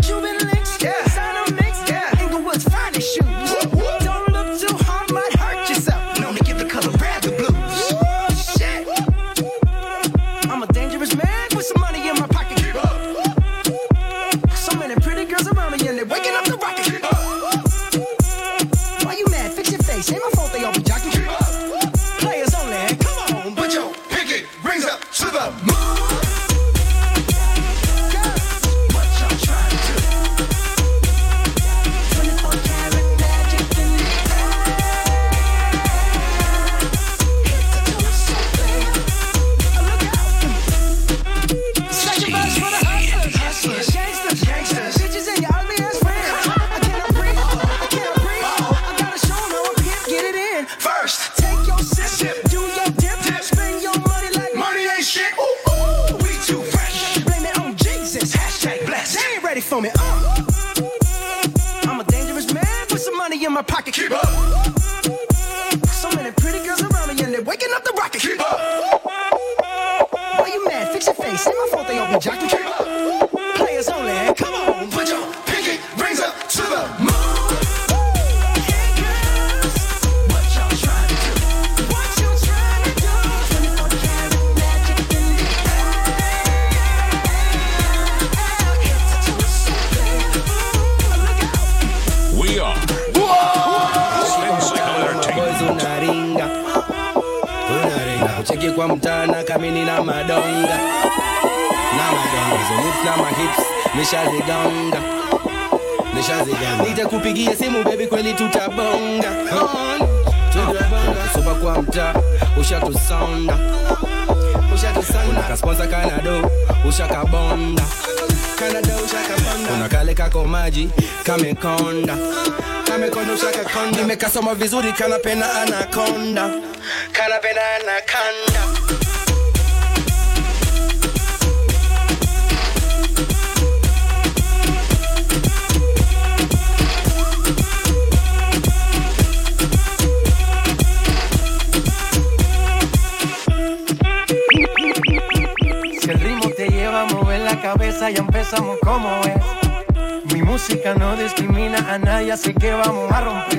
ritmo 146.19 146.49
te 146.51 146.67
lleva 146.69 147.01
a 147.01 147.05
mover 147.05 147.41
la 147.41 147.61
cabeza, 147.61 148.09
ya 148.09 148.19
empezamos 148.19 148.77
como 148.79 149.09
es. 149.21 150.33
Mi 150.33 150.41
música 150.41 150.93
no 150.95 151.15
discrimina 151.15 151.77
a 151.93 151.97
nadie, 151.97 152.31
así 152.31 152.53
que 152.53 152.71
vamos 152.71 153.11
a 153.11 153.21
romper. 153.21 153.58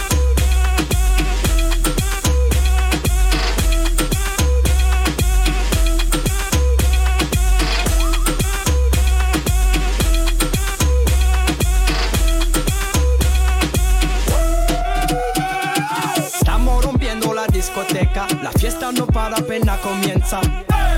Apenas 19.91 20.29
comienza. 20.31 20.41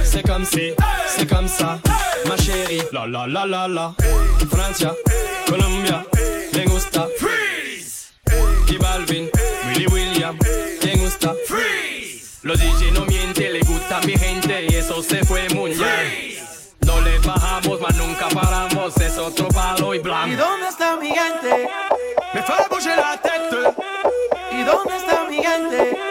C'est 0.03 0.23
comme 0.23 0.45
si, 0.45 0.73
c'est 1.07 1.27
comme 1.27 1.47
ça, 1.47 1.79
ma 2.27 2.37
chérie. 2.37 2.81
La 2.91 3.07
la 3.07 3.27
la 3.27 3.45
la 3.45 3.67
la. 3.67 3.93
Francia, 4.49 4.93
Colombia, 5.47 6.03
me 6.53 6.65
gusta. 6.65 7.07
Freeze. 7.17 8.13
Y 8.67 8.77
Balvin, 8.77 9.29
Willy 9.67 9.87
William, 9.87 10.37
me 10.83 10.95
gusta. 10.97 11.33
Freeze. 11.47 12.39
Los 12.43 12.59
DJ 12.59 12.91
no 12.93 13.05
mienten, 13.05 13.53
le 13.53 13.61
gusta 13.61 13.97
a 13.97 14.01
mi 14.01 14.17
gente 14.17 14.65
y 14.69 14.75
eso 14.75 15.01
se 15.01 15.23
fue 15.23 15.47
mundial. 15.49 16.07
No 16.85 16.99
le 17.01 17.17
bajamos, 17.19 17.79
mas 17.79 17.95
nunca 17.95 18.27
paramos, 18.29 18.97
es 18.97 19.17
otro 19.17 19.47
palo 19.47 19.93
y 19.93 19.97
¿Y 19.97 20.01
blanco. 20.01 20.35
dónde 20.37 20.67
está 20.67 20.97
mi 20.97 21.07
gente? 21.07 21.69
Me 22.33 22.41
bouger 22.69 22.97
la 22.97 23.17
tête. 23.21 23.73
¿Y 24.51 24.63
dónde 24.63 24.97
está 24.97 25.23
mi 25.29 25.37
gente? 25.41 26.02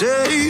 Unga 0.00 0.41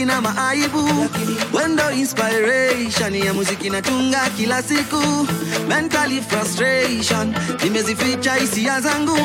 unanicheki 0.00 0.04
na 0.04 0.20
maaibu 0.20 1.08
wendo 1.52 1.90
inspiration 1.90 3.14
ya 3.14 3.34
muziki 3.34 3.70
natunga 3.70 4.30
kila 4.36 4.62
siku 4.62 5.26
mentally 5.68 6.20
frustration 6.22 7.34
nimezificha 7.64 8.34
hisia 8.34 8.80
zangu 8.80 9.18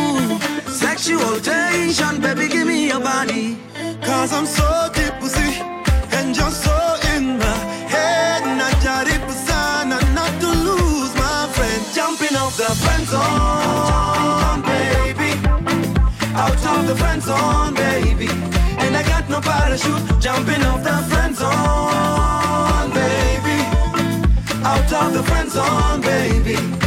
sexual 0.80 1.42
tension 1.42 2.20
baby 2.22 2.48
give 2.48 2.66
me 2.66 2.88
your 2.88 3.00
body 3.02 3.58
Cause 4.02 4.34
I'm 4.34 4.46
so 4.46 4.90
tipsy 4.94 5.60
and 6.12 6.36
you're 6.38 6.52
so 6.52 6.96
in 7.16 7.38
my 7.40 7.58
head. 7.90 8.44
Najaribu 8.44 9.32
sana 9.48 10.00
not 10.14 10.32
to 10.42 10.48
lose 10.48 11.14
my 11.16 11.48
friend. 11.54 11.82
Jumping 11.96 12.36
off 12.38 12.56
the 12.58 12.76
friend 12.84 13.08
zone, 13.08 14.62
baby. 14.62 15.32
Out 16.36 16.66
of 16.78 16.88
the 16.88 16.96
friend 16.96 17.22
zone, 17.24 17.74
baby. 17.74 18.30
No 19.36 19.42
parachute. 19.42 20.22
Jumping 20.22 20.64
off 20.64 20.82
the 20.82 20.96
friend 21.10 21.36
zone, 21.36 22.90
baby. 22.94 23.58
Out 24.64 24.94
of 24.94 25.14
the 25.14 25.24
friend 25.24 25.52
zone, 25.52 26.00
baby. 26.00 26.85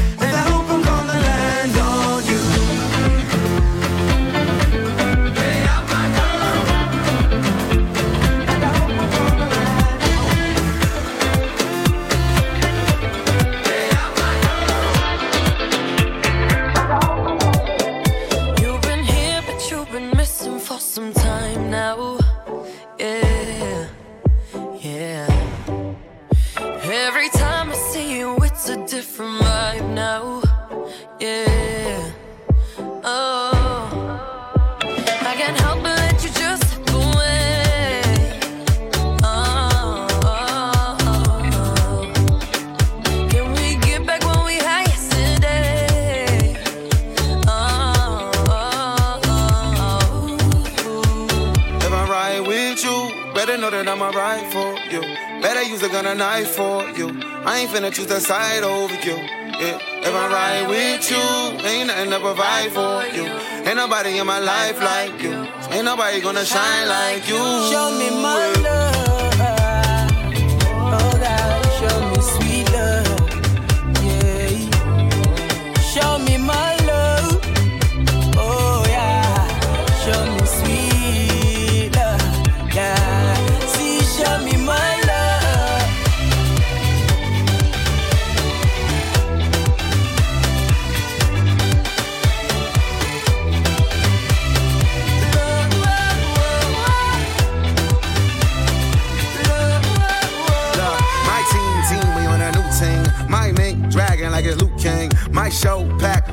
That 53.78 53.88
I'ma 53.88 54.10
ride 54.10 54.46
for 54.50 54.74
you. 54.90 55.00
Better 55.40 55.62
use 55.62 55.82
a 55.82 55.88
gun 55.88 56.06
or 56.06 56.14
knife 56.14 56.48
for 56.48 56.82
you. 56.98 57.08
I 57.46 57.60
ain't 57.60 57.70
finna 57.70 57.92
choose 57.92 58.06
the 58.08 58.20
side 58.20 58.64
over 58.64 58.94
you. 59.06 59.16
Yeah. 59.62 59.78
If 60.08 60.14
I 60.14 60.24
ride 60.38 60.68
with 60.68 61.10
you, 61.10 61.68
ain't 61.68 61.86
nothing 61.88 62.10
to 62.10 62.18
provide 62.20 62.70
for 62.72 63.06
you. 63.16 63.26
Ain't 63.66 63.76
nobody 63.76 64.18
in 64.18 64.26
my 64.26 64.40
life 64.40 64.80
like 64.80 65.22
you. 65.22 65.34
Ain't 65.70 65.84
nobody 65.84 66.20
gonna 66.20 66.44
shine 66.44 66.88
like 66.88 67.28
you. 67.28 67.38
Show 67.70 67.90
me 67.98 68.10
my 68.10 68.52
love. 68.62 68.87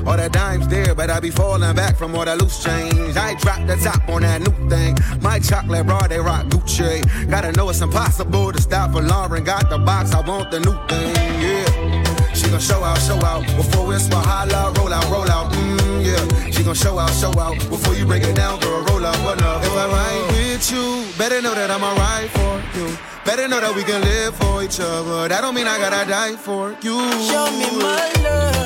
All 0.06 0.16
the 0.16 0.28
dimes 0.30 0.68
there, 0.68 0.94
but 0.94 1.10
I 1.10 1.20
be 1.20 1.30
falling 1.30 1.74
back 1.74 1.96
from 1.96 2.14
all 2.14 2.24
the 2.24 2.36
loose 2.36 2.62
change. 2.62 3.16
I 3.16 3.34
drop 3.34 3.66
the 3.66 3.76
top 3.76 4.08
on 4.08 4.22
that 4.22 4.40
new 4.40 4.70
thing. 4.70 4.96
My 5.20 5.38
chocolate 5.40 5.86
bra, 5.86 6.06
they 6.06 6.20
rock 6.20 6.46
Gucci. 6.46 7.02
Gotta 7.28 7.52
know 7.52 7.68
it's 7.70 7.80
impossible 7.80 8.52
to 8.52 8.62
stop 8.62 8.92
for 8.92 9.02
Lauren. 9.02 9.42
Got 9.44 9.68
the 9.68 9.78
box, 9.78 10.12
I 10.14 10.20
want 10.20 10.50
the 10.50 10.60
new 10.60 10.76
thing, 10.86 11.14
yeah. 11.42 12.32
She 12.34 12.48
gon' 12.50 12.60
show 12.60 12.84
out, 12.84 12.98
show 12.98 13.20
out 13.24 13.44
before 13.56 13.94
it's 13.94 14.08
holla, 14.08 14.72
roll 14.76 14.92
out, 14.92 15.10
roll 15.10 15.30
out, 15.30 15.52
mm, 15.52 16.04
yeah. 16.04 16.50
She 16.50 16.62
gon' 16.62 16.74
show 16.74 16.98
out, 16.98 17.10
show 17.10 17.36
out 17.38 17.58
before 17.68 17.94
you 17.94 18.06
break 18.06 18.22
it 18.22 18.36
down, 18.36 18.60
girl, 18.60 18.84
roll 18.84 19.04
out, 19.04 19.18
what 19.24 19.42
up? 19.42 19.62
If 19.64 19.72
I 19.72 19.86
ride 19.88 20.26
with 20.32 20.70
you, 20.70 21.18
better 21.18 21.42
know 21.42 21.54
that 21.54 21.70
I'ma 21.70 21.92
ride 21.94 22.30
for 22.30 22.78
you. 22.78 22.96
Better 23.24 23.48
know 23.48 23.60
that 23.60 23.74
we 23.74 23.82
can 23.82 24.00
live 24.02 24.36
for 24.36 24.62
each 24.62 24.78
other. 24.78 25.28
That 25.28 25.40
don't 25.40 25.54
mean 25.54 25.66
I 25.66 25.78
gotta 25.78 26.08
die 26.08 26.36
for 26.36 26.76
you. 26.80 27.00
Show 27.26 27.50
me 27.50 27.82
my 27.82 28.12
love. 28.22 28.65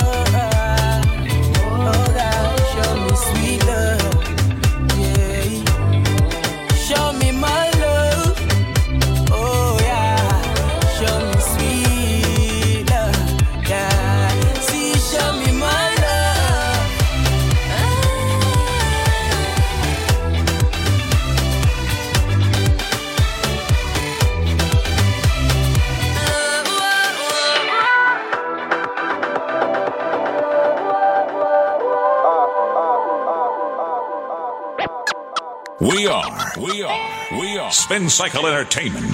Spin 37.71 38.09
Cycle 38.11 38.47
Entertainment. 38.47 39.05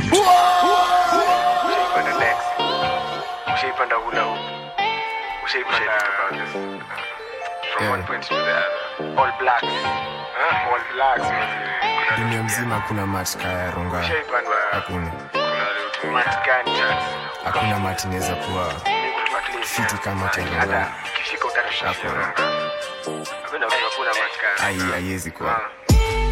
Ushaipanda 3.55 3.97
hula 3.97 4.23
hoop. 4.23 4.41
Ushaipanda 5.45 5.93
from 7.73 7.89
one 7.91 8.03
point 8.05 8.23
to 8.25 8.35
the 8.35 8.41
other. 8.41 9.19
All 9.21 9.31
blacks. 9.41 9.65
Huh? 9.65 10.71
All 10.73 10.83
blacks. 10.95 11.21
man. 11.21 12.19
dunia 12.19 12.43
mzima 12.43 12.75
hakuna 12.75 13.07
mat 13.07 13.37
kaya 13.37 13.71
runga 13.71 13.99
Ushaipanda 13.99 14.51
hakuna 14.73 15.13
mat 16.13 16.47
gani 16.47 16.71
chance? 16.77 17.05
hakuna 17.45 17.79
mat 17.79 18.05
inaweza 18.05 18.35
kuwa 18.35 18.73
fiti 19.63 19.95
kama 19.97 20.29
tenga 20.29 20.93
Kishika 21.19 21.47
utarashika. 21.49 21.89
Hakuna 21.89 22.33
hakuna 23.45 23.67
mat 24.11 24.41
gani. 24.43 24.85
ai 24.85 24.91
haiwezi 24.93 25.31
kuwa 25.31 25.61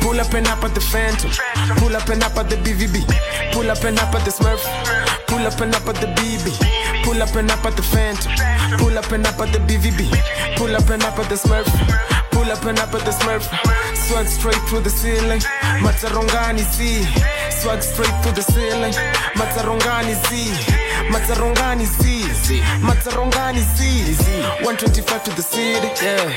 Pull 0.05 0.20
up 0.20 0.35
and 0.35 0.47
up 0.48 0.62
at 0.62 0.74
the 0.74 0.82
Phantom. 0.82 1.31
Pull 1.78 1.97
up 1.97 2.06
and 2.10 2.22
up 2.22 2.36
at 2.36 2.51
the 2.51 2.56
BVB. 2.56 3.09
Pull 3.55 3.70
up 3.70 3.82
and 3.85 3.98
up 3.98 4.14
at 4.14 4.22
the 4.26 4.31
Smurf. 4.31 4.60
Pull 5.26 5.47
up 5.47 5.59
and 5.62 5.74
up 5.74 5.89
at 5.89 5.97
the 5.97 6.09
BB. 6.12 7.05
Pull 7.05 7.22
up 7.22 7.35
and 7.35 7.51
up 7.51 7.64
at 7.64 7.74
the 7.74 7.82
Phantom. 7.82 8.31
Pull 8.76 8.98
up 8.98 9.10
and 9.12 9.26
up 9.26 9.40
at 9.40 9.51
the 9.55 9.60
BVB. 9.60 10.05
Pull 10.59 10.76
up 10.76 10.90
and 10.90 11.02
up 11.05 11.18
at 11.18 11.31
the 11.31 11.36
Smurf. 11.36 11.64
Pull 12.32 12.52
up 12.52 12.62
and 12.66 12.78
up 12.81 12.93
at 12.93 13.01
the 13.01 13.12
Smurf. 13.12 13.48
Swag 13.97 14.26
straight 14.26 14.60
through 14.68 14.81
the 14.81 14.90
ceiling. 14.90 15.40
Matarongani 15.81 16.60
Z. 16.60 17.01
Swag 17.51 17.82
straight 17.82 18.12
through 18.22 18.36
the 18.36 18.43
ceiling. 18.43 18.93
Matarongani 19.40 20.14
Z. 20.28 20.52
Matarongani 21.10 21.86
Z. 21.86 22.62
Matarongani 22.81 23.60
Z. 23.60 23.85
125 24.62 25.24
to 25.24 25.31
the 25.32 25.43
city. 25.43 25.89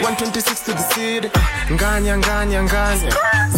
126 0.02 0.60
to 0.65 0.72
the 0.73 0.84
city. 0.94 1.30
Nganya, 1.72 2.18
nganya, 2.18 2.64
nganya. 2.64 3.11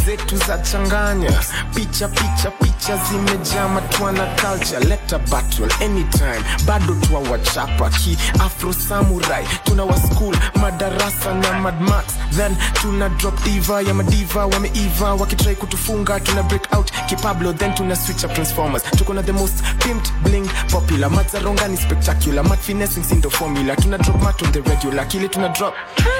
Zetu 0.06 0.38
za 0.38 0.58
changanya. 0.58 1.32
Picha, 1.76 2.08
picha, 2.08 2.52
picha 2.52 2.69
zimejaa 2.98 3.68
matwana 3.68 4.26
culture. 4.36 4.80
leta 4.86 5.20
battle 5.20 5.68
anytime. 5.86 6.44
Bado 6.66 6.94
tuwawachapa 6.94 7.90
ki 7.90 8.18
Afro 8.40 8.74
Samurai. 8.74 9.46
Tuna 9.64 9.84
wa 9.86 9.98
school 10.00 10.36
madarasa 10.62 11.34
na 11.34 11.60
Mad 11.60 11.82
Max. 11.82 12.06
Then 12.36 12.56
tuna 12.82 13.10
drop 13.10 13.44
diva 13.44 13.82
ya 13.82 13.94
madiva 13.94 14.46
wameiva. 14.46 15.14
Wakitrai 15.14 15.56
kutufunga 15.56 16.20
tuna 16.20 16.44
break 16.44 16.74
out 16.74 16.92
kipablo 17.08 17.54
then 17.54 17.74
tuna 17.76 17.96
switch 17.96 18.24
up 18.24 18.34
transformers. 18.34 18.84
Tuko 18.84 19.14
na 19.14 19.22
the 19.22 19.34
most 19.34 19.64
pimped 19.80 20.12
bling 20.24 20.48
popular. 20.72 21.10
Mazarongani 21.10 21.78
spectacular. 21.78 22.44
Mat 22.44 22.60
sindo 22.62 23.30
formula. 23.30 23.76
Tuna 23.76 23.98
drop 23.98 24.22
mat 24.22 24.42
on 24.44 24.52
the 24.52 24.62
regular. 24.62 25.06
Kile 25.06 25.28
tuna 25.30 25.50
drop 25.54 25.74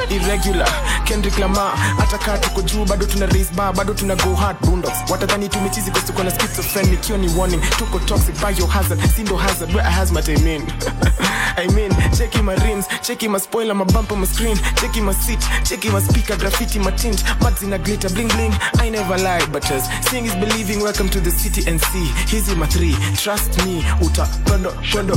irregular. 0.10 0.68
Kendrick 1.06 1.38
lamar 1.40 1.76
hata 1.98 2.18
kaa 2.18 2.38
tuko 2.38 2.62
juu. 2.62 2.86
Bado 2.86 3.06
tuna 3.06 3.26
raise 3.28 3.52
bar 3.56 3.74
bado 3.74 3.94
tuna 3.94 4.16
go 4.16 4.36
hard. 4.36 4.58
Boondocks. 4.62 5.10
Watadhani 5.12 5.50
tumechizi 5.50 5.92
kwa 5.92 6.02
tuko 6.02 6.24
schizophrenic 6.64 7.06
hiyo 7.06 7.18
ni 7.18 7.28
warning 7.38 7.62
tuko 7.78 8.00
toxic 8.00 8.36
biohazard 8.36 9.02
sindo 9.16 9.38
hazard 9.38 9.76
where 9.76 9.90
hazmat 9.90 10.28
i 10.30 10.38
mean 10.38 10.64
I 11.58 11.68
mean, 11.68 11.92
cheki 12.18 12.42
my 12.42 12.56
rims, 12.56 12.86
checking 13.02 13.32
my 13.32 13.40
spoiler, 13.40 13.74
my 13.76 13.84
bumper, 13.84 14.16
my 14.16 14.26
screen, 14.26 14.58
checking 14.80 15.04
my 15.04 15.14
seat, 15.14 15.40
checking 15.66 15.92
my 15.92 16.00
speaker, 16.00 16.38
graffiti, 16.38 16.80
my 16.80 16.92
tint, 16.92 17.22
mads 17.42 17.64
in 17.64 17.74
a 17.74 17.78
glitter, 17.78 18.08
bling 18.10 18.30
bling. 18.30 18.54
I 18.76 18.88
never 18.90 19.18
lie, 19.18 19.46
but 19.52 19.70
as 19.70 19.84
seeing 20.10 20.26
is 20.26 20.36
believing. 20.36 20.80
Welcome 20.80 21.10
to 21.10 21.20
the 21.20 21.32
city 21.32 21.70
and 21.70 21.82
see. 21.82 22.06
Hizi 22.28 22.56
my 22.56 22.66
three, 22.68 22.96
trust 23.18 23.58
me. 23.66 23.84
Uta 24.02 24.26
penda, 24.46 24.70
penda, 24.94 25.16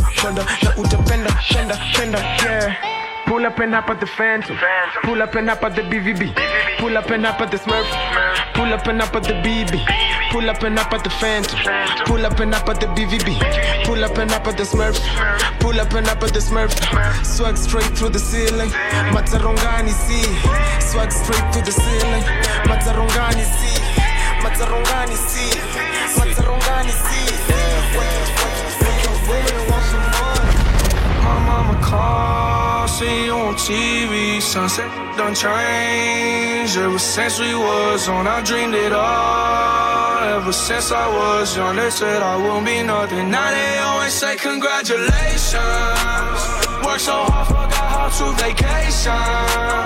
na 0.62 0.70
utapenda, 0.76 1.30
penda, 1.48 1.78
penda, 1.94 2.18
yeah. 2.18 3.01
Pull 3.32 3.46
up 3.46 3.58
and 3.60 3.74
up 3.74 3.88
at 3.88 3.98
the 3.98 4.04
Phantom. 4.04 4.58
Pull 5.04 5.22
up 5.22 5.34
and 5.36 5.48
up 5.48 5.62
at 5.62 5.74
the 5.74 5.80
BVB. 5.80 6.34
Pull 6.78 6.98
up 6.98 7.08
and 7.08 7.24
up 7.24 7.40
at 7.40 7.50
the 7.50 7.56
Smurf. 7.56 7.88
Pull 8.52 8.70
up 8.74 8.86
and 8.86 9.00
up 9.00 9.16
at 9.16 9.24
the 9.24 9.32
BB. 9.32 9.80
Pull 10.30 10.50
up 10.50 10.62
and 10.62 10.78
up 10.78 10.92
at 10.92 11.02
the 11.02 11.08
Phantom. 11.08 11.58
Pull 12.04 12.26
up 12.26 12.38
and 12.40 12.54
up 12.54 12.68
at 12.68 12.78
the 12.78 12.88
BVB. 12.88 13.86
Pull 13.86 14.04
up 14.04 14.18
and 14.18 14.30
up 14.32 14.46
at 14.46 14.58
the 14.58 14.64
Smurf. 14.64 15.00
Pull 15.60 15.80
up 15.80 15.94
and 15.94 16.08
up 16.08 16.22
at 16.22 16.34
the 16.34 16.40
Smurf. 16.40 16.76
Swag 17.24 17.56
straight 17.56 17.96
through 17.96 18.10
the 18.10 18.18
ceiling. 18.18 18.68
Matarongani 19.16 19.94
see. 20.04 20.28
Swag 20.86 21.10
straight 21.10 21.54
through 21.54 21.62
the 21.62 21.72
ceiling. 21.72 22.24
Matarongani 22.68 23.48
see. 23.48 23.80
Matarongani 24.44 25.16
see. 25.16 25.58
Matarongani 26.20 26.90
see. 26.90 27.22
My 31.24 31.38
mama 31.46 31.80
called, 31.80 32.41
see 33.02 33.24
you 33.26 33.32
on 33.32 33.54
TV. 33.54 34.40
Sunset 34.40 34.90
done 35.16 35.34
changed. 35.34 36.76
Ever 36.76 36.98
since 36.98 37.38
we 37.40 37.54
was 37.54 38.08
on, 38.08 38.26
I 38.26 38.40
dreamed 38.42 38.74
it 38.74 38.92
all. 38.92 40.18
Ever 40.36 40.52
since 40.52 40.92
I 40.92 41.06
was 41.18 41.56
young, 41.56 41.76
they 41.76 41.90
said 41.90 42.22
I 42.22 42.36
won't 42.36 42.64
be 42.64 42.82
nothing. 42.82 43.30
Now 43.30 43.48
they 43.56 43.78
always 43.88 44.12
say 44.20 44.36
congratulations. 44.36 46.40
Work 46.86 47.00
so 47.10 47.16
hard, 47.30 47.46
forgot 47.48 47.88
how 47.96 48.08
to 48.18 48.26
vacation. 48.44 49.82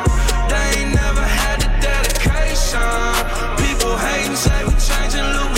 They 0.50 0.66
ain't 0.78 0.92
never 1.02 1.24
had 1.40 1.56
the 1.64 1.70
dedication. 1.88 2.96
People 3.62 3.94
hate 4.06 4.26
and 4.30 4.38
say 4.44 4.58
we 4.68 4.74
changing, 4.88 5.28
look, 5.36 5.50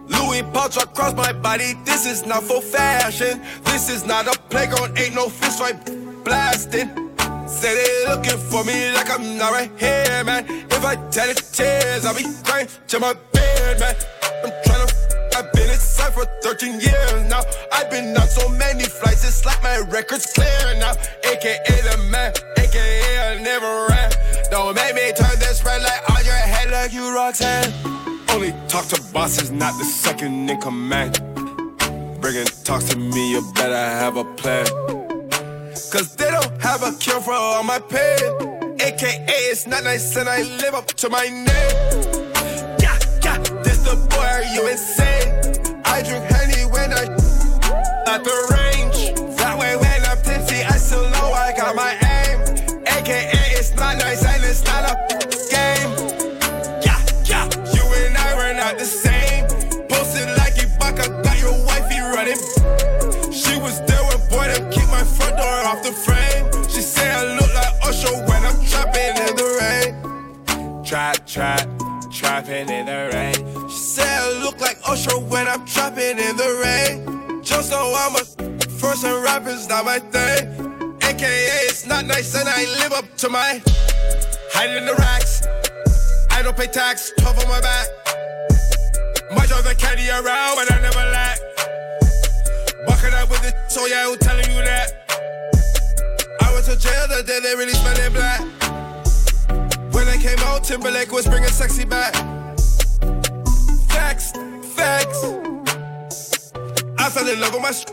Louis 0.06 0.42
pouch 0.52 0.76
across 0.76 1.14
my 1.14 1.32
body. 1.32 1.74
This 1.84 2.06
is 2.06 2.24
not 2.24 2.44
for 2.44 2.62
fashion. 2.62 3.42
This 3.64 3.90
is 3.90 4.06
not 4.06 4.28
a 4.28 4.38
playground. 4.48 4.96
Ain't 4.96 5.16
no 5.16 5.28
blasting. 6.22 6.88
Say 7.48 7.74
they 7.74 8.04
looking 8.08 8.38
for 8.38 8.62
me 8.62 8.92
like 8.92 9.10
I'm 9.10 9.36
not 9.36 9.50
right 9.50 9.72
here, 9.76 10.22
man. 10.22 10.46
If 10.70 10.84
I 10.84 10.94
tell 11.10 11.28
it 11.28 11.42
tears, 11.52 12.06
I'll 12.06 12.14
be 12.14 12.22
crying 12.44 12.68
to 12.86 13.00
my 13.00 13.14
bed, 13.32 13.80
man. 13.80 13.96
I'm 14.44 14.52
trying 14.64 14.86
to. 14.86 15.05
For 16.12 16.24
13 16.40 16.80
years 16.80 17.28
now. 17.28 17.42
I've 17.72 17.90
been 17.90 18.16
on 18.16 18.26
so 18.28 18.48
many 18.48 18.84
flights, 18.84 19.26
it's 19.26 19.44
like 19.44 19.62
my 19.62 19.78
record's 19.80 20.32
clear 20.32 20.74
now. 20.78 20.92
AKA 21.24 21.58
the 21.66 22.08
man, 22.10 22.32
AKA 22.56 23.18
I 23.18 23.42
never 23.42 23.86
ran. 23.90 24.12
Don't 24.50 24.74
make 24.76 24.94
me 24.94 25.12
turn 25.12 25.38
this 25.40 25.62
red 25.64 25.82
light 25.82 26.00
on 26.08 26.24
your 26.24 26.34
head 26.34 26.70
like 26.70 26.92
you 26.92 27.12
Roxanne. 27.14 27.70
Only 28.30 28.54
talk 28.68 28.86
to 28.86 29.02
bosses, 29.12 29.50
not 29.50 29.76
the 29.78 29.84
second 29.84 30.48
in 30.48 30.58
command. 30.60 31.20
Bringing 32.20 32.46
talks 32.64 32.84
to 32.90 32.96
me, 32.96 33.32
you 33.32 33.42
better 33.54 33.74
have 33.74 34.16
a 34.16 34.24
plan. 34.24 34.66
Cause 35.92 36.14
they 36.16 36.30
don't 36.30 36.62
have 36.62 36.82
a 36.82 36.92
cure 36.98 37.20
for 37.20 37.34
all 37.34 37.62
my 37.62 37.78
pain. 37.78 38.76
AKA 38.80 39.26
it's 39.50 39.66
not 39.66 39.84
nice 39.84 40.16
and 40.16 40.28
I 40.28 40.42
live 40.62 40.74
up 40.74 40.86
to 40.86 41.10
my 41.10 41.24
name. 41.24 41.46
Yeah, 42.80 42.96
yeah, 43.22 43.38
this 43.64 43.82
the 43.82 43.96
boy, 44.08 44.24
are 44.24 44.44
you 44.54 44.68
insane? 44.68 45.15
At 48.16 48.24
the 48.24 48.38
range. 48.56 49.36
That 49.36 49.58
way 49.58 49.76
when 49.76 50.00
I'm 50.08 50.20
tipsy, 50.22 50.62
I 50.64 50.76
still 50.78 51.08
know 51.10 51.32
I 51.32 51.52
got 51.52 51.76
my 51.76 51.92
aim. 52.16 52.40
AKA 52.86 53.44
it's 53.58 53.74
not 53.74 53.98
nice 53.98 54.24
and 54.24 54.42
it's 54.42 54.64
not 54.64 54.82
a 54.90 54.94
game. 55.52 55.90
Yeah, 56.86 57.00
yeah, 57.30 57.44
you 57.74 57.84
and 58.00 58.16
I 58.16 58.30
were 58.38 58.54
not 58.54 58.78
the 58.78 58.86
same. 58.86 59.44
Posted 59.90 60.28
like 60.40 60.54
Ibaka, 60.64 61.06
got 61.24 61.38
your 61.44 61.56
wifey 61.68 62.00
running. 62.14 62.40
She 63.32 63.54
was 63.60 63.76
there 63.88 64.04
when 64.08 64.20
boy 64.32 64.46
them 64.52 64.64
keep 64.72 64.88
my 64.88 65.04
front 65.04 65.36
door 65.36 65.58
off 65.70 65.82
the 65.82 65.92
frame. 65.92 66.44
She 66.72 66.80
say 66.80 67.10
I 67.10 67.22
look 67.38 67.52
like 67.60 67.74
Usher 67.88 68.16
when 68.28 68.40
I'm 68.48 68.58
trapping 68.70 69.16
in 69.26 69.32
the 69.40 69.48
rain. 69.60 70.84
Trap, 70.84 71.26
trap, 71.26 71.68
trapping 72.10 72.70
in 72.70 72.86
the 72.86 73.10
rain. 73.12 73.68
She 73.68 73.76
say 73.76 74.08
I 74.08 74.40
look 74.42 74.58
like 74.60 74.78
Usher 74.88 75.18
when 75.32 75.46
I'm 75.46 75.66
trapping 75.66 76.18
in 76.18 76.36
the 76.36 76.50
rain. 76.64 77.15
Know 77.56 77.94
I'm 77.96 78.14
a 78.14 78.18
first 78.78 79.02
and 79.02 79.24
rapping's 79.24 79.66
not 79.66 79.86
my 79.86 79.98
thing. 79.98 80.94
AKA 81.02 81.64
it's 81.64 81.86
not 81.86 82.04
nice 82.04 82.34
and 82.34 82.46
I 82.46 82.64
live 82.80 82.92
up 82.92 83.06
to 83.16 83.30
my 83.30 83.62
hide 84.52 84.76
in 84.76 84.84
the 84.84 84.94
racks. 84.94 85.42
I 86.30 86.42
don't 86.42 86.54
pay 86.54 86.66
tax, 86.66 87.14
tough 87.18 87.42
on 87.42 87.48
my 87.48 87.60
back. 87.62 87.88
My 89.30 89.44
of 89.44 89.64
the 89.64 89.74
candy 89.76 90.06
around, 90.10 90.56
but 90.56 90.70
I 90.70 90.80
never 90.82 90.98
lack. 91.10 91.38
Walking 92.86 93.14
up 93.14 93.30
with 93.30 93.48
it, 93.48 93.54
so 93.70 93.86
yeah, 93.86 94.04
who 94.04 94.16
telling 94.18 94.48
you 94.50 94.62
that? 94.62 94.92
I 96.42 96.52
went 96.52 96.66
to 96.66 96.78
jail 96.78 97.08
the 97.08 97.22
day 97.26 97.40
they 97.40 97.56
released 97.56 97.82
my 97.82 97.94
name 97.94 98.12
black. 98.12 98.40
When 99.94 100.06
I 100.06 100.18
came 100.18 100.38
out, 100.40 100.62
Timberlake 100.62 101.10
was 101.10 101.26
bringing 101.26 101.48
sexy 101.48 101.86
back. 101.86 102.14
Facts, 103.88 104.32
facts. 104.76 105.55
I 106.98 107.10
fell 107.10 107.28
in 107.28 107.40
love 107.40 107.52
with 107.52 107.62
my 107.62 107.72
sh- 107.72 107.84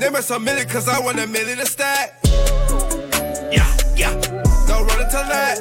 Name 0.00 0.14
us 0.14 0.30
a 0.30 0.38
million, 0.38 0.68
cause 0.68 0.88
I 0.88 1.00
want 1.00 1.18
a 1.18 1.26
million 1.26 1.58
to 1.58 1.66
stack. 1.66 2.14
Yeah, 3.50 3.66
yeah. 3.96 4.12
Don't 4.68 4.86
run 4.86 5.00
into 5.00 5.22
that. 5.32 5.58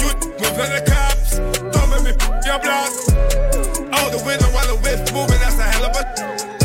You 0.00 0.06
move 0.06 0.54
to 0.54 0.66
the 0.70 0.82
cops. 0.86 1.38
Don't 1.76 1.90
make 1.90 2.04
me 2.04 2.12
your 2.46 2.58
block. 2.60 2.90
Out 3.94 4.12
the 4.12 4.22
window 4.24 4.46
while 4.54 4.66
the 4.66 4.78
whip 4.82 5.00
moving, 5.12 5.38
that's 5.40 5.58
a 5.58 5.62
hell 5.62 5.86
of 5.86 5.96
a. 5.96 6.63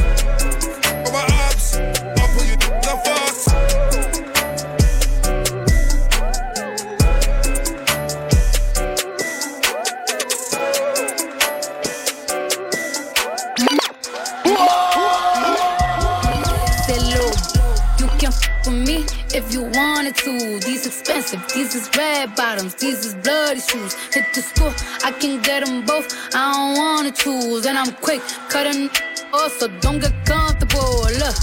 wanted 19.75 20.15
to. 20.15 20.59
These 20.59 20.87
expensive, 20.87 21.41
these 21.53 21.75
is 21.75 21.89
red 21.97 22.35
bottoms, 22.35 22.75
these 22.75 23.05
is 23.05 23.13
bloody 23.15 23.61
shoes. 23.61 23.93
Hit 24.13 24.25
the 24.33 24.41
store, 24.41 24.73
I 25.03 25.11
can 25.11 25.41
get 25.41 25.65
them 25.65 25.85
both. 25.85 26.07
I 26.33 26.53
don't 26.53 26.77
wanna 26.77 27.11
choose, 27.11 27.65
and 27.65 27.77
I'm 27.77 27.93
quick 27.95 28.21
cutting 28.49 28.89
off, 29.33 29.53
so 29.59 29.67
don't 29.81 29.99
get 29.99 30.13
comfortable. 30.25 31.03
Look, 31.21 31.35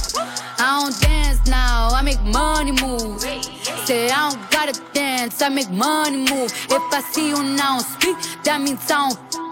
I 0.58 0.80
don't 0.80 1.00
dance 1.00 1.46
now, 1.46 1.88
I 1.92 2.02
make 2.02 2.22
money 2.22 2.72
move. 2.72 3.20
Say 3.84 4.10
I 4.10 4.30
don't 4.30 4.50
gotta 4.50 4.80
dance, 4.92 5.40
I 5.42 5.48
make 5.48 5.70
money 5.70 6.18
move. 6.18 6.52
If 6.70 6.82
I 6.92 7.00
see 7.12 7.28
you 7.28 7.42
now 7.42 7.78
speak, 7.78 8.16
that 8.44 8.60
means 8.60 8.90
I 8.90 9.08
don't 9.08 9.35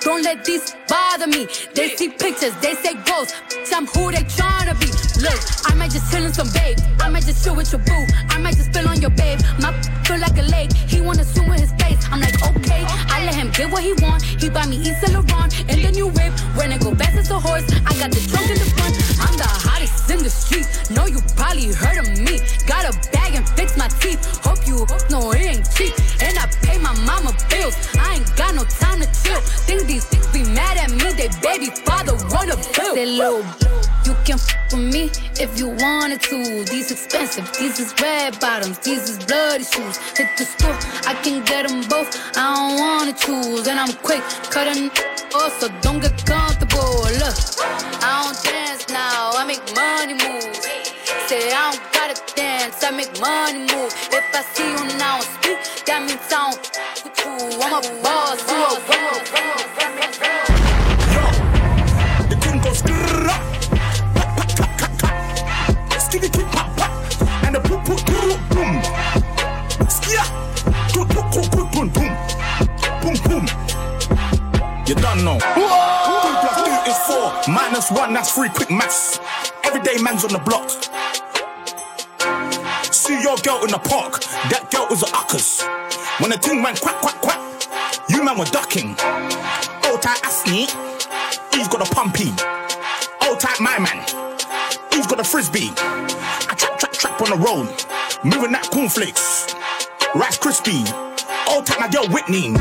Don't 0.00 0.22
let 0.22 0.44
these 0.44 0.74
bother 0.88 1.26
me. 1.26 1.46
They 1.74 1.90
see 1.90 2.08
pictures, 2.08 2.54
they 2.62 2.74
say 2.74 2.94
ghosts. 3.04 3.34
I'm 3.72 3.86
who 3.86 4.10
they 4.10 4.24
tryna 4.24 4.74
be. 4.80 4.88
Look, 5.20 5.40
I 5.70 5.74
might 5.74 5.90
just 5.90 6.10
chill 6.10 6.24
in 6.24 6.32
some 6.32 6.48
babe. 6.52 6.78
I 7.00 7.08
might 7.08 7.24
just 7.24 7.44
chill 7.44 7.54
with 7.54 7.70
your 7.70 7.80
boo. 7.80 8.04
I 8.28 8.38
might 8.38 8.56
just 8.56 8.72
spill 8.72 8.88
on 8.88 9.00
your 9.00 9.10
babe. 9.10 9.38
My 9.60 9.72
feel 10.04 10.18
like 10.18 10.36
a 10.38 10.46
lake. 10.50 10.72
He 10.72 11.00
wanna 11.00 11.24
swim 11.24 11.48
with 11.48 11.60
his 11.60 11.72
face. 11.80 12.00
I'm 12.10 12.20
like, 12.20 12.34
okay. 12.50 12.84
I 13.14 13.24
let 13.24 13.34
him 13.34 13.50
get 13.52 13.70
what 13.70 13.82
he 13.82 13.92
want. 14.02 14.22
He 14.22 14.48
buy 14.48 14.66
me 14.66 14.76
Yves 14.76 15.00
Saint 15.00 15.12
Laurent 15.12 15.52
and 15.68 15.84
the 15.84 15.92
new 15.92 16.08
whip. 16.08 16.32
When 16.56 16.72
it 16.72 16.80
go 16.82 16.94
fast 16.94 17.16
as 17.16 17.30
a 17.30 17.38
horse, 17.38 17.66
I 17.86 17.92
got 18.00 18.10
the 18.10 18.20
trunk 18.26 18.50
in 18.50 18.58
the 18.58 18.68
front. 18.76 18.94
I'm 19.20 19.36
the 19.36 19.46
hottest 19.46 20.10
in 20.10 20.22
the 20.22 20.30
street. 20.30 20.66
Know 20.90 21.06
you 21.06 21.20
probably 21.36 21.72
heard 21.72 21.98
of 22.02 22.08
me. 22.18 22.40
Got 22.66 22.79
You 33.20 34.16
can 34.24 34.40
f 34.40 34.48
with 34.72 34.80
me 34.80 35.10
if 35.36 35.58
you 35.58 35.68
wanted 35.68 36.22
to. 36.22 36.64
These 36.64 36.90
expensive, 36.90 37.44
these 37.52 37.78
is 37.78 37.92
red 38.00 38.40
bottoms, 38.40 38.78
these 38.78 39.10
is 39.10 39.18
bloody 39.26 39.64
shoes. 39.64 39.98
Hit 40.16 40.28
the 40.38 40.46
store, 40.46 40.72
I 41.04 41.12
can 41.22 41.44
get 41.44 41.68
them 41.68 41.82
both. 41.86 42.08
I 42.34 42.48
don't 42.56 42.80
wanna 42.80 43.12
choose, 43.12 43.66
and 43.68 43.78
I'm 43.78 43.92
quick 44.08 44.22
cutting 44.48 44.88
off, 45.34 45.60
so 45.60 45.68
don't 45.82 46.00
get 46.00 46.16
comfortable. 46.24 46.96
Look, 47.20 47.36
I 48.00 48.24
don't 48.24 48.42
dance 48.42 48.88
now, 48.88 49.32
I 49.36 49.44
make 49.44 49.64
money 49.76 50.14
move. 50.14 50.56
Say 51.28 51.52
I 51.52 51.72
don't 51.72 51.92
gotta 51.92 52.16
dance, 52.34 52.82
I 52.82 52.90
make 52.90 53.12
money 53.20 53.68
move. 53.68 53.92
If 54.16 54.24
I 54.32 54.40
see 54.54 54.64
you 54.64 54.96
now 54.96 55.20
speak, 55.20 55.60
that 55.84 56.00
means 56.08 56.32
I 56.32 56.56
don't. 56.56 57.60
I'm 57.60 57.74
a 57.74 58.02
boss, 58.02 58.40
you 58.48 58.56
a 58.56 58.80
worker. 58.88 59.69
You 74.90 74.96
done 74.96 75.24
know. 75.24 75.38
Two 75.38 75.68
plus 76.42 76.64
two 76.64 76.90
is 76.90 76.98
four, 77.06 77.54
minus 77.54 77.92
one 77.92 78.12
that's 78.12 78.34
three. 78.34 78.48
Quick 78.48 78.72
maths. 78.72 79.20
Everyday 79.62 80.02
man's 80.02 80.24
on 80.24 80.32
the 80.32 80.40
block. 80.40 80.68
See 82.92 83.22
your 83.22 83.36
girl 83.36 83.62
in 83.62 83.70
the 83.70 83.78
park. 83.78 84.20
That 84.50 84.68
girl 84.72 84.88
was 84.90 85.04
a 85.04 85.06
uckers. 85.14 85.62
When 86.18 86.30
the 86.30 86.38
thing 86.38 86.60
went 86.64 86.80
quack 86.80 86.96
quack 86.96 87.20
quack, 87.20 87.38
you 88.08 88.24
man 88.24 88.36
were 88.36 88.46
ducking. 88.46 88.96
Oh 88.98 89.96
tight 90.02 90.18
Asney, 90.24 90.66
he's 91.54 91.68
got 91.68 91.88
a 91.88 91.94
pumpy. 91.94 92.34
Oh 93.22 93.36
tight 93.38 93.60
my 93.60 93.78
man, 93.78 94.02
he's 94.92 95.06
got 95.06 95.20
a 95.20 95.24
frisbee. 95.24 95.70
I 95.70 96.54
trap 96.58 96.80
trap 96.80 96.92
trap 96.94 97.22
on 97.22 97.30
the 97.30 97.36
road, 97.36 97.68
moving 98.24 98.50
that 98.50 98.68
cornflakes. 98.72 99.54
Rice 100.16 100.36
crispy. 100.36 100.82
Oh 101.52 101.62
tight 101.62 101.80
my 101.80 101.88
girl 101.88 102.06
Whitney. 102.14 102.54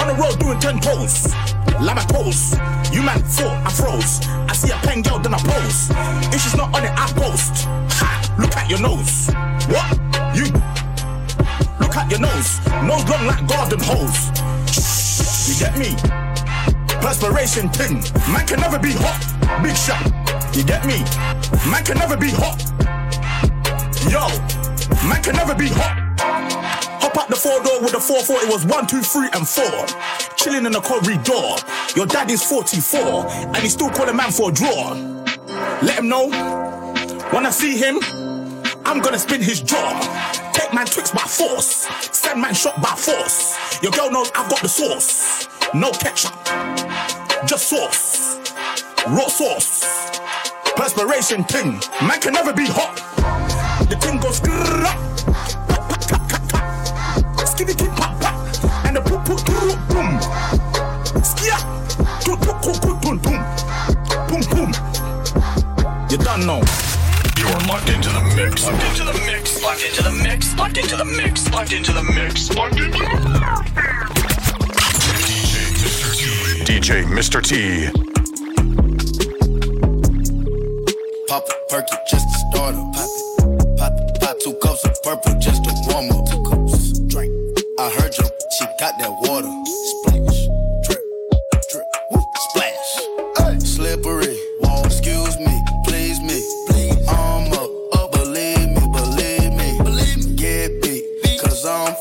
On 0.00 0.06
the 0.08 0.16
road 0.18 0.40
doing 0.40 0.58
ten 0.58 0.80
toes. 0.80 1.34
Lama 1.78 2.00
pose. 2.08 2.56
You 2.90 3.02
man 3.02 3.20
thought 3.20 3.60
I 3.66 3.70
froze. 3.70 4.26
I 4.48 4.54
see 4.54 4.72
a 4.72 4.76
pen 4.76 5.02
girl, 5.02 5.18
then 5.18 5.34
I 5.34 5.38
pose. 5.38 5.90
If 6.32 6.40
she's 6.40 6.56
not 6.56 6.74
on 6.74 6.84
it, 6.84 6.92
I 6.96 7.06
post. 7.12 7.68
Ha! 8.00 8.08
Look 8.38 8.56
at 8.56 8.70
your 8.70 8.80
nose. 8.80 9.28
What? 9.68 9.86
You 10.34 10.48
Look 11.80 11.96
at 11.96 12.10
your 12.10 12.20
nose. 12.20 12.58
Nose 12.88 13.04
long 13.10 13.26
like 13.26 13.46
garden 13.46 13.80
hose. 13.80 14.32
You 15.44 15.54
get 15.60 15.76
me? 15.76 15.92
Perspiration 17.04 17.68
thing. 17.68 18.00
Man 18.32 18.46
can 18.46 18.60
never 18.60 18.78
be 18.78 18.92
hot. 18.96 19.20
Big 19.62 19.76
shot. 19.76 20.00
You 20.56 20.64
get 20.64 20.86
me? 20.86 21.04
Man 21.70 21.84
can 21.84 21.98
never 21.98 22.16
be 22.16 22.30
hot. 22.32 22.56
Yo, 24.08 24.24
man 25.06 25.22
can 25.22 25.36
never 25.36 25.54
be 25.54 25.68
hot. 25.68 26.08
Out 27.18 27.28
the 27.28 27.34
four 27.34 27.60
door 27.64 27.82
with 27.82 27.90
the 27.90 27.98
440 27.98 28.46
it 28.46 28.52
was 28.52 28.64
one, 28.64 28.86
two, 28.86 29.02
three, 29.02 29.28
and 29.34 29.42
four. 29.42 29.66
Chilling 30.36 30.64
in 30.64 30.70
the 30.70 30.80
corridor. 30.80 31.58
Your 31.96 32.06
daddy's 32.06 32.44
44, 32.44 33.26
and 33.26 33.56
he 33.56 33.68
still 33.68 33.90
call 33.90 34.08
a 34.08 34.14
man 34.14 34.30
for 34.30 34.50
a 34.50 34.52
draw. 34.52 34.94
Let 35.82 35.98
him 35.98 36.08
know. 36.08 36.28
When 37.30 37.44
I 37.44 37.50
see 37.50 37.76
him, 37.76 37.98
I'm 38.84 39.00
gonna 39.00 39.18
spin 39.18 39.42
his 39.42 39.60
jaw. 39.60 39.98
Take 40.52 40.72
man 40.72 40.86
tricks 40.86 41.10
by 41.10 41.22
force. 41.22 41.88
Send 42.12 42.40
man 42.40 42.54
shot 42.54 42.80
by 42.80 42.94
force. 42.94 43.82
Your 43.82 43.90
girl 43.90 44.12
knows 44.12 44.30
I've 44.36 44.48
got 44.48 44.62
the 44.62 44.68
sauce. 44.68 45.48
No 45.74 45.90
ketchup. 45.90 46.32
Just 47.48 47.68
sauce. 47.68 48.38
Raw 49.08 49.26
sauce. 49.26 50.20
Perspiration 50.76 51.42
thing. 51.44 51.80
Man 52.06 52.20
can 52.20 52.32
never 52.32 52.52
be 52.52 52.66
hot. 52.68 52.94
The 53.88 53.96
thing 53.96 54.20
goes 54.20 54.40
grrrr. 54.40 55.07
You 66.10 66.16
done 66.16 66.46
know. 66.46 66.62
You're 67.36 67.50
locked 67.68 67.90
into 67.90 68.08
the 68.08 68.32
mix. 68.34 68.64
Locked 68.64 68.82
into 68.82 69.04
the 69.04 69.12
mix. 69.26 69.62
Locked 69.62 69.84
into 69.84 70.02
the 70.02 70.12
mix. 70.24 70.56
Locked 70.56 70.78
into 70.78 70.96
the 70.96 71.04
mix. 71.04 71.50
Locked 71.50 71.72
into 71.72 71.92
the 71.92 72.02
mix. 72.02 72.50
Locked 72.54 72.78
into 72.78 72.98
the 72.98 73.04
mix. 73.04 73.78
DJ 76.64 77.04
Mr. 77.04 77.42
T. 77.42 77.90
Pop 81.28 81.44
a 81.46 81.52
perky 81.68 81.96
just 82.08 82.26
to 82.26 82.38
start 82.52 82.74
up. 82.74 82.92
Pop 82.94 83.10
it, 83.12 83.76
pop 83.76 83.92
it, 83.92 84.20
pop 84.22 84.38
two 84.40 84.54
cups 84.62 84.84
of 84.86 85.02
purple 85.02 85.38
just 85.38 85.62
to 85.64 85.72
warm 85.88 86.10
up. 86.10 86.24
Two 86.26 86.42
cups, 86.48 86.98
drink. 87.00 87.30
I 87.78 87.90
heard 87.90 88.16
you, 88.16 88.24
she 88.56 88.64
got 88.80 88.98
that 88.98 89.12
water. 89.28 89.52
Splash, 89.66 90.07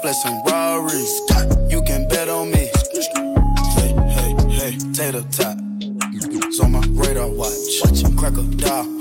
cause 0.07 0.25
I'm 0.25 0.41
flexing 0.43 1.69
You 1.69 1.81
can 1.83 2.07
bet 2.07 2.29
on 2.29 2.51
me. 2.51 2.69
Hey, 3.75 3.91
hey, 4.15 4.35
hey, 4.49 4.77
tater 4.93 5.23
tot. 5.31 5.57
It's 5.81 6.59
on 6.61 6.71
my 6.71 6.83
radar 6.91 7.27
watch. 7.27 7.51
Watch 7.83 8.01
him 8.03 8.15
crack 8.15 8.37
a 8.37 8.43
die, 8.43 8.96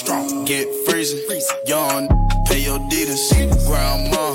strong. 0.00 0.44
Get 0.46 0.66
freezing, 0.86 1.20
young, 1.66 2.08
pay 2.46 2.60
your 2.60 2.78
deeders. 2.88 3.20
Grandma, 3.66 4.34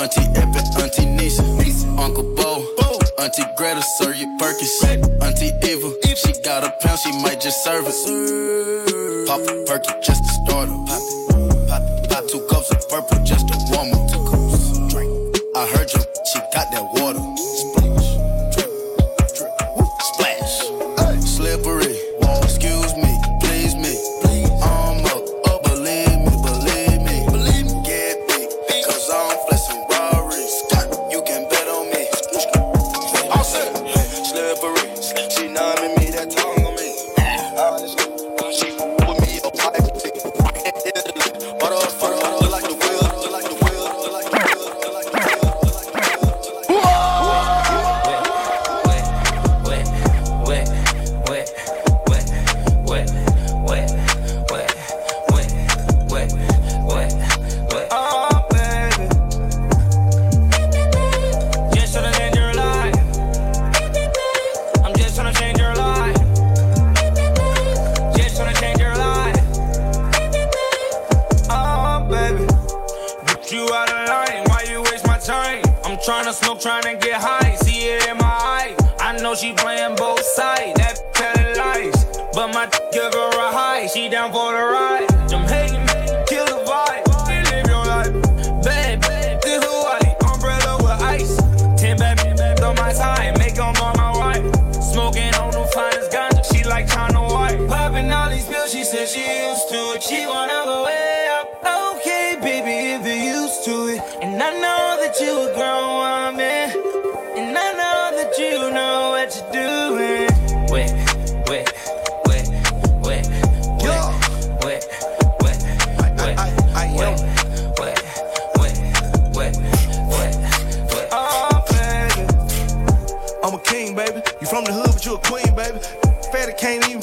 auntie 0.00 0.26
Epic, 0.34 0.66
auntie 0.80 1.06
Nisa, 1.06 1.42
Uncle 1.98 2.24
Bo, 2.34 2.64
Auntie 3.18 3.44
Greta, 3.56 3.82
serve 3.98 4.16
your 4.16 4.30
Perkins. 4.38 4.93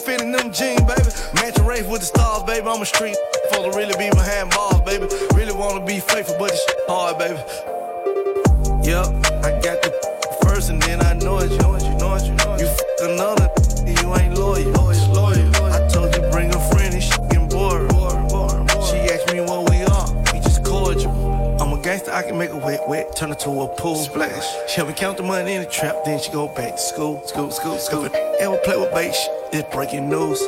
Can't 0.01 0.19
fit 0.19 0.25
in 0.25 0.31
them 0.31 0.51
jeans, 0.51 0.81
baby. 0.81 1.09
Matching 1.35 1.65
race 1.65 1.85
with 1.85 2.01
the 2.01 2.07
stars, 2.07 2.43
baby. 2.43 2.67
I'm 2.67 2.81
a 2.81 2.85
street 2.85 3.15
for 3.51 3.63
to 3.63 3.77
really 3.77 3.95
be 3.97 4.09
behind 4.09 4.49
bars, 4.51 4.81
baby. 4.81 5.07
Really 5.33 5.53
wanna 5.53 5.85
be 5.85 5.99
faithful, 5.99 6.35
but 6.39 6.51
it's 6.51 6.65
hard, 6.87 7.17
baby. 7.17 7.39
Yep, 8.87 9.05
I 9.45 9.51
got 9.61 9.81
the 9.81 9.91
first, 10.43 10.69
and 10.69 10.81
then 10.83 11.01
I 11.01 11.13
know 11.13 11.39
it. 11.39 11.51
You 11.51 11.57
know 11.59 11.75
it, 11.75 11.83
you 11.83 11.95
know 11.97 12.15
it, 12.15 12.25
you 12.25 12.35
know 12.35 12.53
it. 12.53 12.61
You 12.61 12.67
f 12.67 12.79
another, 13.01 13.49
you 13.85 14.15
ain't 14.15 14.37
loyal. 14.37 14.71
loyal. 15.13 15.50
I 15.50 15.50
I 22.21 22.23
can 22.23 22.37
make 22.37 22.51
a 22.51 22.57
wet, 22.57 22.87
wet, 22.87 23.15
turn 23.15 23.31
it 23.31 23.39
to 23.39 23.49
a 23.49 23.67
pool. 23.67 23.95
Splash. 23.95 24.45
She 24.69 24.75
help 24.75 24.89
me 24.89 24.93
count 24.93 25.17
the 25.17 25.23
money 25.23 25.53
in 25.53 25.63
the 25.63 25.67
trap, 25.67 26.05
then 26.05 26.19
she 26.19 26.31
go 26.31 26.47
back 26.49 26.75
to 26.75 26.77
school, 26.77 27.19
school, 27.25 27.49
school, 27.49 27.79
school. 27.79 28.05
It 28.05 28.13
ever 28.39 28.57
play 28.57 28.77
with 28.77 28.93
bait, 28.93 29.15
it's 29.51 29.73
breaking 29.73 30.07
news. 30.07 30.39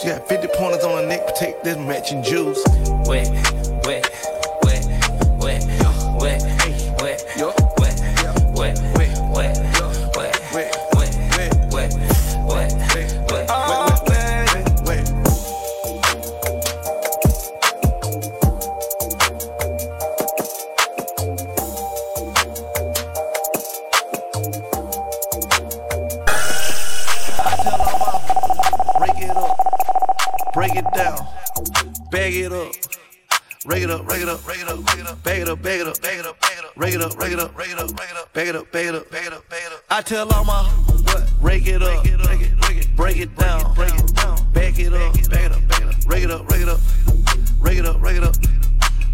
She 0.00 0.08
got 0.08 0.26
50 0.28 0.48
pointers 0.56 0.82
on 0.82 1.00
her 1.00 1.06
neck, 1.06 1.24
protect 1.28 1.62
this 1.62 1.78
matching 1.78 2.24
wait, 2.24 2.58
wait, 3.06 3.28
Rake 34.12 34.20
it 34.20 34.28
up, 34.28 34.46
rake 34.46 34.60
it 34.60 34.68
up, 34.68 34.86
rake 34.86 34.98
it 34.98 35.06
up, 35.08 35.22
bag 35.22 35.40
it 35.40 35.48
up, 35.48 35.62
bag 35.62 35.80
it 35.80 35.86
up, 35.88 36.02
bag 36.02 36.18
it 36.18 36.26
up, 36.26 36.36
rake 36.76 36.94
it 36.94 37.00
up, 37.00 37.18
rake 37.18 37.32
it 37.32 37.40
up, 37.40 37.56
rake 37.56 37.70
it 37.70 37.78
up, 37.78 37.96
rake 37.96 38.10
it 38.10 38.14
up, 38.18 38.32
bag 38.34 38.48
it 38.48 38.56
up, 38.56 38.70
bag 38.70 38.86
it 38.86 38.94
up, 38.94 39.10
bag 39.10 39.26
it 39.26 39.32
up, 39.32 39.48
bag 39.48 39.62
it 39.64 39.72
up. 39.72 39.84
I 39.88 40.02
tell 40.02 40.30
all 40.34 40.44
my 40.44 40.64
what? 40.64 41.30
Rake 41.40 41.66
it 41.66 41.82
up, 41.82 42.04
break 42.94 43.16
it, 43.16 43.34
down, 43.36 43.74
break 43.74 43.94
it 43.94 44.14
down, 44.14 44.52
bag 44.52 44.78
it 44.78 44.92
up, 44.92 45.14
bag 45.30 45.46
it 45.46 45.52
up, 45.52 45.66
bag 45.66 45.82
it 45.82 45.90
up, 45.90 46.06
rake 46.06 46.24
it 46.24 46.30
up, 46.30 46.50
rake 46.50 46.60
it 46.60 46.68
up, 46.68 46.80
rake 47.58 47.78
it 47.78 47.86
up, 47.86 48.02
rake 48.02 48.16
it 48.18 48.24
up, 48.24 48.36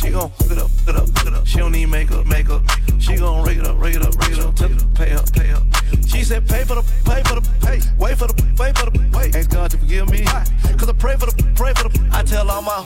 She 0.00 0.08
gon' 0.08 0.30
hook 0.30 0.50
it 0.50 0.58
up, 0.58 0.70
hook 0.70 0.88
it 0.88 0.96
up, 0.96 1.08
hook 1.08 1.26
it 1.26 1.34
up. 1.34 1.46
She 1.46 1.58
don't 1.58 1.72
need 1.72 1.84
makeup, 1.86 2.24
makeup. 2.24 2.62
She 2.98 3.16
gon' 3.16 3.44
rig 3.44 3.58
it 3.58 3.66
up, 3.66 3.78
rig 3.78 3.96
it 3.96 4.02
up, 4.02 4.16
rig 4.16 4.32
it 4.32 4.38
up. 4.38 4.56
Tell 4.56 4.70
her, 4.70 4.76
pay 4.94 5.12
up, 5.12 5.30
pay 5.30 5.50
up. 5.50 5.62
She 6.06 6.24
said, 6.24 6.48
pay 6.48 6.64
for 6.64 6.76
the, 6.76 6.82
pay 7.04 7.22
for 7.24 7.38
the, 7.38 7.46
pay. 7.60 7.82
Wait 7.98 8.16
for 8.16 8.26
the, 8.26 8.54
wait 8.58 8.78
for 8.78 8.88
the, 8.88 9.10
wait. 9.12 9.36
Ask 9.36 9.50
God 9.50 9.70
to 9.72 9.76
forgive 9.76 10.08
me. 10.08 10.24
Cause 10.24 10.88
I 10.88 10.92
pray 10.94 11.16
for 11.16 11.26
the, 11.26 11.52
pray 11.54 11.74
for 11.74 11.90
the. 11.90 12.08
I 12.12 12.22
tell 12.22 12.50
all 12.50 12.62
my, 12.62 12.82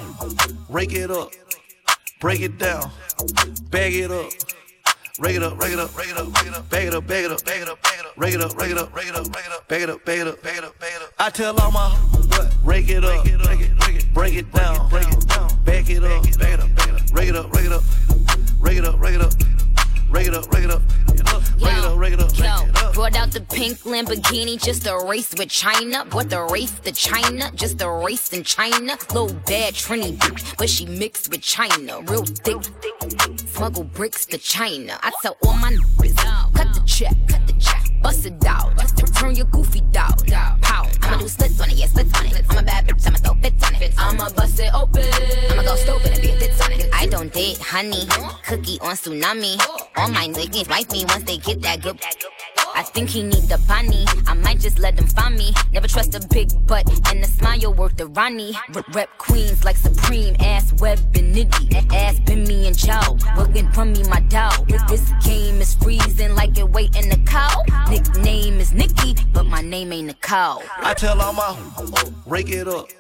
rake 0.69 0.93
it 0.93 1.13
up, 1.13 1.31
break 2.19 2.41
it 2.41 2.59
down, 2.59 2.91
bag 3.71 3.95
it 3.95 4.11
up. 4.11 4.33
Rake 5.21 5.37
it 5.37 5.45
up, 5.45 5.57
rake 5.63 5.73
it 5.73 5.79
up, 5.79 5.97
rake 5.97 6.09
it 6.11 6.19
up, 6.19 6.35
rake 6.35 6.49
it 6.49 6.55
up, 6.55 6.69
bag 6.69 6.87
it 6.89 6.95
up, 6.95 7.07
bag 7.07 7.25
it 7.25 7.31
up, 7.31 7.45
bag 7.45 7.61
it 7.63 7.69
up, 7.69 7.81
bag 7.81 8.01
it 8.01 8.05
up, 8.05 8.19
rake 8.19 8.35
it 8.35 8.41
up, 8.41 8.57
rake 8.59 8.71
it 8.73 8.79
up, 8.79 8.97
rake 8.97 9.07
it 9.07 9.15
up, 9.15 9.33
rake 9.33 9.47
it 9.47 9.53
up, 9.53 9.69
bag 9.69 9.83
it 9.83 9.89
up, 9.89 10.05
bag 10.05 10.19
it 10.19 10.27
up, 10.27 10.43
bag 10.43 10.57
it 10.57 10.65
up, 10.65 10.79
bag 10.81 10.93
it 10.97 11.03
up. 11.03 11.13
I 11.21 11.31
tell 11.31 11.57
all 11.61 11.71
my 11.71 11.91
what? 11.91 12.53
Rake 12.65 12.89
it 12.89 13.05
up, 13.05 13.23
break 13.23 13.33
it, 13.33 13.79
break 13.79 13.95
it, 13.95 14.13
break 14.13 14.35
it 14.35 14.53
down, 14.53 14.91
break 14.91 15.07
it 15.07 15.29
down, 15.29 15.63
back 15.63 15.89
it 15.89 16.03
up, 16.03 16.25
bag 16.37 16.55
it 16.55 16.61
up, 16.61 16.75
bag 16.75 16.89
it 16.91 16.97
up, 16.97 17.15
rake 17.15 17.29
it 17.29 17.37
up, 17.37 17.53
rake 17.53 17.67
it 17.67 17.73
up, 17.73 17.85
rake 18.61 18.79
it 18.79 18.85
up, 18.85 19.01
rake 19.01 19.15
it 19.15 19.23
up, 19.23 19.64
rake 20.15 20.29
it 20.29 20.35
up, 20.35 20.51
rake 20.53 20.65
it 20.65 20.71
up, 20.71 20.83
rake 21.09 21.21
it 21.21 21.29
up, 21.29 21.43
rake 21.61 21.77
it 21.77 21.85
up, 21.85 21.99
rake 21.99 22.13
it 22.13 22.21
up. 22.21 22.39
Yo, 22.39 22.93
brought 22.93 23.17
out 23.17 23.33
the 23.33 23.41
pink 23.41 23.79
Lamborghini 23.79 24.63
just 24.63 24.87
a 24.87 24.97
race 25.07 25.35
with 25.37 25.49
China. 25.49 26.05
What 26.13 26.31
the 26.31 26.43
race 26.45 26.71
to 26.85 26.93
China? 26.93 27.51
Just 27.55 27.83
a 27.83 27.91
race 27.91 28.33
in 28.33 28.45
China. 28.45 28.97
Little 29.13 29.35
bad 29.47 29.75
Trini 29.75 30.17
bitch, 30.17 30.57
but 30.57 30.71
she 30.71 30.87
mixed 30.87 31.31
with 31.31 31.43
China. 31.43 32.01
Real 32.03 32.25
thick. 32.25 32.63
Smuggle 33.55 33.85
bricks 33.85 34.25
to 34.27 34.39
China. 34.39 34.99
I 35.03 35.11
tell 35.21 35.37
all 35.45 35.55
my 35.55 35.73
niggas, 35.73 36.55
cut 36.55 36.73
the 36.75 36.83
check, 36.87 37.15
cut 37.29 37.47
the 37.47 37.53
check, 37.55 37.83
bust 38.01 38.25
it 38.25 38.45
out. 38.47 38.73
Turn 39.17 39.35
your 39.35 39.47
goofy 39.47 39.81
dog. 39.93 40.27
Pow. 40.63 40.89
I'ma 41.03 41.19
do 41.19 41.29
splits 41.29 41.61
on 41.61 41.71
it, 41.71 41.77
yeah, 41.77 41.87
splits 41.87 42.19
on 42.19 42.27
it. 42.27 42.45
I'm 42.51 42.59
a 42.59 42.63
bad 42.63 42.87
bitch, 42.87 43.07
I'ma 43.07 43.19
throw 43.19 43.35
fits 43.35 43.65
on 43.65 43.75
it. 43.75 43.95
I'ma 43.99 44.31
bust 44.31 44.61
it 44.61 44.73
open. 44.75 45.05
I'ma 45.51 45.63
go 45.63 45.77
stupid 45.77 46.13
and 46.13 46.23
be 46.23 46.31
a 46.31 46.37
fits 46.39 46.61
on 46.61 46.73
it. 46.73 46.89
I 46.93 47.07
don't 47.07 47.33
date 47.33 47.59
honey, 47.59 48.07
cookie 48.47 48.79
on 48.81 48.95
tsunami. 48.95 49.57
All 50.05 50.11
my 50.11 50.29
niggas 50.29 50.69
like 50.69 50.93
me 50.93 51.03
once 51.07 51.25
they 51.25 51.39
get 51.39 51.63
that 51.63 51.81
good. 51.81 51.99
I 52.77 52.83
think 52.83 53.09
he 53.09 53.23
need 53.23 53.45
the 53.45 53.57
bunny. 53.67 54.05
I 54.27 54.35
might 54.35 54.61
just 54.61 54.79
let 54.79 54.97
them 54.97 55.07
find 55.07 55.35
me. 55.35 55.55
Never 55.73 55.89
trust 55.89 56.15
a 56.15 56.21
big 56.29 56.51
butt 56.67 56.87
and 57.09 57.25
a 57.25 57.27
smile 57.27 57.73
worth 57.73 57.97
the 57.97 58.09
Ronnie. 58.09 58.53
Rep, 58.93 59.09
queens 59.17 59.65
like 59.65 59.79
Supreme, 59.79 60.37
ass 60.41 60.75
web 60.75 60.99
and 61.15 61.35
nitty. 61.35 61.91
Ass 61.95 62.21
been 62.21 62.45
me 62.45 62.67
and 62.67 62.77
Joe. 62.77 63.17
Working 63.39 63.73
from 63.73 63.95
me, 63.95 64.03
my 64.03 64.21
dog. 64.29 64.69
This 64.69 65.11
game 65.25 65.63
is 65.63 65.75
freezing 65.77 66.35
like 66.35 66.59
it 66.59 66.69
wait 66.69 66.95
in 66.95 67.09
the 67.09 67.17
cow. 67.25 67.63
Nickname 67.89 68.61
is 68.61 68.75
Nikki, 68.75 69.17
but 69.33 69.47
my 69.47 69.63
name 69.63 69.91
ain't 69.91 70.09
Nicole. 70.09 70.63
I 70.83 70.93
tell 70.93 71.19
all 71.19 71.33
my 71.33 71.57
rake 72.27 72.51
it 72.51 72.69
up, 72.69 72.91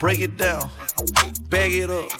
break 0.00 0.18
it 0.18 0.36
down, 0.36 0.70
bag 1.50 1.72
it 1.72 1.88
up. 1.88 2.10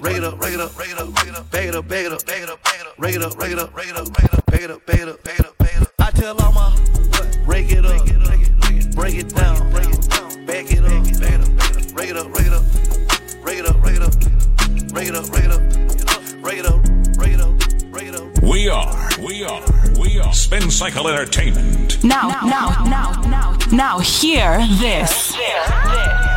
Rake 0.00 0.16
it 0.16 0.22
up, 0.22 0.40
rake 0.40 0.54
it 0.54 0.60
up, 0.60 0.78
rake 0.78 0.90
it 0.92 0.98
up, 0.98 1.16
rake 1.18 1.28
it 1.28 1.34
up, 1.34 1.50
bag 1.50 1.68
it 1.68 1.74
up, 1.74 1.88
bag 1.88 2.04
it 2.04 2.12
up, 2.12 2.24
bag 2.24 2.42
it 2.44 2.48
up, 2.48 2.62
bag 2.62 2.80
it 2.80 2.88
up, 2.88 2.98
rake 2.98 3.16
it 3.16 3.22
up, 3.22 3.36
rake 3.36 3.50
it 3.50 3.58
up, 3.58 3.74
rake 3.76 3.88
it 3.88 3.96
up, 3.96 4.08
rake 4.14 4.24
it 4.24 4.30
up, 4.30 4.46
bag 4.46 4.62
it 4.62 4.70
up, 4.70 4.86
bag 4.86 5.00
it 5.00 5.08
up, 5.08 5.24
bag 5.24 5.40
it 5.40 5.46
up, 5.46 5.58
bag 5.58 5.70
it 5.74 5.82
up. 5.82 5.92
I 5.98 6.10
tell 6.12 6.40
all 6.40 6.52
my 6.52 6.72
rake 7.46 7.72
it 7.72 7.84
up, 7.84 8.06
break 8.94 9.14
it 9.16 9.34
down, 9.34 9.70
break 9.72 9.88
it 9.88 10.08
down, 10.08 10.46
bag 10.46 10.70
it 10.70 10.84
up, 10.84 11.02
bag 11.18 11.34
it 11.34 11.40
up, 11.40 11.56
bag 11.96 12.10
it 12.10 12.16
up, 12.16 12.36
rake 12.36 12.46
it 12.46 12.54
up, 12.54 12.64
rake 13.44 13.58
it 13.58 13.66
up, 13.66 13.84
rake 13.84 13.98
it 13.98 14.06
up, 14.06 14.14
rake 14.14 14.38
it 14.38 14.46
up, 14.46 14.94
rake 14.94 15.08
it 15.08 15.16
up, 15.16 15.32
rake 15.34 15.44
it 15.44 15.50
up, 15.50 15.66
rake 16.44 16.58
it 16.58 16.66
up, 16.66 16.86
rake 17.18 17.34
it 17.34 17.40
up, 17.40 17.92
rake 17.92 18.08
it 18.08 18.14
up. 18.14 18.42
We 18.42 18.68
are, 18.68 19.10
we 19.18 19.42
are, 19.44 19.62
we 19.98 20.20
are 20.20 20.32
Spin 20.32 20.70
Cycle 20.70 21.08
Entertainment. 21.08 22.04
Now, 22.04 22.28
now, 22.44 22.84
now, 22.84 23.22
now, 23.22 23.58
now, 23.72 23.98
hear 23.98 24.58
this. 24.78 25.34
Ow, 25.34 26.27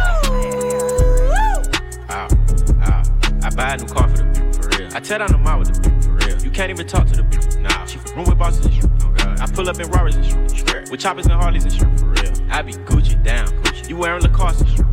I 3.44 3.50
buy 3.50 3.74
a 3.74 3.78
new 3.78 3.86
car 3.86 4.08
for 4.10 4.18
the 4.18 4.26
people, 4.26 4.54
for 4.54 4.70
real. 4.78 4.90
I 4.96 5.00
tear 5.00 5.18
down 5.20 5.32
the 5.32 5.38
mall 5.38 5.60
with 5.60 5.74
the 5.74 5.82
people, 5.82 6.02
for 6.02 6.14
real. 6.14 6.42
You 6.44 6.52
can't 6.52 6.70
even 6.70 6.88
talk 6.88 7.08
to 7.08 7.16
the 7.16 7.24
people, 7.24 7.60
nah. 7.62 7.86
She 7.86 7.98
room 8.16 8.26
with 8.26 8.38
bosses 8.38 8.66
and 8.66 8.74
shit, 8.74 8.86
oh 9.04 9.12
god. 9.12 9.40
I 9.40 9.48
pull 9.48 9.68
up 9.70 9.80
in 9.80 9.90
Rarers 9.90 10.16
and 10.16 10.26
shit. 10.26 10.90
With 10.92 11.00
choppers 11.00 11.26
and 11.26 11.34
Harleys 11.34 11.64
and 11.64 11.74
shit, 11.74 12.00
for 12.00 12.06
real. 12.08 12.34
I 12.52 12.62
be 12.62 12.74
Gucci 12.74 13.22
down, 13.24 13.48
Gucci. 13.64 13.90
You 13.90 13.98
wearing 13.98 14.22
Lacoste 14.22 14.62
and 14.62 14.70
shit. 14.70 14.91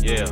Yeah, 0.00 0.24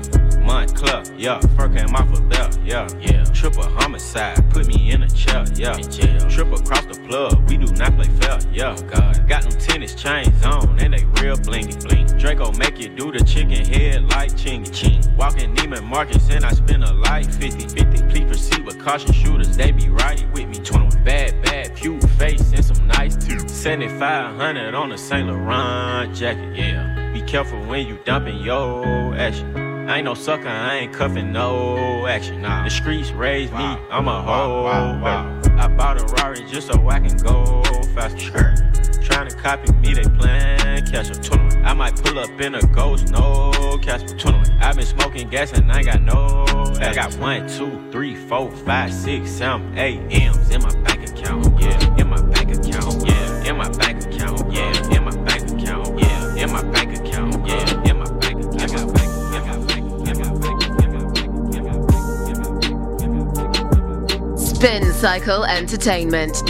Moncler, 0.47 1.05
yeah, 1.19 1.41
fur 1.57 1.69
came 1.69 1.95
off 1.95 2.17
a 2.17 2.23
belt, 2.23 2.59
yeah, 2.65 2.89
yeah. 3.01 3.25
Triple 3.25 3.65
homicide, 3.65 4.49
put 4.51 4.67
me 4.69 4.91
in 4.93 5.03
a 5.03 5.09
chair, 5.11 5.45
yeah. 5.55 5.77
In 5.77 5.91
jail. 5.91 6.21
Triple 6.31 6.61
across 6.61 6.87
the 6.87 6.99
plug, 7.07 7.49
we 7.51 7.57
do 7.57 7.67
not 7.75 7.95
play 7.97 8.09
fair, 8.21 8.39
yeah. 8.53 8.77
Oh 8.79 8.83
God. 8.83 9.29
Got 9.29 9.43
them 9.43 9.59
tennis 9.59 9.95
chains 9.95 10.45
on, 10.45 10.79
and 10.79 10.95
they 10.95 11.05
real 11.21 11.37
blingy 11.37 11.83
bling. 11.83 12.07
Draco 12.19 12.53
make 12.53 12.79
you 12.79 12.89
do 12.89 13.11
the 13.11 13.25
chicken 13.25 13.65
head 13.67 14.05
like 14.11 14.31
chingy 14.33 14.73
ching. 14.73 15.03
Walking 15.17 15.55
Neiman 15.57 15.85
Marcus, 15.85 16.31
and 16.31 16.45
I 16.45 16.53
spend 16.53 16.85
a 16.85 16.93
life 16.93 17.27
50 17.37 17.69
50. 17.69 18.03
Please 18.09 18.25
proceed 18.25 18.65
with 18.65 18.79
caution 18.83 19.13
shooters, 19.13 19.57
they 19.57 19.73
be 19.73 19.89
right 19.89 20.25
with 20.33 20.49
me. 20.49 20.59
21 20.59 21.05
bad, 21.05 21.43
bad, 21.43 21.75
pew 21.75 22.01
face, 22.19 22.53
and 22.53 22.65
some 22.65 22.87
nice 22.87 23.17
teeth. 23.17 23.51
7500 23.51 24.75
on 24.75 24.93
a 24.93 24.99
Saint 24.99 25.27
Laurent 25.27 26.15
jacket, 26.15 26.57
yeah. 26.57 27.06
Be 27.17 27.23
careful 27.23 27.59
when 27.65 27.87
you 27.87 27.99
dumping 28.05 28.43
your 28.43 29.15
action. 29.17 29.57
I 29.89 29.97
ain't 29.97 30.05
no 30.05 30.13
sucker, 30.13 30.49
I 30.49 30.81
ain't 30.81 30.93
cuffing 30.93 31.33
no 31.33 32.07
action. 32.07 32.43
Nah. 32.43 32.65
The 32.65 32.69
streets 32.69 33.11
raised 33.11 33.55
me, 33.55 33.59
I'm 33.59 34.07
a 34.07 34.21
hoe. 34.21 34.67
I 34.67 35.67
bought 35.69 35.99
a 35.99 36.05
Rari 36.17 36.45
just 36.47 36.67
so 36.67 36.87
I 36.91 37.01
can 37.01 37.17
go 37.17 37.63
faster. 37.95 38.55
Trying 39.03 39.31
to 39.31 39.37
copy 39.37 39.73
me, 39.73 39.95
they 39.95 40.03
plan 40.03 40.85
catch 40.85 41.11
up. 41.11 41.23
21. 41.23 41.65
I 41.65 41.73
might 41.73 41.97
pull 41.97 42.19
up 42.19 42.39
in 42.39 42.55
a 42.55 42.61
ghost, 42.67 43.09
no 43.09 43.79
catch 43.81 44.03
up. 44.03 44.19
21. 44.19 44.51
i 44.61 44.75
been 44.75 44.85
smoking 44.85 45.31
gas 45.31 45.53
and 45.53 45.73
I 45.73 45.79
ain't 45.79 45.87
got 45.87 46.03
no. 46.03 46.45
I 46.81 46.93
got 46.93 47.15
one, 47.17 47.49
two, 47.49 47.91
three, 47.91 48.15
four, 48.15 48.51
five, 48.51 48.93
six, 48.93 49.31
seven, 49.31 49.79
eight 49.79 50.01
M's 50.11 50.51
in 50.51 50.61
my 50.61 50.75
bank 50.83 51.09
account. 51.09 51.56
In 56.47 56.53
my 56.53 56.63
bank 56.63 56.99
account. 56.99 57.47
Yeah, 57.47 57.91
in 57.91 57.99
my 57.99 58.11
bank 58.19 58.45
account. 58.45 58.63
I 58.63 58.67
got 58.67 58.95
bank. 58.95 59.17
Spin 64.39 64.93
Cycle 64.93 65.45
Entertainment. 65.45 66.43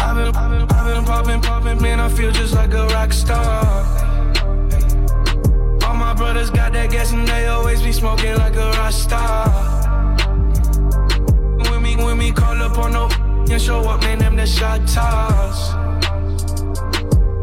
I've 0.00 0.16
been, 0.16 0.34
I've 0.34 0.50
been, 0.50 0.66
I've 0.70 0.86
been 0.86 1.04
popping, 1.04 1.40
popping, 1.42 1.82
man, 1.82 2.00
I 2.00 2.08
feel 2.08 2.30
just 2.30 2.54
like 2.54 2.72
a 2.72 2.86
rock 2.86 3.12
star. 3.12 3.84
All 5.84 5.94
my 5.94 6.14
brothers 6.14 6.50
got 6.50 6.72
that 6.72 6.90
gas 6.90 7.12
and 7.12 7.26
they 7.28 7.48
always 7.48 7.82
be 7.82 7.92
smoking 7.92 8.36
like 8.36 8.56
a 8.56 8.70
rock 8.72 8.92
star. 8.92 9.48
When 11.70 11.82
me, 11.82 11.96
when 11.96 12.16
me 12.18 12.32
call 12.32 12.62
up 12.62 12.78
on 12.78 12.92
no 12.92 13.27
and 13.50 13.62
show 13.62 13.80
up, 13.88 14.00
man, 14.02 14.18
them 14.18 14.36
the 14.36 14.46
shot 14.46 14.86
toss. 14.86 15.72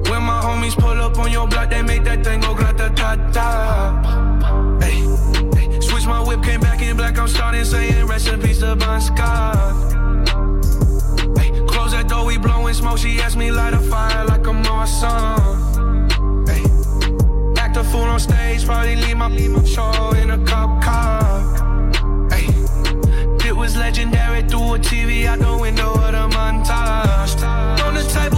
When 0.10 0.22
my 0.23 0.40
homies 0.41 0.76
pull 0.77 0.99
up 1.02 1.18
on 1.18 1.32
your 1.32 1.48
block, 1.48 1.69
they 1.69 1.82
make 1.82 2.03
that 2.03 2.23
thing 2.23 2.41
go 2.41 2.53
grata 2.53 2.91
ta 2.95 3.15
ta. 3.32 4.80
Hey, 4.82 5.02
hey, 5.56 5.80
switch 5.82 6.06
my 6.06 6.22
whip, 6.22 6.44
came 6.44 6.61
back 6.61 6.82
in 6.82 6.95
black, 6.98 7.18
I'm 7.18 7.27
starting 7.27 7.65
saying 7.65 8.06
rest 8.07 8.27
in 8.27 8.41
peace 8.41 8.60
to 8.60 8.76
Bon 8.76 9.02
Scott. 9.02 9.56
Hey, 11.38 11.49
close 11.68 11.91
that 11.94 12.07
door, 12.07 12.26
we 12.26 12.38
blowing 12.38 12.73
smoke. 12.73 12.98
She 12.98 13.19
asked 13.19 13.38
me 13.38 13.52
light 13.52 13.73
a 13.73 13.80
fire 13.80 14.26
like 14.26 14.45
I'm 14.45 14.65
on 14.65 14.88
some. 14.88 16.45
Hey, 16.45 16.64
act 17.57 17.77
a 17.77 17.84
fool 17.84 18.03
on 18.03 18.19
stage, 18.19 18.65
probably 18.65 18.95
leave 18.95 19.18
my, 19.18 19.30
leave 19.30 19.52
my 19.52 19.64
show 19.64 20.11
in 20.22 20.30
a 20.32 20.38
cop 20.45 20.84
car. 20.84 21.74
Was 23.66 23.76
legendary 23.76 24.44
through 24.44 24.76
a 24.76 24.78
TV 24.78 25.26
out 25.26 25.40
the 25.40 25.58
window 25.58 25.92
of 25.94 26.12
the 26.12 26.28
montage. 26.38 27.42
On 27.84 27.96
the 27.96 28.04
table, 28.04 28.35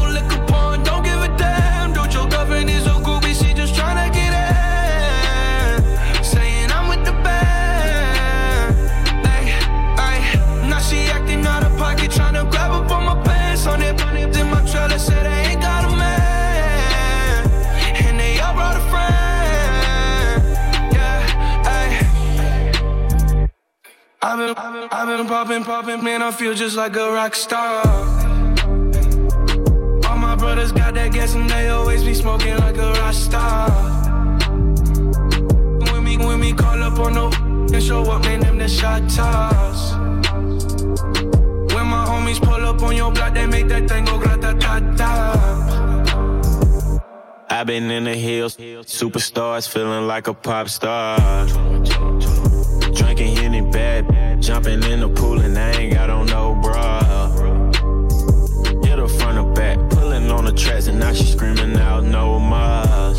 popping, 25.37 25.63
popping, 25.63 26.03
man, 26.03 26.23
I 26.23 26.31
feel 26.31 26.55
just 26.55 26.75
like 26.75 26.95
a 26.95 27.11
rock 27.11 27.35
star. 27.35 27.85
All 30.07 30.17
my 30.17 30.35
brothers 30.35 30.71
got 30.71 30.95
that 30.95 31.11
gas 31.13 31.35
and 31.35 31.47
they 31.47 31.69
always 31.69 32.03
be 32.03 32.15
smoking 32.15 32.57
like 32.57 32.75
a 32.77 32.91
rock 32.93 33.13
star. 33.13 33.69
When 35.91 36.03
me, 36.03 36.17
when 36.17 36.39
me 36.39 36.53
call 36.53 36.81
up 36.81 36.97
on 36.97 37.13
no 37.13 37.27
and 37.71 37.83
show 37.83 38.01
up, 38.09 38.23
man, 38.23 38.39
them 38.39 38.57
the 38.57 38.67
shot 38.67 39.07
toss. 39.11 39.93
When 41.75 41.85
my 41.85 42.03
homies 42.09 42.41
pull 42.41 42.65
up 42.65 42.81
on 42.81 42.95
your 42.95 43.11
block, 43.11 43.35
they 43.35 43.45
make 43.45 43.67
that 43.67 43.87
thing 43.87 44.05
go 44.05 44.17
grata 44.17 44.57
ta 44.59 44.79
ta. 44.97 45.13
i 47.47 47.63
been 47.63 47.91
in 47.91 48.05
the 48.05 48.15
hills, 48.15 48.57
superstars 48.57 49.69
feeling 49.69 50.07
like 50.07 50.27
a 50.27 50.33
pop 50.33 50.67
star. 50.67 51.45
Drinking 52.95 53.35
Henny 53.35 53.61
bad, 53.61 54.07
jumping 54.39 54.83
in 54.83 54.99
the 55.01 55.09
pool 55.09 55.39
and 55.39 55.57
I 55.57 55.71
ain't 55.71 55.93
got 55.93 56.09
on 56.09 56.27
no 56.27 56.55
bra. 56.55 56.99
Hit 58.83 58.99
her 58.99 59.07
front 59.07 59.37
or 59.37 59.51
back, 59.53 59.77
pulling 59.89 60.29
on 60.31 60.45
the 60.45 60.51
tracks 60.51 60.87
and 60.87 60.99
now 60.99 61.13
she 61.13 61.25
screaming 61.25 61.77
out 61.77 62.03
no 62.03 62.39
more. 62.39 63.13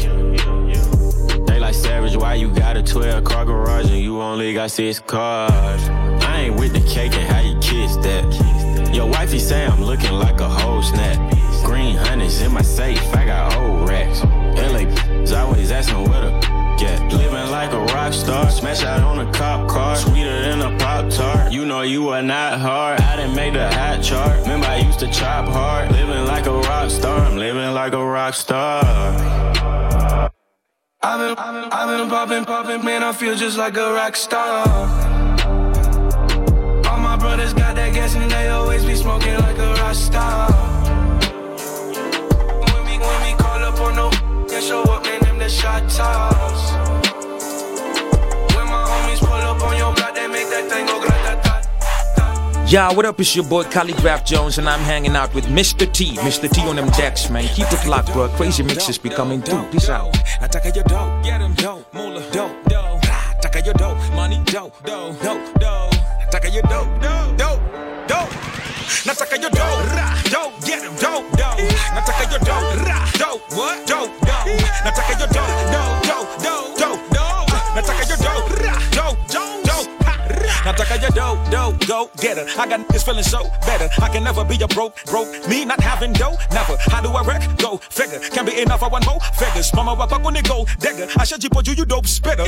They 1.47 1.59
like 1.59 1.75
savage, 1.75 2.17
why 2.17 2.35
you 2.35 2.49
got 2.51 2.77
a 2.77 2.83
12 2.83 3.25
car 3.25 3.45
garage 3.45 3.91
and 3.91 4.01
you 4.01 4.21
only 4.21 4.55
got 4.55 4.71
six 4.71 5.01
cars? 5.01 5.89
I 6.25 6.43
ain't 6.43 6.61
with 6.61 6.73
the 6.73 6.81
cake 6.89 7.15
and 7.15 7.27
how 7.27 7.41
you 7.41 7.59
kiss 7.61 7.97
that. 7.97 8.95
Your 8.95 9.07
wifey 9.07 9.39
say 9.39 9.67
I'm 9.67 9.83
looking 9.83 10.13
like 10.13 10.41
a 10.41 10.49
whole 10.49 10.83
snap. 10.83 11.19
Green 11.65 11.97
honey's 11.97 12.41
in 12.41 12.53
my 12.53 12.63
safe, 12.63 13.03
I 13.15 13.27
got 13.27 13.57
old 13.57 13.89
racks. 13.89 14.23
LA 14.23 14.85
is 15.29 15.35
always 15.35 15.71
asking 15.71 16.09
where 16.09 16.23
the 16.23 16.31
get. 16.79 17.13
Living 17.13 17.51
like 17.51 17.73
a 17.73 17.81
rock 17.95 18.13
star, 18.13 18.51
smash 18.51 18.83
out 18.83 19.03
on 19.03 19.19
a 19.27 19.31
cop 19.33 19.69
car, 19.69 19.97
sweeter 19.97 20.41
than 20.43 20.61
a 20.63 20.79
pop 20.79 21.11
tart. 21.11 21.53
You 21.53 21.67
know 21.67 21.83
you 21.83 22.09
are 22.09 22.23
not 22.23 22.59
hard. 22.59 23.01
I 23.01 23.17
didn't 23.17 23.37
make 23.37 23.53
the 23.53 23.69
hot 23.71 24.03
chart. 24.03 24.41
Remember 24.43 24.67
I 24.67 24.79
used 24.79 25.01
to 25.01 25.11
chop 25.11 25.49
hard. 25.49 25.93
Living 25.93 26.25
like 26.25 26.47
a 26.47 26.59
rock 26.69 26.91
star, 26.91 27.19
I'm 27.21 27.37
living 27.37 27.75
like 27.75 27.93
a 27.93 28.05
rock 28.05 28.35
star. 28.35 28.83
I've 31.01 31.21
been, 31.21 31.37
I've 31.37 31.55
been, 31.57 31.73
I've 31.73 31.89
been 31.99 32.09
popping, 32.09 32.45
popping, 32.45 32.85
man, 32.85 33.03
I 33.03 33.13
feel 33.13 33.35
just 33.35 33.59
like 33.59 33.77
a 33.77 33.93
rock 33.93 34.17
star. 34.17 34.67
All 36.89 37.01
my 37.01 37.17
brothers 37.19 37.53
got 37.53 37.77
that 37.77 37.93
gas 37.93 38.15
and 38.15 38.31
they 38.31 38.49
always 38.49 38.85
be 38.85 38.95
smoking 38.95 39.35
like 39.35 39.59
a 39.59 39.75
rock 39.75 39.95
star. 39.95 40.68
And 44.59 44.67
show 44.67 44.83
up, 44.83 45.05
man, 45.05 45.21
them 45.21 45.39
the 45.39 45.49
shot 45.49 45.89
toss. 45.89 46.73
When 48.57 48.67
my 48.67 48.83
homies 48.91 49.21
pull 49.21 49.31
up 49.31 49.63
on 49.63 49.77
your 49.77 49.95
block, 49.95 50.17
they 50.17 50.27
make 50.27 50.51
that 50.51 50.69
thing 50.69 50.85
go 50.85 50.99
grata 50.99 51.41
ta. 51.45 52.67
Yeah, 52.67 52.93
what 52.93 53.07
up? 53.07 53.21
It's 53.21 53.37
your 53.37 53.45
boy 53.45 53.63
Khaligraph 53.63 54.27
Jones, 54.27 54.59
and 54.59 54.69
I'm 54.69 54.81
hanging 54.81 55.15
out 55.15 55.33
with 55.33 55.45
Mr. 55.45 55.87
T. 55.93 56.17
Mr. 56.17 56.51
T 56.51 56.63
on 56.63 56.75
them 56.75 56.91
decks, 56.99 57.31
man. 57.31 57.45
Keep 57.55 57.73
it 57.73 57.87
locked, 57.87 58.13
bro. 58.13 58.27
Crazy 58.31 58.65
mixes 58.65 58.99
be 58.99 59.11
coming 59.11 59.43
through. 59.43 59.63
Peace 59.71 59.89
out. 59.91 60.13
Nataka 60.41 60.75
your 60.75 60.83
dough, 60.83 61.21
get 61.23 61.41
him 61.41 61.55
dough, 61.55 61.85
moolah, 61.93 62.29
dough, 62.33 62.53
dough. 62.67 62.99
Nataka 63.39 63.65
your 63.65 63.75
dough, 63.75 63.95
money, 64.17 64.43
dough, 64.47 64.73
dough, 64.83 65.13
dough, 65.23 65.53
dough. 65.61 65.91
Nataka 66.27 66.53
your 66.53 66.63
dough, 66.63 66.99
dough, 67.01 67.37
dough, 67.37 67.61
dough. 68.09 68.29
Nataka 69.07 69.41
your 69.41 69.53
ra, 69.95 70.21
dough, 70.25 70.53
get 70.67 70.83
him 70.83 70.97
dough, 70.97 71.23
dough. 71.37 71.55
Nataka 71.95 72.27
your 72.29 72.85
ra, 72.85 73.09
dough, 73.13 73.41
what, 73.57 73.87
dough. 73.87 74.28
Nataka 74.89 75.19
your 75.21 75.29
dough, 75.29 75.45
dough, 75.69 76.01
dough, 76.09 76.25
dough, 76.41 76.73
dough, 76.81 76.97
dough. 77.13 77.45
Nataka 77.77 78.05
dough, 78.25 78.41
ra, 78.65 78.73
dough, 78.97 79.15
dough, 79.29 79.61
dough. 79.69 79.85
Nataka 80.65 80.88
your 81.03 81.11
dough, 81.11 81.39
dough, 81.51 81.73
go 81.87 82.11
get 82.21 82.37
her. 82.39 82.47
I 82.61 82.67
got 82.69 82.87
this 82.89 83.03
feeling 83.03 83.23
so 83.25 83.43
better. 83.67 83.89
I 84.03 84.09
can 84.09 84.25
never 84.25 84.45
be 84.45 84.57
a 84.63 84.69
broke, 84.69 84.95
broke. 85.07 85.29
Me 85.49 85.65
not 85.65 85.81
having 85.81 86.13
dough, 86.13 86.37
never. 86.53 86.77
How 86.91 87.01
do 87.01 87.09
I 87.11 87.23
wreck? 87.23 87.43
Go 87.59 87.79
figure. 87.91 88.21
Can't 88.31 88.47
be 88.47 88.61
enough 88.61 88.81
for 88.81 88.91
one 88.91 89.05
more 89.07 89.21
figures. 89.39 89.73
Mama 89.75 89.95
wapa 89.95 90.19
kuni 90.23 90.43
go 90.43 90.65
dagger. 90.81 91.07
Ashajipo 91.19 91.43
you 91.43 91.51
put 91.51 91.69
you, 91.69 91.75
you 91.75 91.85
dope 91.85 92.07
spitter. 92.07 92.45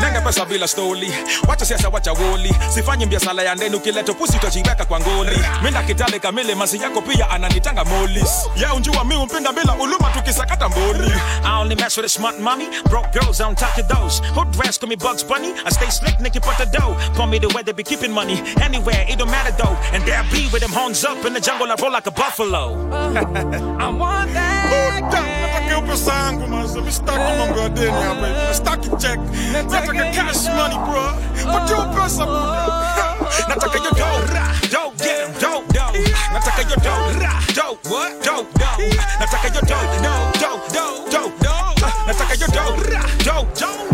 Nanga 0.00 0.20
pesa 0.20 0.44
bila 0.44 0.66
stoli. 0.68 1.10
Wacha 1.48 1.64
siasa 1.64 1.88
wacha 1.88 2.12
woli. 2.12 2.52
Sifanye 2.74 3.06
biashara 3.06 3.42
ya 3.42 3.54
ndani 3.54 3.76
ukileta 3.76 4.14
pusi 4.14 4.36
utajiweka 4.36 4.84
kwa 4.84 5.00
ngoli. 5.00 5.38
Mimi 5.62 5.84
kitale 5.86 6.18
kamili 6.18 6.54
masi 6.54 6.76
yako 6.82 7.02
pia 7.02 7.30
ananitanga 7.30 7.84
molis. 7.84 8.48
Ya 8.56 8.74
unjua 8.74 9.04
mi 9.04 9.16
umpinda 9.16 9.52
bila 9.52 9.74
uluma 9.74 10.10
tukisakata 10.10 10.68
mboli. 10.68 11.12
I 11.44 11.60
only 11.60 11.74
mess 11.74 11.96
with 11.96 12.06
a 12.06 12.08
smart 12.08 12.38
mommy. 12.40 12.68
Broke 12.90 13.12
girls, 13.12 13.40
I 13.40 13.44
don't 13.44 13.58
talk 13.58 13.74
to 13.74 13.82
those. 13.82 14.20
Hood 14.34 14.50
dress, 14.52 14.78
call 14.78 14.88
me 14.88 14.96
Bugs 14.96 15.22
Bunny. 15.22 15.52
I 15.64 15.70
stay 15.70 15.90
slick, 15.90 16.14
nigga, 16.18 16.40
put 16.42 16.56
the 16.58 16.66
dough. 16.66 16.96
Call 17.16 17.26
me 17.26 17.38
the 17.38 17.48
way 17.54 17.62
they 17.62 17.72
be 17.72 17.82
keeping 17.94 18.12
money. 18.12 18.42
Anywhere, 18.60 19.04
it 19.08 19.18
don't 19.18 19.30
matter 19.30 19.52
though. 19.52 19.76
And 19.92 20.02
there 20.04 20.18
I 20.18 20.28
be 20.30 20.48
with 20.52 20.62
them 20.62 20.72
horns 20.72 21.04
up 21.04 21.24
in 21.24 21.32
the 21.32 21.40
jungle, 21.40 21.70
I 21.70 21.76
roll 21.80 21.92
like 21.92 22.06
a 22.06 22.10
buffalo. 22.10 22.90
I 23.78 23.88
want 23.90 24.32
that. 24.32 24.64
Nataka 25.04 25.86
pesa 25.86 26.12
yangu 26.12 26.46
manze, 26.48 26.80
mi 26.80 26.90
sitaki 26.90 27.38
mambo 27.38 27.60
ya 27.60 27.68
deni 27.68 28.02
hapa 28.02 28.26
hivi. 28.26 28.54
Sitaki 28.54 28.88
check. 29.02 29.18
Nataka 29.52 30.04
cash 30.14 30.46
money 30.56 30.78
bro. 30.86 31.04
Patia 31.52 31.84
pesa 31.94 32.24
buda. 32.26 32.64
Nataka 33.48 33.78
your 33.84 33.94
dough, 34.00 34.34
ra, 34.34 34.46
dough, 34.74 34.92
get 34.98 35.16
him, 35.22 35.32
dough, 35.42 35.62
dough. 35.76 35.92
Nataka 36.34 36.62
your 36.70 36.80
dough, 36.86 37.20
ra, 37.22 37.32
dough, 37.58 37.78
what, 37.90 38.22
dough, 38.22 38.46
dough. 38.58 38.78
Nataka 39.20 39.48
your 39.54 39.66
dough, 39.70 39.86
dough, 40.06 40.24
dough, 40.42 40.60
dough, 40.74 40.96
dough, 41.14 41.30
dough. 41.44 41.94
Nataka 42.08 42.34
your 42.40 42.52
dough, 42.58 42.74
ra, 42.90 43.02
dough, 43.28 43.46
dough, 43.54 43.84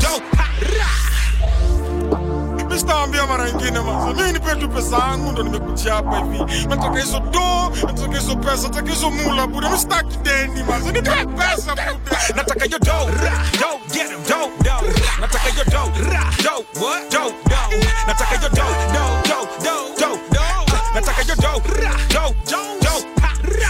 sitaambia 2.80 3.26
mara 3.26 3.48
ingine 3.48 3.80
manze. 3.80 4.22
Mi 4.22 4.32
nipe 4.32 4.54
tu 4.56 4.68
pesa 4.68 4.96
yangu 4.96 5.32
ndo 5.32 5.42
nimekuchia 5.42 5.94
hapa 5.94 6.16
hivi. 6.16 6.66
Nataka 6.68 7.00
hizo 7.00 7.20
do, 7.20 7.72
nataka 7.86 8.18
hizo 8.18 8.36
pesa, 8.36 8.62
nataka 8.68 8.90
hizo 8.90 9.10
mula 9.10 9.46
buda. 9.46 9.70
Mi 9.70 9.78
sitaki 9.78 10.16
deni 10.16 10.62
manze. 10.62 10.92
Nipe 10.92 11.10
pesa 11.10 11.74
buda. 11.74 12.18
Nataka 12.36 12.68
dough, 12.68 13.10
ra, 13.22 13.32
dough, 13.60 13.80
get 13.92 14.10
him, 14.10 14.22
dough, 14.28 14.50
dough. 14.64 14.82
Nataka 15.20 15.64
dough, 15.70 15.88
ra, 16.12 16.24
dough, 16.44 16.64
what, 16.80 17.10
dough, 17.10 17.32
dough. 17.50 17.70
Nataka 18.06 18.40
your 18.42 18.50
dough, 18.50 18.74
dough, 18.94 19.22
dough, 19.28 19.46
dough, 19.64 19.86
dough, 20.00 20.18
dough. 20.32 20.64
Nataka 20.94 21.24
dough, 21.26 21.60
dough, 22.08 22.34
dough, 22.50 22.66
ha, 22.90 23.19
ra. 23.19 23.19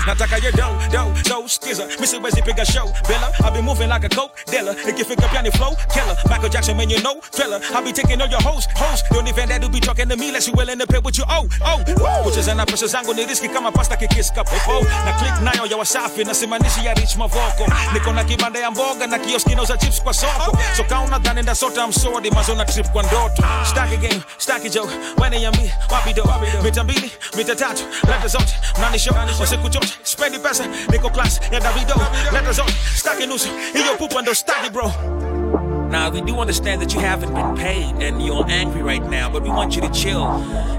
Nataka 0.07 0.43
your 0.43 0.53
dough, 0.53 0.75
dough, 0.91 1.13
dough, 1.25 1.45
skizzer. 1.47 1.87
Missy 2.01 2.19
Wesley 2.19 2.43
pick 2.43 2.59
a 2.59 2.65
show, 2.65 2.87
Bella. 3.07 3.31
I 3.45 3.51
be 3.51 3.61
moving 3.63 3.89
like 3.89 4.05
a 4.05 4.09
coke 4.09 4.33
dealer. 4.47 4.75
Ikifika 4.75 5.29
piani 5.29 5.51
flow, 5.57 5.75
killer. 5.93 6.17
Michael 6.29 6.49
Jackson, 6.49 6.77
man, 6.77 6.89
you 6.91 7.01
know, 7.03 7.21
thriller. 7.33 7.61
I 7.75 7.81
be 7.83 7.93
taking 7.93 8.21
all 8.21 8.29
your 8.29 8.41
hoes, 8.41 8.67
hoes. 8.75 9.03
Don't 9.11 9.29
even 9.29 9.49
that 9.51 9.63
to 9.63 9.69
be 9.69 9.79
talking 9.81 10.09
to 10.09 10.17
me 10.17 10.29
unless 10.29 10.47
you 10.49 10.55
willing 10.57 10.79
to 10.79 10.87
pay 10.87 10.99
what 10.99 11.17
you 11.19 11.25
owe, 11.29 11.47
oh. 11.63 11.79
Kucheza 12.25 12.55
na 12.57 12.65
pesa 12.67 12.87
zangu 12.87 13.15
ni 13.15 13.27
riski 13.27 13.49
kama 13.49 13.71
pasta 13.73 13.97
kikiska 13.97 14.45
popo. 14.45 14.71
Oh, 14.73 14.79
oh. 14.79 15.05
Na 15.05 15.13
click 15.19 15.35
nayo 15.43 15.67
ya 15.67 15.77
Wasafi 15.77 16.25
na 16.25 16.35
simanishi 16.35 16.85
ya 16.87 16.95
Rich 16.95 17.17
Mavoko. 17.17 17.67
Niko 17.93 18.13
na 18.13 18.25
kibanda 18.25 18.59
ya 18.61 18.71
mboga 18.71 19.07
na 19.07 19.19
kioski 19.19 19.55
nauza 19.55 19.77
chips 19.77 20.03
kwa 20.03 20.15
soko. 20.15 20.59
So 20.77 20.85
kauna 20.85 21.19
dhani 21.19 21.43
ndasota 21.43 21.85
I'm 21.85 21.93
sorry, 21.93 22.31
mazo 22.31 22.55
na 22.55 22.65
trip 22.65 22.89
kwa 22.91 23.03
ndoto. 23.03 23.43
Staki 23.71 23.97
game, 23.97 24.23
staki 24.39 24.71
joke. 24.71 24.93
Wene 25.19 25.43
ya 25.43 25.51
mi, 25.53 25.71
wapi 25.91 26.13
do. 26.13 26.25
Mita 26.63 26.85
mbili, 26.85 27.13
mita 27.37 27.55
tatu, 27.57 27.83
leta 28.09 28.29
zote. 28.29 28.55
Mnani 28.79 28.99
show, 28.99 29.15
usiku 29.43 29.69
chote. 29.69 29.90
Spendi 30.03 30.39
pesa, 30.39 30.65
niko 30.93 31.11
class 31.11 31.41
ya 31.53 31.61
Davido. 31.61 31.95
Leta 32.33 32.53
zote, 32.53 32.75
staki 32.97 33.27
nusu. 33.27 33.49
Hiyo 33.73 33.97
pupa 33.99 34.23
ndo 34.23 34.35
staki 34.35 34.71
bro. 34.71 34.93
Now, 35.91 36.09
we 36.09 36.21
do 36.21 36.39
understand 36.39 36.81
that 36.83 36.95
you 36.95 37.01
haven't 37.01 37.35
been 37.35 37.57
paid 37.57 37.97
and 38.01 38.23
you're 38.23 38.47
angry 38.49 38.81
right 38.81 39.03
now, 39.03 39.29
but 39.29 39.43
we 39.43 39.49
want 39.49 39.75
you 39.75 39.83
to 39.83 39.91
chill. 39.91 40.25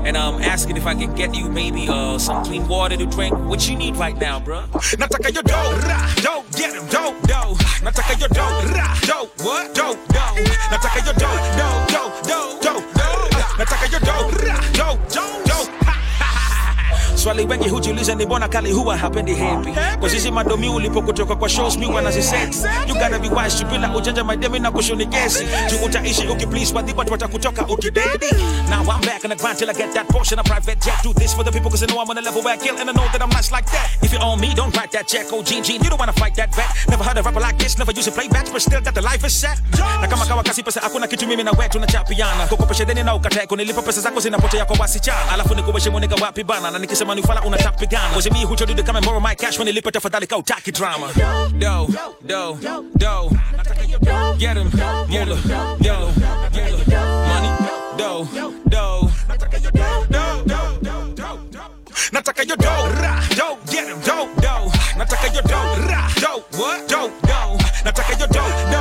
And 0.06 0.16
I'm 0.16 0.36
um, 0.36 0.42
asking 0.42 0.78
if 0.78 0.88
I 0.88 0.96
can 0.96 1.14
get 1.16 1.36
you 1.36 1.50
maybe 1.50 1.90
uh, 1.90 2.18
some 2.18 2.46
clean 2.46 2.66
water 2.66 2.96
to 2.96 3.06
drink. 3.06 3.38
What 3.38 3.68
you 3.68 3.76
need 3.76 3.98
right 3.98 4.18
now, 4.18 4.40
bro? 4.40 4.62
Nataka 4.72 5.34
your 5.34 5.44
dough, 5.44 5.78
ra, 5.86 6.14
dough, 6.16 6.46
get 6.54 6.74
him, 6.74 6.88
dough, 6.88 7.14
dough. 7.28 7.56
Nataka 7.84 8.18
your 8.22 8.30
dough, 8.30 8.74
ra, 8.74 8.98
dough, 9.02 9.30
what, 9.44 9.76
dough, 9.76 10.00
dough. 10.08 10.36
Nataka 10.72 11.04
your 11.04 11.14
dough, 11.16 11.40
dough, 11.60 11.86
dough, 11.90 12.22
dough, 12.24 12.60
dough, 12.62 12.82
dough. 12.94 13.30
Nataka 13.60 13.92
your 13.92 14.00
dough, 14.00 14.32
ra, 14.48 14.62
dough, 14.72 14.98
dough. 15.10 15.51
Swali 17.24 17.46
wengi 17.46 17.70
hujiuliza 17.70 18.16
ni 18.16 18.26
mbona 18.26 18.48
kali 18.48 18.72
huwa 18.72 18.98
hapendi 18.98 19.36
happy 19.36 19.72
Cause 20.00 20.16
hizi 20.16 20.32
madomi 20.32 20.70
ulipo 20.70 21.02
kutoka 21.02 21.36
kwa 21.36 21.50
shows 21.50 21.78
mi 21.78 21.86
wanazisex 21.86 22.64
You 22.88 22.94
gotta 22.96 23.20
be 23.20 23.30
wise 23.30 23.64
bila 23.66 23.96
ujanja 23.96 24.24
mademi 24.24 24.60
na 24.60 24.72
kushoni 24.72 25.06
gesi. 25.06 25.44
Juu 25.70 25.86
utaishi 25.86 26.28
ukiplease 26.28 26.74
wadhi 26.76 26.94
watu 26.98 27.12
watakutoka 27.12 27.68
ukidedi 27.68 28.26
Now 28.70 28.82
I'm 28.82 29.02
back 29.02 29.24
on 29.24 29.30
the 29.30 29.36
grind 29.36 29.58
till 29.58 29.70
I 29.70 29.74
get 29.74 29.94
that 29.94 30.08
portion 30.08 30.40
of 30.40 30.46
private 30.46 30.80
jet. 30.86 31.04
Do 31.04 31.14
this 31.14 31.34
for 31.36 31.46
the 31.46 31.52
people 31.52 31.70
cause 31.70 31.84
I 31.84 31.88
know 31.88 32.02
I'm 32.02 32.10
on 32.10 32.18
a 32.18 32.22
level 32.22 32.42
where 32.44 32.54
I 32.56 32.58
kill 32.58 32.76
and 32.80 32.90
I 32.90 32.94
know 32.94 33.06
that 33.12 33.22
I'm 33.22 33.30
nice 33.30 33.52
like 33.52 33.66
that. 33.72 33.90
If 34.02 34.14
you 34.14 34.20
own 34.20 34.40
me 34.40 34.54
don't 34.56 34.76
write 34.78 34.92
that 34.92 35.08
check. 35.08 35.28
Oh 35.32 35.44
Gene 35.44 35.64
Gene 35.64 35.84
You 35.84 35.90
don't 35.90 36.00
wanna 36.00 36.14
fight 36.14 36.36
that 36.36 36.56
vet. 36.56 36.66
Never 36.90 37.04
heard 37.04 37.18
a 37.18 37.22
rapper 37.22 37.40
like 37.40 37.58
this 37.60 37.78
Never 37.78 37.92
used 37.92 38.08
to 38.10 38.12
play 38.12 38.28
backs 38.30 38.50
but 38.50 38.62
still 38.62 38.82
got 38.82 38.96
the 38.96 39.02
life 39.02 39.24
is 39.26 39.36
set. 39.42 39.60
Na 40.02 40.08
kama 40.08 40.26
kawa 40.26 40.44
kasi 40.44 40.64
pesa 40.64 40.82
hakuna 40.82 41.08
kitu 41.08 41.28
mimi 41.28 41.44
na 41.44 41.52
wetu 41.52 41.80
na 41.80 41.88
chapiana 41.88 42.48
Kukopesha 42.48 42.86
deni 42.86 43.04
na 43.04 43.16
ukatae 43.16 43.48
kunilipa 43.48 43.82
pesa 43.82 44.02
zako 44.02 44.20
zinapotea 44.20 44.66
kwa 44.66 44.76
wasichana. 44.80 45.32
Alafu 45.32 45.56
nikuweshe 45.56 45.90
mwenega 45.90 46.16
wapi 46.16 46.44
bana 46.44 46.72
na 46.72 46.80
nikisema 46.80 47.11
ni 47.16 47.22
ufala 47.22 47.42
unatapigana 47.42 48.16
to 48.76 48.84
come 48.84 48.96
and 48.98 49.06
borrow 49.06 49.20
my 49.20 49.36
cash. 49.36 49.58
When 49.58 49.68
nilipa 49.68 49.92
tafadhali 49.92 50.28
ka 50.28 50.38
utaki 50.38 50.72
drama. 50.72 51.12
Do, 51.58 51.88
do, 52.26 52.58
do 52.98 53.30
Get 54.38 54.58
him, 54.58 54.70
mula, 55.08 55.38
yo, 55.82 56.12
money, 57.28 57.52
do, 57.98 58.26
do 58.70 59.10
Nataka 62.12 62.44
your 62.48 62.58
dough, 62.58 62.90
ra, 63.02 63.22
do, 63.30 63.58
get 63.72 63.88
him, 63.88 64.00
do, 64.02 64.28
do 64.42 64.56
Nataka 64.98 65.34
your 65.34 65.44
dough, 65.44 65.88
ra, 65.88 66.10
do, 66.16 66.44
what, 66.58 66.88
do, 66.88 67.12
do 67.22 67.40
Nataka 67.86 68.18
do, 68.18 68.28
do, 68.28 68.44
do, 68.72 68.81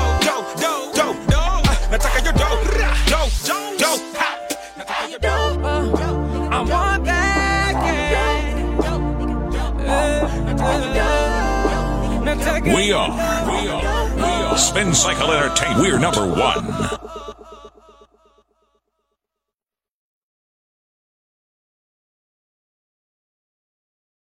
We 12.80 12.92
are, 12.92 13.10
we 13.10 13.68
are, 13.68 14.16
we 14.16 14.22
are 14.22 14.56
Spin 14.56 14.94
Cycle 14.94 15.32
Entertainment. 15.32 15.82
We're 15.82 15.98
number 15.98 16.26
one. 16.26 17.19